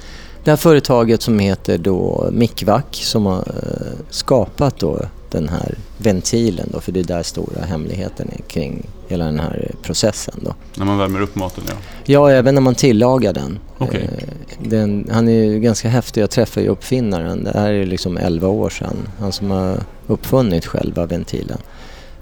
det 0.44 0.50
här 0.50 0.56
företaget 0.56 1.22
som 1.22 1.38
heter 1.38 1.78
då 1.78 2.28
Mikvac 2.32 2.84
som 2.90 3.26
har 3.26 3.38
eh, 3.38 3.98
skapat 4.10 4.78
då 4.78 5.00
den 5.30 5.48
här 5.48 5.74
ventilen 5.98 6.68
då, 6.72 6.80
för 6.80 6.92
det 6.92 7.00
är 7.00 7.04
där 7.04 7.22
stora 7.22 7.64
hemligheten 7.64 8.30
är 8.32 8.42
kring 8.42 8.86
hela 9.08 9.24
den 9.24 9.40
här 9.40 9.70
processen 9.82 10.34
då. 10.42 10.54
När 10.74 10.86
man 10.86 10.98
värmer 10.98 11.20
upp 11.20 11.34
maten 11.34 11.64
ja. 11.66 11.74
Ja, 12.04 12.30
även 12.30 12.54
när 12.54 12.62
man 12.62 12.74
tillagar 12.74 13.32
den. 13.32 13.58
Okej. 13.78 14.10
Eh, 14.18 14.68
den 14.68 15.08
han 15.12 15.28
är 15.28 15.44
ju 15.44 15.60
ganska 15.60 15.88
häftig. 15.88 16.22
Jag 16.22 16.30
träffade 16.30 16.66
ju 16.66 16.72
uppfinnaren. 16.72 17.44
Det 17.44 17.58
här 17.58 17.72
är 17.72 17.86
liksom 17.86 18.16
11 18.16 18.48
år 18.48 18.70
sedan. 18.70 18.96
Han 19.18 19.32
som 19.32 19.50
har 19.50 19.80
uppfunnit 20.06 20.66
själva 20.66 21.06
ventilen. 21.06 21.58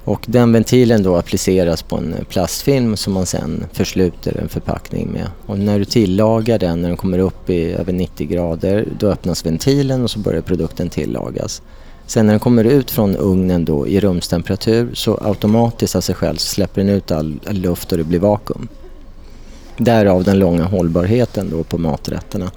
Och 0.05 0.25
den 0.27 0.53
ventilen 0.53 1.03
då 1.03 1.17
appliceras 1.17 1.83
på 1.83 1.97
en 1.97 2.15
plastfilm 2.29 2.97
som 2.97 3.13
man 3.13 3.27
sen 3.27 3.65
försluter 3.73 4.37
en 4.41 4.49
förpackning 4.49 5.13
med. 5.13 5.27
Och 5.47 5.59
när 5.59 5.79
du 5.79 5.85
tillagar 5.85 6.59
den, 6.59 6.83
när 6.83 6.89
den 6.89 6.97
kommer 6.97 7.19
upp 7.19 7.51
i 7.51 7.73
över 7.73 7.93
90 7.93 8.27
grader, 8.27 8.89
då 8.99 9.09
öppnas 9.09 9.47
ventilen 9.47 10.03
och 10.03 10.11
så 10.11 10.19
börjar 10.19 10.41
produkten 10.41 10.91
tillagas. 10.91 11.63
Sen 12.07 12.27
när 12.27 12.33
den 12.33 12.41
kommer 12.41 12.65
ut 12.65 12.91
från 12.91 13.17
ugnen 13.17 13.65
då 13.65 13.87
i 13.87 14.01
rumstemperatur 14.01 14.91
så 14.95 15.19
automatiskt 15.23 15.97
av 15.97 16.01
sig 16.01 16.15
själv 16.15 16.37
så 16.37 16.47
släpper 16.47 16.81
den 16.81 16.91
ut 16.91 17.11
all 17.11 17.41
all 17.49 17.57
luft 17.57 17.93
och 17.93 17.99
det 17.99 18.05
blir 18.05 18.19
vakuum. 18.19 18.69
Därav 19.77 20.25
den 20.25 20.39
långa 20.39 20.65
hållbarheten 20.65 21.51
då 21.51 21.65
på 21.65 21.79
maträtterna. 21.79 22.51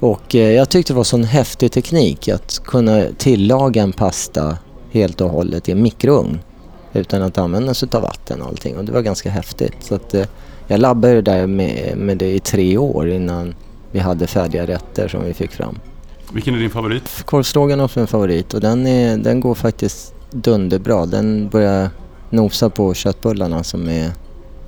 Och 0.00 0.34
eh, 0.34 0.52
jag 0.52 0.68
tyckte 0.68 0.92
det 0.92 0.96
var 0.96 1.04
sån 1.04 1.24
häftig 1.24 1.72
teknik 1.72 2.28
att 2.28 2.60
kunna 2.64 3.04
tillaga 3.18 3.82
en 3.82 3.92
pasta 3.92 4.58
helt 4.90 5.20
och 5.20 5.30
hållet 5.30 5.68
i 5.68 5.72
en 5.72 5.82
mikrougn 5.82 6.38
utan 6.98 7.22
att 7.22 7.38
använda 7.38 7.74
sig 7.74 7.88
av 7.92 8.02
vatten 8.02 8.42
och 8.42 8.48
allting 8.48 8.76
och 8.76 8.84
det 8.84 8.92
var 8.92 9.02
ganska 9.02 9.30
häftigt. 9.30 9.76
Så 9.80 9.94
att, 9.94 10.14
eh, 10.14 10.26
jag 10.66 10.80
labbade 10.80 11.22
där 11.22 11.46
med, 11.46 11.96
med 11.96 12.18
det 12.18 12.34
i 12.34 12.40
tre 12.40 12.78
år 12.78 13.08
innan 13.08 13.54
vi 13.90 13.98
hade 13.98 14.26
färdiga 14.26 14.66
rätter 14.66 15.08
som 15.08 15.24
vi 15.24 15.34
fick 15.34 15.50
fram. 15.50 15.78
Vilken 16.32 16.54
är 16.54 16.58
din 16.58 16.70
favorit? 16.70 17.22
Korvstroganoff 17.24 17.96
är 17.96 18.00
en 18.00 18.06
favorit 18.06 18.54
och 18.54 18.60
den, 18.60 18.86
är, 18.86 19.16
den 19.16 19.40
går 19.40 19.54
faktiskt 19.54 20.14
dunderbra. 20.30 21.06
Den 21.06 21.48
börjar 21.48 21.90
nosa 22.30 22.70
på 22.70 22.94
köttbullarna 22.94 23.64
som 23.64 23.88
är, 23.88 24.10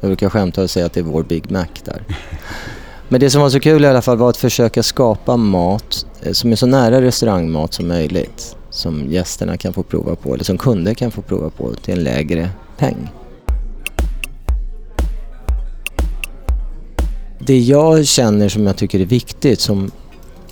jag 0.00 0.08
brukar 0.08 0.28
skämta 0.28 0.62
och 0.62 0.70
säga 0.70 0.86
att 0.86 0.92
det 0.92 1.00
är 1.00 1.04
vår 1.04 1.22
Big 1.22 1.50
Mac 1.50 1.66
där. 1.84 2.02
Men 3.08 3.20
det 3.20 3.30
som 3.30 3.42
var 3.42 3.50
så 3.50 3.60
kul 3.60 3.84
i 3.84 3.88
alla 3.88 4.02
fall 4.02 4.16
var 4.16 4.30
att 4.30 4.36
försöka 4.36 4.82
skapa 4.82 5.36
mat 5.36 6.06
eh, 6.22 6.32
som 6.32 6.52
är 6.52 6.56
så 6.56 6.66
nära 6.66 7.00
restaurangmat 7.00 7.74
som 7.74 7.88
möjligt. 7.88 8.56
Som 8.78 9.06
gästerna 9.10 9.56
kan 9.56 9.72
få 9.72 9.82
prova 9.82 10.16
på, 10.16 10.34
eller 10.34 10.44
som 10.44 10.58
kunder 10.58 10.94
kan 10.94 11.10
få 11.10 11.22
prova 11.22 11.50
på 11.50 11.74
till 11.74 11.94
en 11.94 12.04
lägre 12.04 12.50
peng. 12.76 13.08
Det 17.38 17.58
jag 17.58 18.06
känner 18.06 18.48
som 18.48 18.66
jag 18.66 18.76
tycker 18.76 19.00
är 19.00 19.04
viktigt, 19.04 19.60
som 19.60 19.90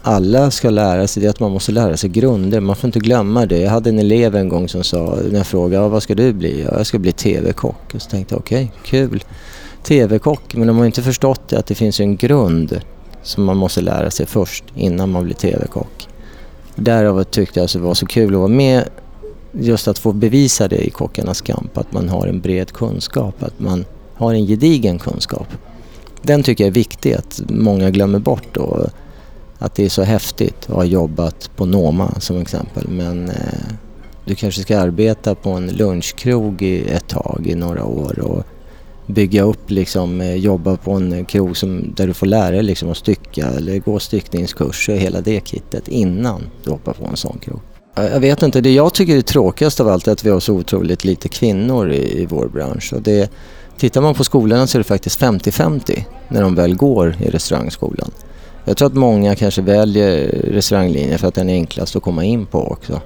alla 0.03 0.51
ska 0.51 0.71
lära 0.71 1.07
sig, 1.07 1.21
det 1.21 1.27
är 1.27 1.31
att 1.31 1.41
man 1.41 1.51
måste 1.51 1.73
lära 1.73 1.97
sig 1.97 2.11
grunder. 2.11 2.61
Man 2.61 2.77
får 2.77 2.89
inte 2.89 2.99
glömma 2.99 3.47
det. 3.47 3.59
Jag 3.59 3.71
hade 3.71 3.91
en 3.91 3.99
elev 3.99 4.37
en 4.37 4.49
gång 4.49 4.69
som 4.69 4.85
sa, 4.85 5.19
när 5.31 5.39
jag 5.39 5.47
frågade 5.47 5.89
vad 5.89 6.03
ska 6.03 6.15
du 6.15 6.33
bli? 6.33 6.63
Jag 6.63 6.87
ska 6.87 6.99
bli 6.99 7.13
TV-kock. 7.13 7.95
Och 7.95 8.03
så 8.03 8.11
tänkte 8.11 8.35
jag 8.35 8.41
okej, 8.41 8.73
kul. 8.85 9.25
TV-kock, 9.83 10.55
men 10.55 10.67
de 10.67 10.79
har 10.79 10.87
inte 10.87 11.03
förstått 11.03 11.49
det, 11.49 11.59
att 11.59 11.67
det 11.67 11.75
finns 11.75 12.01
en 12.01 12.17
grund 12.17 12.81
som 13.23 13.45
man 13.45 13.57
måste 13.57 13.81
lära 13.81 14.11
sig 14.11 14.27
först 14.27 14.65
innan 14.75 15.11
man 15.11 15.25
blir 15.25 15.35
TV-kock. 15.35 16.09
Därav 16.77 17.25
tyckte 17.25 17.61
jag 17.61 17.65
att 17.65 17.73
det 17.73 17.79
var 17.79 17.95
så 17.95 18.07
kul 18.07 18.35
att 18.35 18.39
vara 18.39 18.49
med 18.49 18.89
just 19.53 19.89
att 19.89 19.99
få 19.99 20.13
bevisa 20.13 20.69
det 20.69 20.87
i 20.87 20.91
Kockarnas 20.91 21.41
kamp, 21.41 21.79
att 21.79 21.93
man 21.93 22.09
har 22.09 22.27
en 22.27 22.41
bred 22.41 22.73
kunskap, 22.73 23.43
att 23.43 23.61
man 23.61 23.85
har 24.15 24.35
en 24.35 24.47
gedigen 24.47 24.99
kunskap. 24.99 25.47
Den 26.23 26.43
tycker 26.43 26.65
jag 26.65 26.69
är 26.69 26.75
viktig 26.75 27.13
att 27.13 27.43
många 27.49 27.91
glömmer 27.91 28.19
bort 28.19 28.49
då. 28.53 28.87
Att 29.59 29.75
det 29.75 29.85
är 29.85 29.89
så 29.89 30.03
häftigt 30.03 30.71
att 30.71 30.77
ha 30.77 30.85
jobbat 30.85 31.51
på 31.57 31.67
Noma 31.67 32.15
som 32.21 32.37
exempel 32.37 32.89
men 32.89 33.29
eh, 33.29 33.35
du 34.25 34.35
kanske 34.35 34.63
ska 34.63 34.79
arbeta 34.79 35.35
på 35.35 35.51
en 35.51 35.67
lunchkrog 35.67 36.63
i 36.63 36.89
ett 36.89 37.09
tag 37.09 37.47
i 37.47 37.55
några 37.55 37.85
år 37.85 38.19
och 38.19 38.45
bygga 39.07 39.43
upp 39.43 39.71
liksom, 39.71 40.21
eh, 40.21 40.35
jobba 40.35 40.77
på 40.77 40.93
en 40.93 41.25
krog 41.25 41.57
som, 41.57 41.95
där 41.97 42.07
du 42.07 42.15
får 42.15 42.27
lära 42.27 42.51
dig 42.51 42.63
liksom 42.63 42.91
att 42.91 42.97
stycka 42.97 43.47
eller 43.47 43.79
gå 43.79 43.99
styckningskurser 43.99 44.93
och 44.93 44.99
hela 44.99 45.21
det 45.21 45.49
kittet 45.49 45.89
innan 45.89 46.43
du 46.65 46.71
hoppar 46.71 46.93
på 46.93 47.07
en 47.07 47.17
sån 47.17 47.39
krog. 47.39 47.61
Jag 47.95 48.13
jag 48.13 48.21
vet 48.21 48.43
inte, 48.43 48.61
det 48.61 48.73
jag 48.73 48.95
tycker 48.95 49.17
är 49.17 49.21
tråkigast 49.21 49.81
av 49.81 49.89
allt 49.89 50.09
är 50.09 50.13
att 50.13 50.25
vi 50.25 50.31
har 50.31 50.41
så 50.41 50.55
otroligt 50.55 51.05
lite 51.05 51.29
kvinnor 51.29 51.91
i, 51.93 52.23
i 52.23 52.27
vår 52.27 52.49
bransch. 52.49 52.93
Och 52.93 53.03
det, 53.03 53.31
tittar 53.79 54.01
man 54.01 54.15
på 54.15 54.25
skolorna 54.25 54.67
så 54.67 54.79
är 54.79 54.81
det 54.81 54.85
faktiskt 54.85 55.21
50-50 55.21 56.05
när 56.29 56.43
de 56.43 56.55
väl 56.55 56.77
går 56.77 57.17
i 57.21 57.31
restaurangskolan. 57.31 58.11
Jag 58.65 58.77
tror 58.77 58.89
att 58.89 58.95
många 58.95 59.35
kanske 59.35 59.63
väljer 59.63 60.29
restauranglinjen 60.29 61.19
för 61.19 61.29
att 61.29 61.35
den 61.35 61.51
är 61.51 61.55
enklast 61.55 61.97
att 61.97 62.03
komma 62.03 62.25
in 62.25 62.47
på 62.47 62.59
också. 62.59 63.01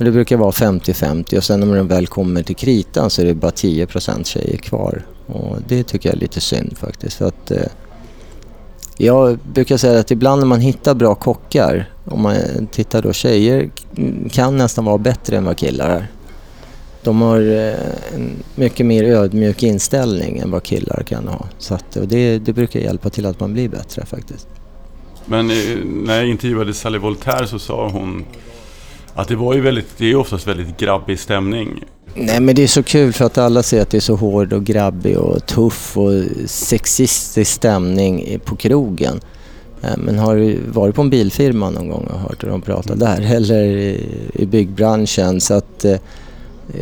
Men 0.00 0.04
det 0.04 0.12
brukar 0.12 0.36
vara 0.36 0.50
50-50 0.50 1.36
och 1.36 1.44
sen 1.44 1.60
när 1.60 1.76
de 1.76 1.88
väl 1.88 2.06
kommer 2.06 2.42
till 2.42 2.56
kritan 2.56 3.10
så 3.10 3.22
är 3.22 3.26
det 3.26 3.34
bara 3.34 3.50
10% 3.50 4.24
tjejer 4.24 4.56
kvar. 4.56 5.02
Och 5.26 5.56
det 5.68 5.82
tycker 5.82 6.08
jag 6.08 6.16
är 6.16 6.20
lite 6.20 6.40
synd 6.40 6.78
faktiskt. 6.78 7.16
För 7.16 7.28
att, 7.28 7.50
eh, 7.50 7.66
jag 8.96 9.38
brukar 9.38 9.76
säga 9.76 10.00
att 10.00 10.10
ibland 10.10 10.40
när 10.40 10.46
man 10.46 10.60
hittar 10.60 10.94
bra 10.94 11.14
kockar, 11.14 11.92
om 12.04 12.22
man 12.22 12.36
tittar 12.72 13.02
då 13.02 13.12
tjejer 13.12 13.70
kan 14.30 14.56
nästan 14.56 14.84
vara 14.84 14.98
bättre 14.98 15.36
än 15.36 15.44
vad 15.44 15.56
killar 15.56 15.90
är. 15.90 16.06
De 17.02 17.20
har 17.20 17.40
eh, 17.40 18.14
en 18.14 18.42
mycket 18.54 18.86
mer 18.86 19.04
ödmjuk 19.04 19.62
inställning 19.62 20.38
än 20.38 20.50
vad 20.50 20.62
killar 20.62 21.02
kan 21.08 21.28
ha. 21.28 21.46
Så 21.58 21.74
att, 21.74 21.96
och 21.96 22.08
det, 22.08 22.38
det 22.38 22.52
brukar 22.52 22.80
hjälpa 22.80 23.10
till 23.10 23.26
att 23.26 23.40
man 23.40 23.52
blir 23.52 23.68
bättre 23.68 24.06
faktiskt. 24.06 24.48
Men 25.26 25.50
eh, 25.50 25.56
när 25.84 26.16
jag 26.16 26.28
intervjuade 26.28 26.74
Sally 26.74 26.98
Voltaire 26.98 27.46
så 27.46 27.58
sa 27.58 27.88
hon 27.88 28.24
att 29.20 29.28
det 29.28 29.36
var 29.36 29.54
ju 29.54 29.60
väldigt, 29.60 29.98
det 29.98 30.10
är 30.10 30.16
oftast 30.16 30.46
väldigt 30.46 30.76
grabbig 30.76 31.18
stämning. 31.18 31.84
Nej 32.14 32.40
men 32.40 32.54
det 32.54 32.62
är 32.62 32.66
så 32.66 32.82
kul 32.82 33.12
för 33.12 33.24
att 33.24 33.38
alla 33.38 33.62
säger 33.62 33.82
att 33.82 33.90
det 33.90 33.96
är 33.96 34.00
så 34.00 34.16
hård 34.16 34.52
och 34.52 34.64
grabbig 34.64 35.18
och 35.18 35.46
tuff 35.46 35.96
och 35.96 36.12
sexistisk 36.46 37.52
stämning 37.52 38.40
på 38.44 38.56
krogen. 38.56 39.20
Eh, 39.82 39.96
men 39.98 40.18
har 40.18 40.36
du 40.36 40.58
varit 40.68 40.94
på 40.94 41.02
en 41.02 41.10
bilfirma 41.10 41.70
någon 41.70 41.88
gång 41.88 42.04
och 42.04 42.20
hört 42.20 42.44
hur 42.44 42.48
de 42.48 42.62
pratar 42.62 42.96
där 42.96 43.20
eller 43.34 43.64
i, 44.34 44.46
byggbranschen 44.50 45.40
så 45.40 45.54
att 45.54 45.84
eh, 45.84 45.96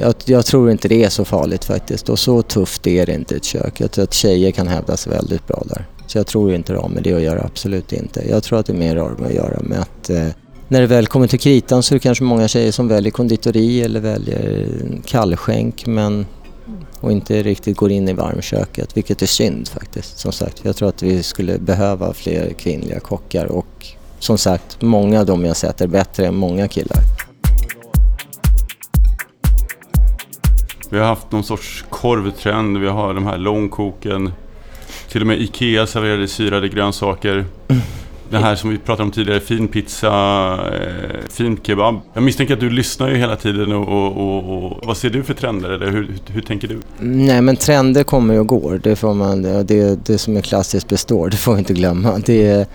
jag, 0.00 0.14
jag 0.24 0.46
tror 0.46 0.70
inte 0.70 0.88
det 0.88 1.04
är 1.04 1.08
så 1.08 1.24
farligt 1.24 1.64
faktiskt 1.64 2.08
och 2.08 2.18
så 2.18 2.42
tufft 2.42 2.86
är 2.86 3.06
det 3.06 3.14
inte 3.14 3.34
i 3.34 3.36
ett 3.36 3.44
kök. 3.44 3.80
Jag 3.80 3.90
tror 3.90 4.04
att 4.04 4.14
tjejer 4.14 4.50
kan 4.50 4.68
hävda 4.68 4.96
sig 4.96 5.12
väldigt 5.12 5.46
bra 5.46 5.62
där. 5.66 5.86
Så 6.06 6.18
jag 6.18 6.26
tror 6.26 6.54
inte 6.54 6.72
det 6.72 6.78
har 6.78 6.88
med 6.88 7.02
det 7.02 7.12
att 7.12 7.22
göra, 7.22 7.42
absolut 7.42 7.92
inte. 7.92 8.28
Jag 8.28 8.42
tror 8.42 8.58
att 8.58 8.66
det 8.66 8.72
mer 8.72 8.96
har 8.96 9.10
med 9.10 9.28
att 9.28 9.34
göra 9.34 9.60
med 9.62 9.80
att 9.80 10.10
eh, 10.10 10.28
när 10.68 10.80
det 10.80 10.86
väl 10.86 11.06
kommer 11.06 11.26
till 11.26 11.40
kritan 11.40 11.82
så 11.82 11.94
är 11.94 11.96
det 11.96 12.02
kanske 12.02 12.24
många 12.24 12.48
tjejer 12.48 12.72
som 12.72 12.88
väljer 12.88 13.10
konditori 13.10 13.82
eller 13.82 14.00
väljer 14.00 14.66
kallskänk 15.04 15.86
men 15.86 16.26
och 17.00 17.12
inte 17.12 17.42
riktigt 17.42 17.76
går 17.76 17.90
in 17.90 18.08
i 18.08 18.12
varmköket, 18.12 18.96
vilket 18.96 19.22
är 19.22 19.26
synd 19.26 19.68
faktiskt. 19.68 20.18
Som 20.18 20.32
sagt, 20.32 20.60
jag 20.62 20.76
tror 20.76 20.88
att 20.88 21.02
vi 21.02 21.22
skulle 21.22 21.58
behöva 21.58 22.14
fler 22.14 22.52
kvinnliga 22.52 23.00
kockar 23.00 23.46
och 23.46 23.86
som 24.18 24.38
sagt, 24.38 24.82
många 24.82 25.20
av 25.20 25.26
dem 25.26 25.44
jag 25.44 25.56
sett 25.56 25.80
är 25.80 25.86
bättre 25.86 26.26
än 26.26 26.34
många 26.34 26.68
killar. 26.68 26.98
Vi 30.90 30.98
har 30.98 31.06
haft 31.06 31.32
någon 31.32 31.44
sorts 31.44 31.84
korvtrend, 31.88 32.78
vi 32.78 32.88
har 32.88 33.14
de 33.14 33.26
här 33.26 33.38
långkoken. 33.38 34.32
Till 35.08 35.20
och 35.20 35.26
med 35.26 35.40
Ikea 35.40 35.86
serverade 35.86 36.28
syrade 36.28 36.68
grönsaker. 36.68 37.44
Det 38.30 38.38
här 38.38 38.54
som 38.54 38.70
vi 38.70 38.78
pratade 38.78 39.02
om 39.02 39.10
tidigare, 39.10 39.40
fin 39.40 39.68
pizza, 39.68 40.08
eh, 40.72 41.28
fin 41.30 41.58
kebab. 41.62 42.00
Jag 42.14 42.22
misstänker 42.22 42.54
att 42.54 42.60
du 42.60 42.70
lyssnar 42.70 43.08
ju 43.08 43.16
hela 43.16 43.36
tiden 43.36 43.72
och, 43.72 43.88
och, 43.88 44.16
och, 44.16 44.64
och 44.64 44.86
vad 44.86 44.96
ser 44.96 45.10
du 45.10 45.22
för 45.22 45.34
trender 45.34 45.70
eller 45.70 45.86
hur, 45.86 45.92
hur, 45.92 46.18
hur 46.26 46.40
tänker 46.40 46.68
du? 46.68 46.80
Nej 46.98 47.40
men 47.40 47.56
trender 47.56 48.04
kommer 48.04 48.40
och 48.40 48.46
går, 48.46 48.80
det, 48.82 48.96
får 48.96 49.14
man, 49.14 49.42
det, 49.42 50.06
det 50.06 50.18
som 50.18 50.36
är 50.36 50.40
klassiskt 50.40 50.88
består, 50.88 51.30
det 51.30 51.36
får 51.36 51.52
vi 51.52 51.58
inte 51.58 51.74
glömma. 51.74 52.18
Det, 52.26 52.46
är, 52.46 52.66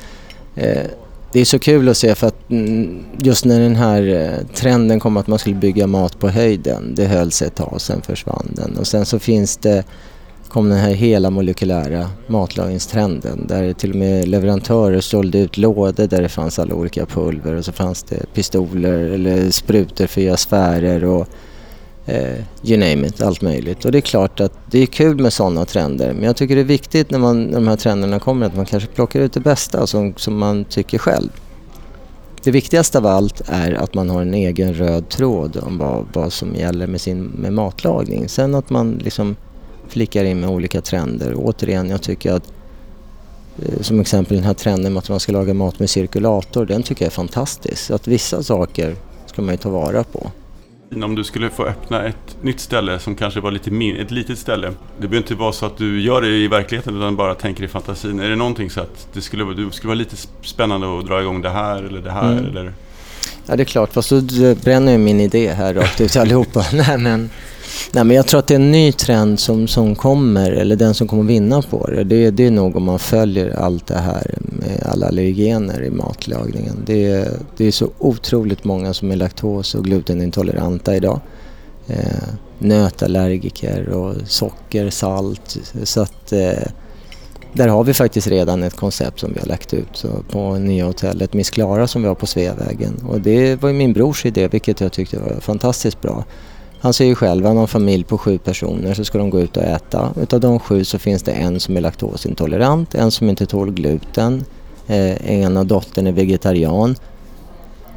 eh, 0.55 0.87
det 1.31 1.39
är 1.39 1.45
så 1.45 1.59
kul 1.59 1.89
att 1.89 1.97
se 1.97 2.15
för 2.15 2.27
att 2.27 2.49
mm, 2.49 3.03
just 3.17 3.45
när 3.45 3.59
den 3.59 3.75
här 3.75 4.07
eh, 4.13 4.47
trenden 4.55 4.99
kom 4.99 5.17
att 5.17 5.27
man 5.27 5.39
skulle 5.39 5.55
bygga 5.55 5.87
mat 5.87 6.19
på 6.19 6.29
höjden, 6.29 6.95
det 6.95 7.05
höll 7.05 7.31
sig 7.31 7.47
ett 7.47 7.55
tag, 7.55 7.81
sen 7.81 8.01
försvann 8.01 8.51
den. 8.55 8.77
Och 8.77 8.87
sen 8.87 9.05
så 9.05 9.19
finns 9.19 9.57
det, 9.57 9.83
kom 10.53 10.69
den 10.69 10.77
här 10.77 10.93
hela 10.93 11.29
molekylära 11.29 12.09
matlagningstrenden 12.27 13.47
där 13.47 13.73
till 13.73 13.89
och 13.89 13.95
med 13.95 14.27
leverantörer 14.27 15.01
sålde 15.01 15.39
ut 15.39 15.57
lådor 15.57 16.07
där 16.07 16.21
det 16.21 16.29
fanns 16.29 16.59
alla 16.59 16.75
olika 16.75 17.05
pulver 17.05 17.53
och 17.55 17.65
så 17.65 17.71
fanns 17.71 18.03
det 18.03 18.33
pistoler 18.33 18.93
eller 18.93 19.51
sprutor 19.51 20.07
för 20.07 20.21
att 20.21 20.25
göra 20.25 20.37
sfärer 20.37 21.03
och 21.03 21.27
eh, 22.05 22.35
you 22.63 22.77
name 22.77 23.07
it, 23.07 23.21
allt 23.21 23.41
möjligt. 23.41 23.85
Och 23.85 23.91
det 23.91 23.97
är 23.97 24.01
klart 24.01 24.39
att 24.39 24.53
det 24.71 24.79
är 24.79 24.85
kul 24.85 25.21
med 25.21 25.33
sådana 25.33 25.65
trender 25.65 26.13
men 26.13 26.23
jag 26.23 26.35
tycker 26.35 26.55
det 26.55 26.61
är 26.61 26.65
viktigt 26.65 27.11
när, 27.11 27.19
man, 27.19 27.43
när 27.43 27.53
de 27.53 27.67
här 27.67 27.75
trenderna 27.75 28.19
kommer 28.19 28.45
att 28.45 28.55
man 28.55 28.65
kanske 28.65 28.89
plockar 28.89 29.19
ut 29.19 29.33
det 29.33 29.39
bästa 29.39 29.87
som, 29.87 30.13
som 30.17 30.37
man 30.37 30.65
tycker 30.65 30.97
själv. 30.97 31.29
Det 32.43 32.51
viktigaste 32.51 32.97
av 32.97 33.05
allt 33.05 33.41
är 33.45 33.73
att 33.73 33.93
man 33.93 34.09
har 34.09 34.21
en 34.21 34.33
egen 34.33 34.73
röd 34.73 35.09
tråd 35.09 35.57
om 35.63 35.77
vad, 35.77 36.05
vad 36.13 36.33
som 36.33 36.55
gäller 36.55 36.87
med 36.87 37.01
sin 37.01 37.23
med 37.23 37.53
matlagning. 37.53 38.29
Sen 38.29 38.55
att 38.55 38.69
man 38.69 38.91
liksom 39.03 39.35
flickar 39.93 40.23
in 40.23 40.39
med 40.39 40.49
olika 40.49 40.81
trender. 40.81 41.33
Och 41.33 41.45
återigen, 41.45 41.89
jag 41.89 42.01
tycker 42.01 42.33
att 42.33 42.53
Eh, 43.61 43.81
som 43.81 43.99
exempel 43.99 44.37
den 44.37 44.45
här 44.45 44.53
trenden 44.53 44.93
med 44.93 44.99
att 44.99 45.09
man 45.09 45.19
ska 45.19 45.31
laga 45.31 45.53
mat 45.53 45.79
med 45.79 45.89
cirkulator, 45.89 46.65
den 46.65 46.83
tycker 46.83 47.05
jag 47.05 47.11
är 47.11 47.15
fantastisk. 47.15 47.91
Att 47.91 48.07
vissa 48.07 48.43
saker 48.43 48.95
ska 49.25 49.41
man 49.41 49.53
ju 49.53 49.57
ta 49.57 49.69
vara 49.69 50.03
på. 50.03 50.31
Om 51.03 51.15
du 51.15 51.23
skulle 51.23 51.49
få 51.49 51.65
öppna 51.65 52.03
ett 52.03 52.37
nytt 52.41 52.59
ställe 52.59 52.99
som 52.99 53.15
kanske 53.15 53.39
var 53.39 53.51
lite 53.51 53.71
min, 53.71 53.95
ett 53.95 54.11
litet 54.11 54.39
ställe. 54.39 54.67
Det 54.67 55.07
behöver 55.07 55.17
inte 55.17 55.35
vara 55.35 55.51
så 55.51 55.65
att 55.65 55.77
du 55.77 56.01
gör 56.01 56.21
det 56.21 56.27
i 56.27 56.47
verkligheten 56.47 56.97
utan 56.97 57.15
bara 57.15 57.35
tänker 57.35 57.63
i 57.63 57.67
fantasin. 57.67 58.19
Är 58.19 58.29
det 58.29 58.35
någonting 58.35 58.69
så 58.69 58.81
att 58.81 59.07
det 59.13 59.21
skulle, 59.21 59.53
det 59.53 59.71
skulle 59.71 59.87
vara 59.87 59.97
lite 59.97 60.15
spännande 60.41 60.99
att 60.99 61.07
dra 61.07 61.21
igång 61.21 61.41
det 61.41 61.49
här 61.49 61.83
eller 61.83 62.01
det 62.01 62.11
här? 62.11 62.31
Mm. 62.31 62.45
Eller? 62.45 62.73
Ja 63.45 63.55
det 63.55 63.63
är 63.63 63.65
klart, 63.65 63.93
fast 63.93 64.09
då 64.09 64.21
bränner 64.55 64.91
ju 64.91 64.97
min 64.97 65.19
idé 65.19 65.53
här 65.53 65.73
rakt 65.73 66.01
ut 66.01 66.15
allihopa. 66.15 66.65
Nej, 66.73 66.97
men, 66.97 67.29
nej 67.91 68.03
men 68.03 68.15
jag 68.15 68.27
tror 68.27 68.39
att 68.39 68.47
det 68.47 68.53
är 68.53 68.59
en 68.59 68.71
ny 68.71 68.91
trend 68.91 69.39
som, 69.39 69.67
som 69.67 69.95
kommer, 69.95 70.51
eller 70.51 70.75
den 70.75 70.93
som 70.93 71.07
kommer 71.07 71.23
vinna 71.23 71.61
på 71.61 71.87
det. 71.87 72.03
Det, 72.03 72.31
det 72.31 72.45
är 72.45 72.51
nog 72.51 72.75
om 72.75 72.83
man 72.83 72.99
följer 72.99 73.59
allt 73.59 73.87
det 73.87 73.99
här 73.99 74.35
med 74.39 74.83
alla 74.85 75.07
allergener 75.07 75.83
i 75.83 75.89
matlagningen. 75.89 76.83
Det 76.85 77.05
är, 77.05 77.31
det 77.57 77.65
är 77.65 77.71
så 77.71 77.89
otroligt 77.99 78.63
många 78.63 78.93
som 78.93 79.11
är 79.11 79.15
laktos 79.15 79.75
och 79.75 79.83
glutenintoleranta 79.83 80.95
idag. 80.95 81.19
Eh, 81.87 82.27
nötallergiker 82.59 83.89
och 83.89 84.15
socker, 84.25 84.89
salt. 84.89 85.57
Så 85.83 86.01
att 86.01 86.31
eh, 86.31 86.67
där 87.53 87.67
har 87.67 87.83
vi 87.83 87.93
faktiskt 87.93 88.27
redan 88.27 88.63
ett 88.63 88.75
koncept 88.75 89.19
som 89.19 89.33
vi 89.33 89.39
har 89.39 89.47
lagt 89.47 89.73
ut 89.73 90.05
på 90.31 90.55
nya 90.55 90.85
hotellet 90.85 91.33
Miss 91.33 91.49
Klara 91.49 91.87
som 91.87 92.01
vi 92.01 92.07
har 92.07 92.15
på 92.15 92.25
Sveavägen. 92.25 93.05
Och 93.09 93.21
det 93.21 93.61
var 93.61 93.69
ju 93.69 93.75
min 93.75 93.93
brors 93.93 94.25
idé 94.25 94.47
vilket 94.47 94.81
jag 94.81 94.91
tyckte 94.91 95.19
var 95.19 95.39
fantastiskt 95.39 96.01
bra. 96.01 96.23
Han 96.83 96.93
säger 96.93 97.09
ju 97.09 97.15
själv, 97.15 97.45
han 97.45 97.55
har 97.55 97.63
en 97.63 97.67
familj 97.67 98.03
på 98.03 98.17
sju 98.17 98.37
personer 98.37 98.93
så 98.93 99.05
ska 99.05 99.17
de 99.17 99.29
gå 99.29 99.41
ut 99.41 99.57
och 99.57 99.63
äta. 99.63 100.13
Utav 100.21 100.39
de 100.39 100.59
sju 100.59 100.83
så 100.83 100.99
finns 100.99 101.23
det 101.23 101.31
en 101.31 101.59
som 101.59 101.77
är 101.77 101.81
laktosintolerant, 101.81 102.95
en 102.95 103.11
som 103.11 103.29
inte 103.29 103.45
tål 103.45 103.71
gluten, 103.71 104.45
eh, 104.87 105.31
en 105.31 105.57
av 105.57 105.65
dottern 105.65 106.07
är 106.07 106.11
vegetarian. 106.11 106.95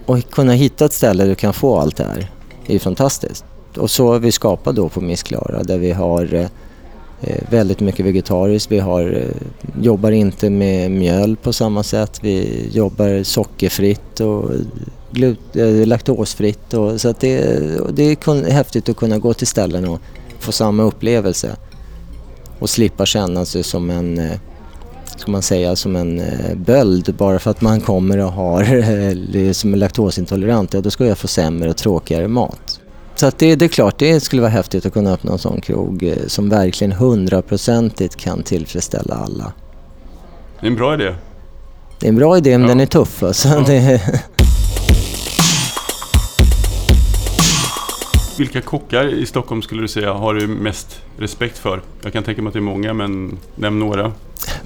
Och 0.06 0.30
kunna 0.30 0.52
hitta 0.52 0.84
ett 0.84 0.92
ställe 0.92 1.22
där 1.22 1.30
du 1.30 1.34
kan 1.34 1.52
få 1.52 1.78
allt 1.78 1.96
det 1.96 2.04
här 2.04 2.30
det 2.66 2.72
är 2.72 2.74
ju 2.74 2.78
fantastiskt. 2.78 3.44
Och 3.76 3.90
så 3.90 4.12
har 4.12 4.18
vi 4.18 4.32
skapat 4.32 4.76
då 4.76 4.88
på 4.88 5.00
Miss 5.00 5.22
Klara 5.22 5.62
där 5.62 5.78
vi 5.78 5.92
har 5.92 6.34
eh, 6.34 6.46
eh, 7.20 7.42
väldigt 7.50 7.80
mycket 7.80 8.06
vegetariskt. 8.06 8.72
Vi 8.72 8.78
har, 8.78 9.02
eh, 9.02 9.82
jobbar 9.82 10.10
inte 10.10 10.50
med 10.50 10.90
mjöl 10.90 11.36
på 11.36 11.52
samma 11.52 11.82
sätt. 11.82 12.18
Vi 12.22 12.68
jobbar 12.72 13.22
sockerfritt 13.22 14.20
och 14.20 14.50
glut, 15.10 15.56
eh, 15.56 15.86
laktosfritt. 15.86 16.74
Och, 16.74 17.00
så 17.00 17.08
att 17.08 17.20
det, 17.20 17.40
det 17.92 18.02
är 18.02 18.50
häftigt 18.50 18.88
att 18.88 18.96
kunna 18.96 19.18
gå 19.18 19.34
till 19.34 19.46
ställen 19.46 19.88
och 19.88 20.00
få 20.38 20.52
samma 20.52 20.82
upplevelse 20.82 21.56
och 22.58 22.70
slippa 22.70 23.06
känna 23.06 23.44
sig 23.44 23.62
som 23.62 23.90
en 23.90 24.30
ska 25.16 25.30
man 25.30 25.42
säga, 25.42 25.76
som 25.76 25.96
en 25.96 26.22
böld 26.56 27.14
bara 27.18 27.38
för 27.38 27.50
att 27.50 27.60
man 27.60 27.80
kommer 27.80 28.18
och 28.18 28.32
har, 28.32 29.52
som 29.52 29.72
är 29.72 29.76
laktosintolerant, 29.76 30.74
ja 30.74 30.80
då 30.80 30.90
ska 30.90 31.06
jag 31.06 31.18
få 31.18 31.28
sämre 31.28 31.70
och 31.70 31.76
tråkigare 31.76 32.28
mat. 32.28 32.80
Så 33.16 33.26
att 33.26 33.38
det, 33.38 33.56
det 33.56 33.64
är 33.64 33.68
klart, 33.68 33.98
det 33.98 34.20
skulle 34.20 34.42
vara 34.42 34.50
häftigt 34.50 34.86
att 34.86 34.92
kunna 34.92 35.12
öppna 35.12 35.32
en 35.32 35.38
sån 35.38 35.60
krog 35.60 36.02
eh, 36.02 36.16
som 36.26 36.48
verkligen 36.48 36.92
hundraprocentigt 36.92 38.16
kan 38.16 38.42
tillfredsställa 38.42 39.14
alla. 39.14 39.52
Det 40.60 40.66
är 40.66 40.70
en 40.70 40.76
bra 40.76 40.94
idé. 40.94 41.14
Det 42.00 42.06
är 42.06 42.08
en 42.08 42.16
bra 42.16 42.36
idé 42.36 42.58
men 42.58 42.62
ja. 42.62 42.68
den 42.68 42.80
är 42.80 42.86
tuff 42.86 43.22
alltså. 43.22 43.48
Ja. 43.48 43.98
Vilka 48.38 48.60
kockar 48.60 49.14
i 49.14 49.26
Stockholm 49.26 49.62
skulle 49.62 49.82
du 49.82 49.88
säga 49.88 50.12
har 50.12 50.34
du 50.34 50.46
mest 50.46 51.02
respekt 51.18 51.58
för? 51.58 51.82
Jag 52.02 52.12
kan 52.12 52.22
tänka 52.22 52.42
mig 52.42 52.48
att 52.48 52.54
det 52.54 52.58
är 52.58 52.60
många 52.60 52.94
men 52.94 53.38
nämn 53.54 53.78
några. 53.78 54.12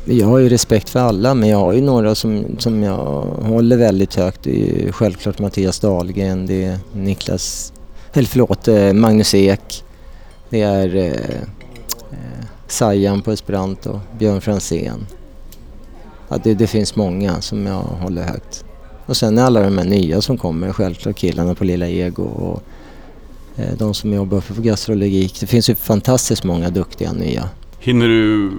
Jag 0.04 0.26
har 0.26 0.38
ju 0.38 0.48
respekt 0.48 0.88
för 0.88 1.00
alla 1.00 1.34
men 1.34 1.48
jag 1.48 1.58
har 1.58 1.72
ju 1.72 1.80
några 1.80 2.14
som, 2.14 2.44
som 2.58 2.82
jag 2.82 3.22
håller 3.24 3.76
väldigt 3.76 4.14
högt. 4.14 4.42
Det 4.42 4.50
är 4.50 4.84
ju 4.84 4.92
självklart 4.92 5.38
Mattias 5.38 5.80
Dahlgren, 5.80 6.46
det 6.46 6.64
är 6.64 6.78
Niklas 6.92 7.72
eller 8.12 8.28
förlåt, 8.28 8.68
eh, 8.68 8.92
Magnus 8.92 9.34
Ek. 9.34 9.84
Det 10.48 10.60
är 10.60 10.96
eh, 10.96 11.40
eh, 12.10 12.44
Sajan 12.66 13.22
på 13.22 13.32
esperanto, 13.32 14.00
Björn 14.18 14.40
Franzén. 14.40 15.06
Ja, 16.28 16.38
det, 16.42 16.54
det, 16.54 16.66
finns 16.66 16.96
många 16.96 17.40
som 17.40 17.66
jag 17.66 17.82
håller 17.82 18.22
högt. 18.22 18.64
Och 19.06 19.16
sen 19.16 19.38
är 19.38 19.42
alla 19.42 19.60
de 19.62 19.78
här 19.78 19.84
nya 19.84 20.20
som 20.20 20.38
kommer, 20.38 20.72
självklart 20.72 21.16
killarna 21.16 21.54
på 21.54 21.64
Lilla 21.64 21.88
Ego 21.88 22.22
och 22.22 22.62
de 23.78 23.94
som 23.94 24.12
jobbar 24.12 24.40
för 24.40 24.62
gastrologik. 24.62 25.40
Det 25.40 25.46
finns 25.46 25.70
ju 25.70 25.74
fantastiskt 25.74 26.44
många 26.44 26.70
duktiga 26.70 27.12
nya. 27.12 27.48
Hinner 27.78 28.08
du, 28.08 28.50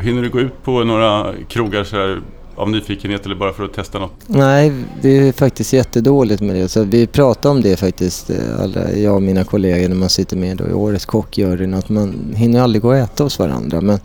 hinner 0.00 0.22
du 0.22 0.30
gå 0.30 0.40
ut 0.40 0.62
på 0.62 0.84
några 0.84 1.34
krogar 1.48 1.84
så 1.84 1.96
här 1.96 2.22
av 2.56 2.70
nyfikenhet 2.70 3.26
eller 3.26 3.34
bara 3.34 3.52
för 3.52 3.64
att 3.64 3.72
testa 3.72 3.98
något? 3.98 4.12
Nej, 4.26 4.72
det 5.02 5.28
är 5.28 5.32
faktiskt 5.32 5.72
jättedåligt 5.72 6.42
med 6.42 6.56
det. 6.56 6.68
Så 6.68 6.82
vi 6.82 7.06
pratar 7.06 7.50
om 7.50 7.60
det 7.60 7.76
faktiskt, 7.76 8.30
eh, 8.30 8.60
alla, 8.62 8.92
jag 8.92 9.14
och 9.14 9.22
mina 9.22 9.44
kollegor 9.44 9.88
när 9.88 9.96
man 9.96 10.08
sitter 10.08 10.36
med 10.36 10.56
då 10.56 10.68
i 10.68 10.72
årets 10.72 11.06
kockjuryn, 11.06 11.74
att 11.74 11.88
man 11.88 12.34
hinner 12.34 12.60
aldrig 12.60 12.82
gå 12.82 12.88
och 12.88 12.96
äta 12.96 13.22
hos 13.22 13.38
varandra. 13.38 13.80
Men 13.80 13.98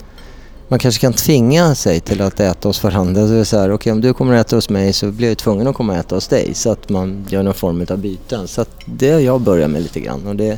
man 0.69 0.79
kanske 0.79 1.01
kan 1.01 1.13
tvinga 1.13 1.75
sig 1.75 1.99
till 1.99 2.21
att 2.21 2.39
äta 2.39 2.69
hos 2.69 2.83
varandra. 2.83 3.27
Så 3.27 3.33
det 3.33 3.39
är 3.39 3.43
så 3.43 3.57
här, 3.57 3.73
okay, 3.73 3.93
om 3.93 4.01
du 4.01 4.13
kommer 4.13 4.35
att 4.35 4.47
äta 4.47 4.55
hos 4.55 4.69
mig 4.69 4.93
så 4.93 5.11
blir 5.11 5.27
jag 5.27 5.37
tvungen 5.37 5.67
att 5.67 5.75
komma 5.75 5.93
och 5.93 5.99
äta 5.99 6.15
hos 6.15 6.27
dig. 6.27 6.53
Så 6.53 6.71
att 6.71 6.89
man 6.89 7.25
gör 7.29 7.43
någon 7.43 7.53
form 7.53 7.85
av 7.89 7.97
byten. 7.97 8.47
Så 8.47 8.65
det 8.85 9.11
har 9.11 9.19
jag 9.19 9.41
börjat 9.41 9.71
med 9.71 9.81
lite 9.81 9.99
grann. 9.99 10.27
Och 10.27 10.35
det, 10.35 10.57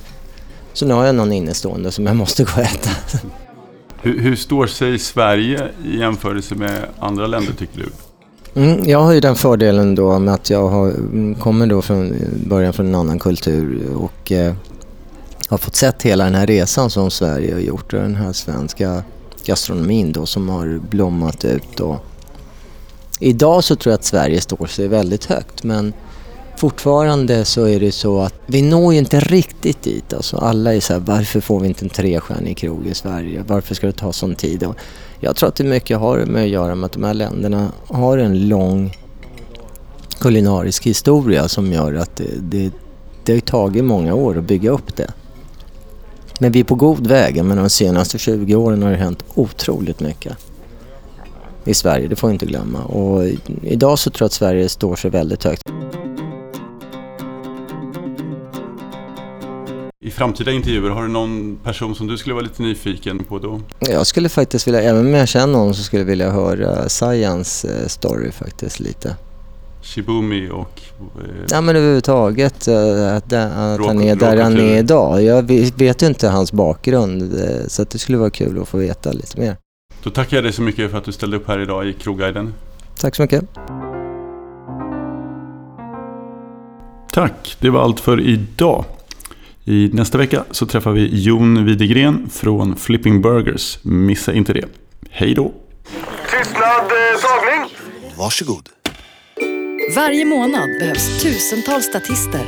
så 0.73 0.85
nu 0.85 0.93
har 0.93 1.05
jag 1.05 1.15
någon 1.15 1.31
innestående 1.31 1.91
som 1.91 2.05
jag 2.05 2.15
måste 2.23 2.43
gå 2.43 2.51
och 2.51 2.59
äta. 2.59 2.89
Hur, 4.01 4.19
hur 4.19 4.35
står 4.35 4.67
sig 4.67 4.99
Sverige 4.99 5.67
i 5.85 5.97
jämförelse 5.97 6.55
med 6.55 6.85
andra 6.99 7.27
länder 7.27 7.53
tycker 7.53 7.79
du? 7.79 7.89
Mm, 8.61 8.89
jag 8.89 8.99
har 8.99 9.11
ju 9.11 9.19
den 9.19 9.35
fördelen 9.35 9.95
då 9.95 10.19
med 10.19 10.33
att 10.33 10.49
jag 10.49 10.69
har, 10.69 10.89
mm, 10.89 11.35
kommer 11.35 11.67
då 11.67 11.81
från 11.81 12.15
början 12.47 12.73
från 12.73 12.85
en 12.85 12.95
annan 12.95 13.19
kultur 13.19 13.93
och 13.95 14.31
eh, 14.31 14.53
har 15.47 15.57
fått 15.57 15.75
sett 15.75 16.01
hela 16.03 16.23
den 16.23 16.35
här 16.35 16.47
resan 16.47 16.89
som 16.89 17.11
Sverige 17.11 17.53
har 17.53 17.61
gjort 17.61 17.93
och 17.93 17.99
den 17.99 18.15
här 18.15 18.33
svenska 18.33 19.03
gastronomin 19.45 20.11
då 20.11 20.25
som 20.25 20.49
har 20.49 20.79
blommat 20.89 21.45
ut. 21.45 21.79
Och 21.79 22.05
idag 23.19 23.63
så 23.63 23.75
tror 23.75 23.91
jag 23.91 23.97
att 23.97 24.05
Sverige 24.05 24.41
står 24.41 24.65
sig 24.65 24.87
väldigt 24.87 25.25
högt 25.25 25.63
men 25.63 25.93
fortfarande 26.57 27.45
så 27.45 27.65
är 27.65 27.79
det 27.79 27.91
så 27.91 28.21
att 28.21 28.33
vi 28.45 28.61
når 28.61 28.93
ju 28.93 28.99
inte 28.99 29.19
riktigt 29.19 29.83
dit. 29.83 30.13
Alltså 30.13 30.37
alla 30.37 30.73
är 30.73 30.79
så 30.79 30.93
här, 30.93 30.99
varför 30.99 31.41
får 31.41 31.59
vi 31.59 31.67
inte 31.67 31.85
en 31.85 31.89
trestjärnig 31.89 32.57
krog 32.57 32.87
i 32.87 32.93
Sverige? 32.93 33.43
Varför 33.47 33.75
ska 33.75 33.87
det 33.87 33.93
ta 33.93 34.13
sån 34.13 34.35
tid? 34.35 34.63
Och 34.63 34.75
jag 35.19 35.35
tror 35.35 35.49
att 35.49 35.55
det 35.55 35.63
mycket 35.63 35.99
har 35.99 36.17
med 36.17 36.43
att 36.43 36.49
göra 36.49 36.75
med 36.75 36.85
att 36.85 36.91
de 36.91 37.03
här 37.03 37.13
länderna 37.13 37.71
har 37.87 38.17
en 38.17 38.47
lång 38.47 38.97
kulinarisk 40.19 40.85
historia 40.85 41.47
som 41.47 41.71
gör 41.71 41.93
att 41.93 42.15
det, 42.15 42.29
det, 42.39 42.71
det 43.23 43.33
har 43.33 43.39
tagit 43.39 43.83
många 43.83 44.13
år 44.13 44.37
att 44.37 44.43
bygga 44.43 44.71
upp 44.71 44.95
det. 44.95 45.13
Men 46.41 46.51
vi 46.51 46.59
är 46.59 46.63
på 46.63 46.75
god 46.75 47.07
väg. 47.07 47.43
Men 47.43 47.57
de 47.57 47.69
senaste 47.69 48.17
20 48.17 48.55
åren 48.55 48.83
har 48.83 48.91
det 48.91 48.97
hänt 48.97 49.23
otroligt 49.33 49.99
mycket 49.99 50.37
i 51.65 51.73
Sverige, 51.73 52.07
det 52.07 52.15
får 52.15 52.27
vi 52.27 52.33
inte 52.33 52.45
glömma. 52.45 52.83
Och 52.83 53.23
idag 53.61 53.99
så 53.99 54.09
tror 54.09 54.23
jag 54.23 54.25
att 54.25 54.33
Sverige 54.33 54.69
står 54.69 54.95
sig 54.95 55.11
väldigt 55.11 55.43
högt. 55.43 55.63
I 59.99 60.11
framtida 60.11 60.51
intervjuer, 60.51 60.89
har 60.89 61.01
du 61.01 61.07
någon 61.07 61.59
person 61.63 61.95
som 61.95 62.07
du 62.07 62.17
skulle 62.17 62.33
vara 62.33 62.43
lite 62.43 62.61
nyfiken 62.61 63.19
på 63.19 63.39
då? 63.39 63.61
Jag 63.79 64.07
skulle 64.07 64.29
faktiskt 64.29 64.67
vilja, 64.67 64.81
även 64.81 65.05
om 65.05 65.13
jag 65.13 65.27
känner 65.27 65.53
någon 65.53 65.75
så 65.75 65.83
skulle 65.83 66.01
jag 66.01 66.07
vilja 66.07 66.31
höra 66.31 66.89
Sayans 66.89 67.65
eh, 67.65 67.87
story 67.87 68.31
faktiskt 68.31 68.79
lite. 68.79 69.15
Shibumi 69.81 70.49
och... 70.49 70.81
Eh, 70.99 71.45
ja 71.49 71.61
men 71.61 71.75
överhuvudtaget 71.75 72.67
eh, 72.67 73.15
att, 73.15 73.33
att 73.33 73.85
han 73.85 74.01
är 74.01 74.15
där 74.15 74.37
han 74.37 74.57
är 74.57 74.77
idag. 74.77 75.23
Jag 75.23 75.43
vet 75.75 76.03
ju 76.03 76.07
inte 76.07 76.27
hans 76.29 76.51
bakgrund 76.51 77.21
eh, 77.21 77.67
så 77.67 77.83
det 77.83 77.97
skulle 77.97 78.17
vara 78.17 78.29
kul 78.29 78.61
att 78.61 78.67
få 78.67 78.77
veta 78.77 79.11
lite 79.11 79.39
mer. 79.39 79.55
Då 80.03 80.09
tackar 80.09 80.37
jag 80.37 80.43
dig 80.43 80.53
så 80.53 80.61
mycket 80.61 80.91
för 80.91 80.97
att 80.97 81.05
du 81.05 81.11
ställde 81.11 81.37
upp 81.37 81.47
här 81.47 81.59
idag 81.59 81.87
i 81.87 81.93
Krogguiden. 81.93 82.53
Tack 82.99 83.15
så 83.15 83.21
mycket. 83.21 83.43
Tack, 87.13 87.57
det 87.59 87.69
var 87.69 87.81
allt 87.81 87.99
för 87.99 88.19
idag. 88.19 88.85
I 89.63 89.89
nästa 89.93 90.17
vecka 90.17 90.43
så 90.51 90.65
träffar 90.65 90.91
vi 90.91 91.09
Jon 91.23 91.65
Widegren 91.65 92.29
från 92.29 92.75
Flipping 92.75 93.21
Burgers. 93.21 93.79
Missa 93.81 94.33
inte 94.33 94.53
det. 94.53 94.65
Hej 95.09 95.33
då! 95.33 95.53
Tystnad, 96.31 96.63
eh, 96.63 97.21
tagning! 97.21 97.75
Varsågod. 98.17 98.69
Varje 99.89 100.25
månad 100.25 100.69
behövs 100.79 101.23
tusentals 101.23 101.85
statister. 101.85 102.45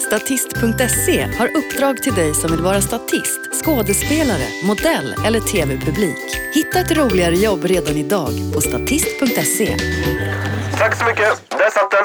Statist.se 0.00 1.22
har 1.38 1.56
uppdrag 1.56 2.02
till 2.02 2.14
dig 2.14 2.34
som 2.34 2.50
vill 2.50 2.60
vara 2.60 2.80
statist, 2.80 3.40
skådespelare, 3.64 4.46
modell 4.64 5.14
eller 5.26 5.40
tv-publik. 5.40 6.36
Hitta 6.54 6.80
ett 6.80 6.92
roligare 6.92 7.36
jobb 7.36 7.64
redan 7.64 7.96
idag 7.96 8.30
på 8.54 8.60
statist.se. 8.60 9.76
Tack 10.78 10.96
så 10.98 11.04
mycket, 11.04 11.50
där 11.50 11.70
satt 11.70 11.90
den! 11.90 12.04